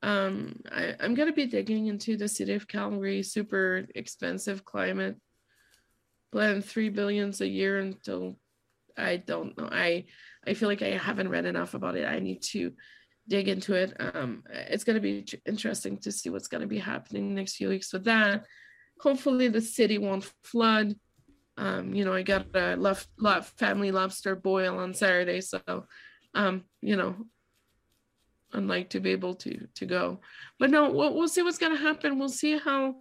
Um, 0.02 0.62
I, 0.70 0.94
I'm 1.00 1.14
to 1.16 1.32
be 1.32 1.46
digging 1.46 1.86
into 1.86 2.16
the 2.16 2.28
city 2.28 2.54
of 2.54 2.68
Calgary 2.68 3.22
super 3.22 3.86
expensive 3.94 4.64
climate 4.64 5.16
plan, 6.32 6.62
three 6.62 6.90
billions 6.90 7.40
a 7.40 7.48
year 7.48 7.78
until 7.78 8.38
I 8.96 9.16
don't 9.16 9.56
know. 9.58 9.68
I 9.70 10.06
I 10.46 10.54
feel 10.54 10.68
like 10.68 10.82
I 10.82 10.90
haven't 10.90 11.28
read 11.28 11.44
enough 11.44 11.74
about 11.74 11.96
it. 11.96 12.06
I 12.06 12.18
need 12.18 12.42
to 12.52 12.72
dig 13.28 13.48
into 13.48 13.74
it. 13.74 13.94
Um, 13.98 14.44
it's 14.50 14.84
going 14.84 14.94
to 14.94 15.00
be 15.00 15.26
interesting 15.44 15.98
to 15.98 16.12
see 16.12 16.30
what's 16.30 16.48
going 16.48 16.60
to 16.60 16.66
be 16.66 16.78
happening 16.78 17.34
next 17.34 17.56
few 17.56 17.68
weeks 17.68 17.92
with 17.92 18.04
that. 18.04 18.44
Hopefully, 19.00 19.48
the 19.48 19.60
city 19.60 19.98
won't 19.98 20.30
flood. 20.42 20.94
Um, 21.58 21.94
you 21.94 22.04
know, 22.04 22.12
I 22.12 22.22
got 22.22 22.46
a 22.54 22.76
left, 22.76 23.08
family 23.58 23.90
lobster 23.90 24.36
boil 24.36 24.78
on 24.78 24.94
Saturday, 24.94 25.40
so 25.40 25.60
um, 26.34 26.64
you 26.82 26.96
know, 26.96 27.16
I'd 28.52 28.64
like 28.64 28.90
to 28.90 29.00
be 29.00 29.10
able 29.10 29.34
to 29.36 29.66
to 29.74 29.86
go. 29.86 30.20
But 30.58 30.70
no, 30.70 30.90
we'll, 30.90 31.14
we'll 31.14 31.28
see 31.28 31.42
what's 31.42 31.58
going 31.58 31.76
to 31.76 31.82
happen. 31.82 32.18
We'll 32.18 32.28
see 32.28 32.58
how. 32.58 32.96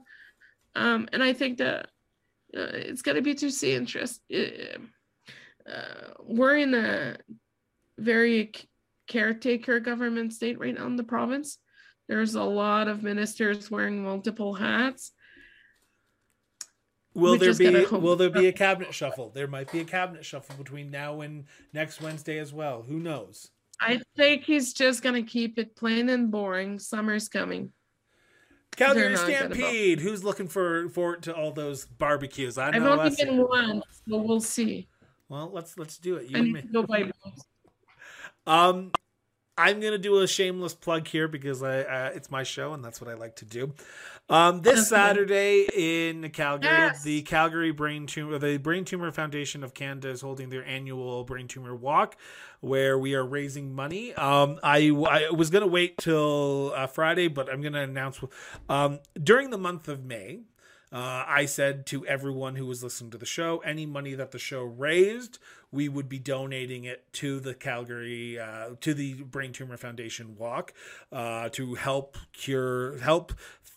Um, 0.76 1.08
and 1.14 1.24
I 1.24 1.34
think 1.34 1.60
that 1.60 1.88
uh, 2.56 2.72
it's 2.74 3.02
going 3.02 3.16
to 3.16 3.22
be 3.22 3.36
to 3.36 3.50
see 3.50 3.74
interest. 3.74 4.22
Uh, 4.34 6.14
we're 6.24 6.58
in 6.58 6.74
a 6.74 7.18
very 7.98 8.52
caretaker 9.08 9.80
government 9.80 10.34
state 10.34 10.60
right 10.60 10.76
now 10.76 10.86
in 10.86 10.96
the 10.96 11.04
province. 11.04 11.58
There's 12.08 12.36
a 12.36 12.44
lot 12.44 12.88
of 12.88 13.04
ministers 13.04 13.72
wearing 13.72 14.04
multiple 14.04 14.54
hats. 14.54 15.12
Will 17.16 17.38
there 17.38 17.54
be 17.54 17.86
will 17.86 18.18
there 18.18 18.30
be 18.30 18.48
a 18.48 18.52
cabinet 18.52 18.94
shuffle? 18.94 19.32
There 19.34 19.48
might 19.48 19.72
be 19.72 19.80
a 19.80 19.86
cabinet 19.86 20.26
shuffle 20.26 20.56
between 20.58 20.92
now 20.92 21.22
and 21.22 21.46
next 21.74 22.02
Wednesday 22.02 22.40
as 22.40 22.54
well. 22.54 22.82
Who 22.82 23.00
knows? 23.00 23.52
I 23.80 24.02
think 24.18 24.44
he's 24.44 24.74
just 24.74 25.02
gonna 25.02 25.24
keep 25.24 25.58
it 25.58 25.76
plain 25.76 26.10
and 26.10 26.30
boring. 26.30 26.78
Summer's 26.78 27.30
coming. 27.30 27.72
Calgary 28.76 29.16
Stampede. 29.16 30.02
Who's 30.02 30.24
looking 30.26 30.50
for 30.50 30.90
forward 30.90 31.24
to 31.24 31.34
all 31.34 31.54
those 31.54 31.86
barbecues? 31.86 32.58
I 32.58 32.72
know 32.72 32.94
I've 32.94 33.00
only 33.00 33.16
been 33.16 33.48
one, 33.48 33.82
so 34.08 34.18
we'll 34.18 34.42
see. 34.42 34.90
Well, 35.30 35.50
let's 35.54 35.78
let's 35.78 35.98
do 35.98 36.18
it. 36.18 36.30
You 36.30 36.38
I 36.38 36.42
need 36.42 36.62
to 36.62 36.68
go 36.68 36.84
buy 36.84 37.10
Um, 38.48 38.92
I'm 39.58 39.80
gonna 39.80 39.98
do 39.98 40.20
a 40.20 40.28
shameless 40.28 40.74
plug 40.74 41.08
here 41.08 41.28
because 41.28 41.64
I 41.64 41.82
uh, 41.82 42.12
it's 42.14 42.30
my 42.30 42.44
show 42.44 42.74
and 42.74 42.84
that's 42.84 43.00
what 43.00 43.10
I 43.10 43.14
like 43.14 43.38
to 43.38 43.46
do. 43.46 43.74
Um, 44.28 44.62
this 44.62 44.90
Saturday 44.90 45.68
in 45.74 46.30
Calgary, 46.32 46.70
yes. 46.70 47.04
the 47.04 47.22
Calgary 47.22 47.72
Brain 47.72 48.08
Tumor, 48.08 48.40
the 48.40 48.58
Brain 48.58 48.84
Tumor 48.84 49.12
Foundation 49.12 49.64
of 49.64 49.74
Canada 49.74 50.10
is 50.10 50.22
holding 50.22 50.50
their 50.50 50.66
annual 50.66 51.24
Brain 51.24 51.48
Tumor 51.48 51.76
Walk, 51.76 52.18
where 52.60 52.98
we 52.98 53.14
are 53.14 53.24
raising 53.24 53.74
money. 53.74 54.14
Um, 54.16 54.60
I 54.64 54.90
I 54.90 55.30
was 55.30 55.50
gonna 55.52 55.68
wait 55.68 55.98
till 56.00 56.74
uh, 56.76 56.88
Friday, 56.88 57.28
but 57.28 57.52
I'm 57.52 57.62
gonna 57.62 57.84
announce 57.84 58.20
um, 58.68 59.00
during 59.22 59.52
the 59.52 59.58
month 59.60 59.88
of 59.88 60.04
May. 60.04 60.42
Uh, 60.92 61.26
I 61.28 61.46
said 61.46 61.86
to 61.88 62.06
everyone 62.06 62.56
who 62.56 62.66
was 62.66 62.84
listening 62.84 63.12
to 63.12 63.18
the 63.18 63.26
show, 63.26 63.60
any 63.60 63.86
money 63.86 64.14
that 64.14 64.32
the 64.32 64.40
show 64.40 64.64
raised, 64.64 65.40
we 65.72 65.90
would 65.90 66.08
be 66.08 66.20
donating 66.20 66.86
it 66.86 67.12
to 67.14 67.40
the 67.40 67.54
Calgary, 67.54 68.40
uh, 68.40 68.72
to 68.82 68.94
the 68.94 69.14
Brain 69.24 69.52
Tumor 69.52 69.78
Foundation 69.78 70.36
Walk, 70.38 70.74
uh, 71.12 71.50
to 71.50 71.76
help 71.76 72.18
cure, 72.34 72.98
help 73.00 73.34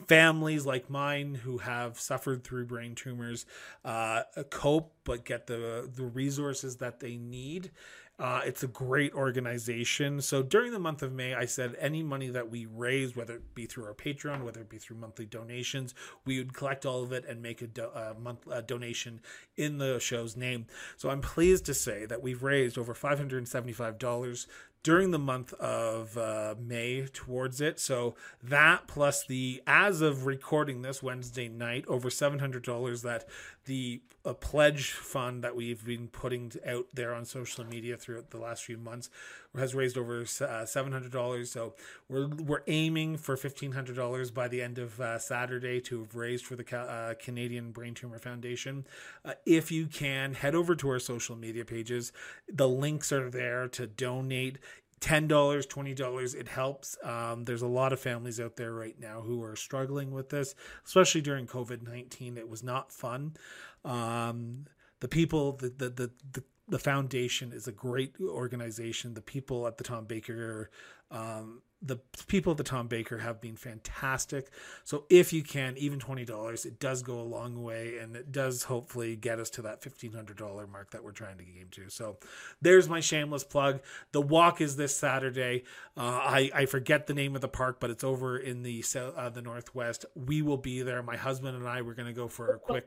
families 0.07 0.65
like 0.65 0.89
mine 0.89 1.35
who 1.35 1.59
have 1.59 1.99
suffered 1.99 2.45
through 2.45 2.67
brain 2.67 2.95
tumors 2.95 3.47
uh, 3.85 4.23
cope, 4.51 4.93
but 5.05 5.25
get 5.25 5.47
the 5.47 5.91
the 5.93 6.05
resources 6.05 6.77
that 6.77 7.01
they 7.01 7.17
need 7.17 7.71
uh, 8.19 8.41
it's 8.45 8.65
a 8.65 8.69
great 8.69 9.15
organization. 9.15 10.21
So 10.21 10.43
during 10.43 10.73
the 10.73 10.79
month 10.81 11.03
of 11.03 11.13
May, 11.13 11.35
I 11.35 11.45
said 11.45 11.77
any 11.79 12.03
money 12.03 12.29
that 12.31 12.51
we 12.51 12.67
raise, 12.67 13.15
whether 13.15 13.37
it 13.37 13.55
be 13.55 13.67
through 13.67 13.85
our 13.85 13.95
Patreon, 13.95 14.43
whether 14.43 14.61
it 14.61 14.69
be 14.69 14.79
through 14.79 14.97
monthly 14.97 15.25
donations, 15.25 15.95
we 16.25 16.39
would 16.39 16.53
collect 16.53 16.85
all 16.85 17.03
of 17.05 17.13
it 17.13 17.25
and 17.29 17.41
make 17.41 17.63
a, 17.63 17.69
do- 17.69 17.85
a 17.85 18.15
month 18.15 18.47
a 18.51 18.61
donation 18.61 19.21
in 19.57 19.79
the 19.79 20.01
show's 20.01 20.37
name. 20.37 20.67
So 20.97 21.11
I'm 21.11 21.21
pleased 21.21 21.65
to 21.67 21.75
say 21.75 22.07
that 22.07 22.21
we've 22.21 22.43
raised 22.43 22.77
over 22.77 22.93
$575 22.93 24.47
during 24.83 25.11
the 25.11 25.19
month 25.19 25.53
of 25.55 26.17
uh, 26.17 26.55
May 26.59 27.07
towards 27.13 27.61
it. 27.61 27.79
So 27.79 28.15
that 28.43 28.87
plus 28.87 29.25
the, 29.27 29.63
as 29.67 30.01
of 30.01 30.27
recording 30.27 30.83
this 30.83 31.03
Wednesday 31.03 31.49
night, 31.49 31.85
over 31.89 32.09
$700 32.09 33.03
that 33.03 33.29
the 33.69 34.01
a 34.25 34.35
pledge 34.35 34.91
fund 34.91 35.45
that 35.45 35.55
we've 35.55 35.85
been 35.85 36.09
putting 36.09 36.53
out 36.67 36.87
there 36.93 37.15
on 37.15 37.25
social 37.25 37.65
media 37.65 37.97
throughout 37.97 38.31
the 38.31 38.39
last 38.39 38.65
few 38.65 38.77
months 38.77 39.09
has 39.57 39.75
raised 39.75 39.97
over 39.97 40.21
uh, 40.21 40.25
$700 40.25 41.47
so 41.47 41.75
we're 42.09 42.29
we're 42.29 42.63
aiming 42.67 43.17
for 43.17 43.37
$1500 43.37 44.35
by 44.35 44.49
the 44.49 44.63
end 44.63 44.79
of 44.79 45.01
uh, 45.01 45.19
Saturday 45.19 45.81
to 45.81 46.01
have 46.01 46.15
raised 46.15 46.45
for 46.47 46.57
the 46.57 46.77
uh, 46.77 47.15
Canadian 47.15 47.71
Brain 47.71 47.95
Tumor 47.95 48.19
Foundation. 48.19 48.87
Uh, 49.25 49.35
if 49.47 49.71
you 49.71 49.87
can 49.87 50.35
head 50.35 50.55
over 50.55 50.75
to 50.75 50.89
our 50.91 50.99
social 50.99 51.37
media 51.37 51.65
pages. 51.65 52.13
The 52.49 52.69
links 52.69 53.13
are 53.13 53.31
there 53.31 53.69
to 53.69 53.87
donate 53.87 54.59
$10 55.01 55.29
$20 55.29 56.35
it 56.35 56.49
helps. 56.49 56.97
Um, 57.03 57.45
there's 57.45 57.63
a 57.63 57.69
lot 57.69 57.93
of 57.93 58.01
families 58.01 58.41
out 58.41 58.57
there 58.57 58.73
right 58.73 58.99
now 58.99 59.21
who 59.21 59.43
are 59.43 59.57
struggling 59.57 60.11
with 60.11 60.31
this 60.31 60.55
especially 60.87 61.21
during 61.21 61.47
covid-19 61.47 62.37
it 62.37 62.49
was 62.49 62.63
not 62.63 62.93
fun. 62.93 63.35
Um, 63.85 64.67
the 65.01 65.09
people 65.09 65.53
the, 65.53 65.69
the 65.69 65.89
the, 65.91 66.11
the 66.33 66.45
the 66.71 66.79
foundation 66.79 67.51
is 67.53 67.67
a 67.67 67.73
great 67.73 68.15
organization. 68.21 69.15
The 69.15 69.23
people 69.23 69.67
at 69.67 69.79
the 69.79 69.85
tom 69.85 70.05
baker 70.05 70.71
um, 71.11 71.63
the 71.81 71.97
people 72.27 72.51
at 72.51 72.57
the 72.57 72.65
Tom 72.65 72.89
Baker 72.89 73.19
have 73.19 73.41
been 73.41 73.57
fantastic. 73.57 74.51
So 74.85 75.05
if 75.09 75.33
you 75.33 75.43
can, 75.43 75.77
even 75.77 75.99
twenty 75.99 76.25
dollars, 76.25 76.65
it 76.65 76.81
does 76.81 77.03
go 77.03 77.21
a 77.21 77.23
long 77.23 77.63
way, 77.63 77.99
and 77.99 78.17
it 78.17 78.33
does 78.33 78.65
hopefully 78.65 79.15
get 79.15 79.39
us 79.39 79.49
to 79.51 79.63
that 79.63 79.83
fifteen 79.83 80.13
hundred 80.13 80.39
dollar 80.39 80.67
mark 80.67 80.91
that 80.91 81.05
we're 81.05 81.13
trying 81.13 81.39
to 81.39 81.45
game 81.45 81.69
to. 81.73 81.89
So 81.89 82.19
there's 82.61 82.89
my 82.89 83.01
shameless 83.01 83.45
plug. 83.45 83.81
The 84.13 84.21
walk 84.21 84.61
is 84.61 84.77
this 84.77 84.97
Saturday. 84.97 85.65
Uh, 85.97 86.21
I 86.23 86.51
I 86.55 86.67
forget 86.67 87.07
the 87.07 87.15
name 87.15 87.35
of 87.35 87.43
the 87.43 87.49
park, 87.49 87.79
but 87.81 87.91
it's 87.91 88.05
over 88.05 88.37
in 88.37 88.63
the 88.63 88.85
uh, 88.97 89.29
the 89.31 89.43
northwest. 89.43 90.05
We 90.15 90.43
will 90.43 90.57
be 90.57 90.83
there. 90.83 91.03
My 91.03 91.17
husband 91.17 91.57
and 91.57 91.67
I 91.69 91.83
we're 91.83 91.95
going 91.95 92.09
to 92.09 92.13
go 92.13 92.29
for 92.29 92.55
a 92.55 92.59
quick. 92.59 92.87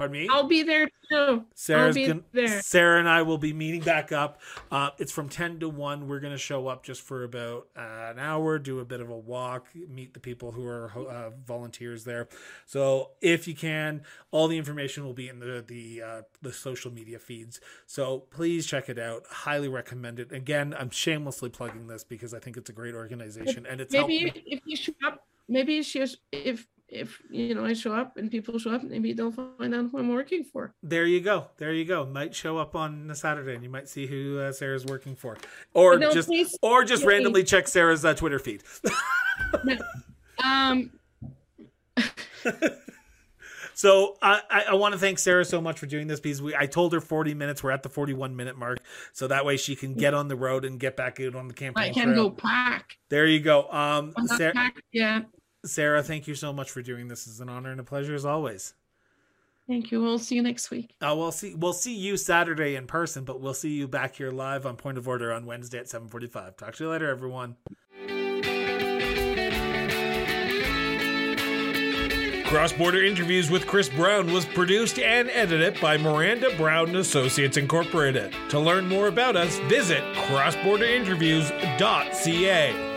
Pardon 0.00 0.18
me. 0.18 0.28
I'll 0.32 0.44
be 0.44 0.62
there 0.62 0.88
too. 1.10 1.44
Sarah's 1.54 1.94
be 1.94 2.06
gonna, 2.06 2.22
there. 2.32 2.62
Sarah 2.62 3.00
and 3.00 3.06
I 3.06 3.20
will 3.20 3.36
be 3.36 3.52
meeting 3.52 3.82
back 3.82 4.12
up. 4.12 4.40
Uh, 4.72 4.88
it's 4.96 5.12
from 5.12 5.28
ten 5.28 5.60
to 5.60 5.68
one. 5.68 6.08
We're 6.08 6.20
gonna 6.20 6.38
show 6.38 6.68
up 6.68 6.82
just 6.82 7.02
for 7.02 7.22
about 7.22 7.66
uh, 7.76 8.08
an 8.10 8.18
hour, 8.18 8.58
do 8.58 8.78
a 8.78 8.84
bit 8.86 9.02
of 9.02 9.10
a 9.10 9.18
walk, 9.18 9.66
meet 9.74 10.14
the 10.14 10.20
people 10.20 10.52
who 10.52 10.66
are 10.66 10.90
uh, 10.96 11.30
volunteers 11.44 12.04
there. 12.04 12.28
So 12.64 13.10
if 13.20 13.46
you 13.46 13.54
can, 13.54 14.00
all 14.30 14.48
the 14.48 14.56
information 14.56 15.04
will 15.04 15.12
be 15.12 15.28
in 15.28 15.38
the 15.38 15.62
the 15.68 16.02
uh, 16.02 16.22
the 16.40 16.54
social 16.54 16.90
media 16.90 17.18
feeds. 17.18 17.60
So 17.84 18.20
please 18.30 18.64
check 18.64 18.88
it 18.88 18.98
out. 18.98 19.24
Highly 19.28 19.68
recommend 19.68 20.18
it. 20.18 20.32
Again, 20.32 20.74
I'm 20.78 20.88
shamelessly 20.88 21.50
plugging 21.50 21.88
this 21.88 22.04
because 22.04 22.32
I 22.32 22.38
think 22.38 22.56
it's 22.56 22.70
a 22.70 22.72
great 22.72 22.94
organization 22.94 23.66
and 23.66 23.82
it's 23.82 23.92
maybe 23.92 24.32
if 24.46 24.60
you 24.64 24.76
show 24.76 24.92
up. 25.06 25.26
Maybe 25.46 25.82
she 25.82 26.06
if 26.32 26.66
if 26.90 27.20
you 27.30 27.54
know 27.54 27.64
I 27.64 27.72
show 27.72 27.92
up 27.92 28.16
and 28.16 28.30
people 28.30 28.58
show 28.58 28.72
up, 28.72 28.82
maybe 28.82 29.12
they'll 29.12 29.32
find 29.32 29.74
out 29.74 29.90
who 29.90 29.98
I'm 29.98 30.08
working 30.08 30.44
for. 30.44 30.74
There 30.82 31.06
you 31.06 31.20
go. 31.20 31.46
There 31.56 31.72
you 31.72 31.84
go. 31.84 32.06
Might 32.06 32.34
show 32.34 32.58
up 32.58 32.74
on 32.74 33.10
a 33.10 33.14
Saturday, 33.14 33.54
and 33.54 33.62
you 33.62 33.70
might 33.70 33.88
see 33.88 34.06
who 34.06 34.38
uh, 34.38 34.52
Sarah's 34.52 34.84
working 34.84 35.16
for, 35.16 35.36
or 35.74 35.98
no, 35.98 36.12
just 36.12 36.30
or 36.62 36.84
just 36.84 37.04
randomly 37.04 37.44
check 37.44 37.68
Sarah's 37.68 38.04
uh, 38.04 38.14
Twitter 38.14 38.38
feed. 38.38 38.62
um. 40.44 40.90
So 43.80 44.18
I, 44.20 44.42
I, 44.50 44.64
I 44.68 44.74
want 44.74 44.92
to 44.92 45.00
thank 45.00 45.18
Sarah 45.18 45.42
so 45.42 45.58
much 45.58 45.78
for 45.78 45.86
doing 45.86 46.06
this 46.06 46.20
because 46.20 46.42
we 46.42 46.54
I 46.54 46.66
told 46.66 46.92
her 46.92 47.00
40 47.00 47.32
minutes. 47.32 47.62
We're 47.62 47.70
at 47.70 47.82
the 47.82 47.88
41 47.88 48.36
minute 48.36 48.58
mark, 48.58 48.78
so 49.14 49.26
that 49.28 49.46
way 49.46 49.56
she 49.56 49.74
can 49.74 49.94
get 49.94 50.12
on 50.12 50.28
the 50.28 50.36
road 50.36 50.66
and 50.66 50.78
get 50.78 50.98
back 50.98 51.18
out 51.18 51.34
on 51.34 51.48
the 51.48 51.54
campaign. 51.54 51.84
I 51.84 51.90
can 51.90 52.12
trail. 52.12 52.28
go 52.28 52.30
pack. 52.30 52.98
There 53.08 53.24
you 53.24 53.40
go. 53.40 53.70
Um, 53.70 54.12
Sarah, 54.36 54.70
yeah. 54.92 55.22
Sarah, 55.64 56.02
thank 56.02 56.26
you 56.26 56.34
so 56.34 56.52
much 56.52 56.70
for 56.70 56.82
doing 56.82 57.08
this. 57.08 57.26
It's 57.26 57.40
an 57.40 57.48
honor 57.48 57.70
and 57.70 57.80
a 57.80 57.84
pleasure 57.84 58.14
as 58.14 58.24
always. 58.24 58.74
Thank 59.66 59.90
you. 59.92 60.02
We'll 60.02 60.18
see 60.18 60.34
you 60.36 60.42
next 60.42 60.70
week. 60.70 60.96
Uh, 61.00 61.14
we'll 61.16 61.30
see. 61.30 61.54
We'll 61.54 61.72
see 61.72 61.94
you 61.94 62.16
Saturday 62.16 62.74
in 62.74 62.88
person, 62.88 63.22
but 63.24 63.40
we'll 63.40 63.54
see 63.54 63.70
you 63.70 63.86
back 63.86 64.16
here 64.16 64.32
live 64.32 64.66
on 64.66 64.76
Point 64.76 64.98
of 64.98 65.06
Order 65.06 65.32
on 65.32 65.46
Wednesday 65.46 65.78
at 65.78 65.88
seven 65.88 66.08
forty-five. 66.08 66.56
Talk 66.56 66.74
to 66.74 66.84
you 66.84 66.90
later, 66.90 67.08
everyone. 67.08 67.54
Cross 72.46 72.72
Border 72.72 73.04
Interviews 73.04 73.48
with 73.48 73.68
Chris 73.68 73.88
Brown 73.88 74.32
was 74.32 74.44
produced 74.44 74.98
and 74.98 75.30
edited 75.30 75.80
by 75.80 75.96
Miranda 75.96 76.50
Brown 76.56 76.96
Associates 76.96 77.56
Incorporated. 77.56 78.34
To 78.48 78.58
learn 78.58 78.88
more 78.88 79.06
about 79.06 79.36
us, 79.36 79.56
visit 79.68 80.02
crossborderinterviews.ca. 80.16 82.89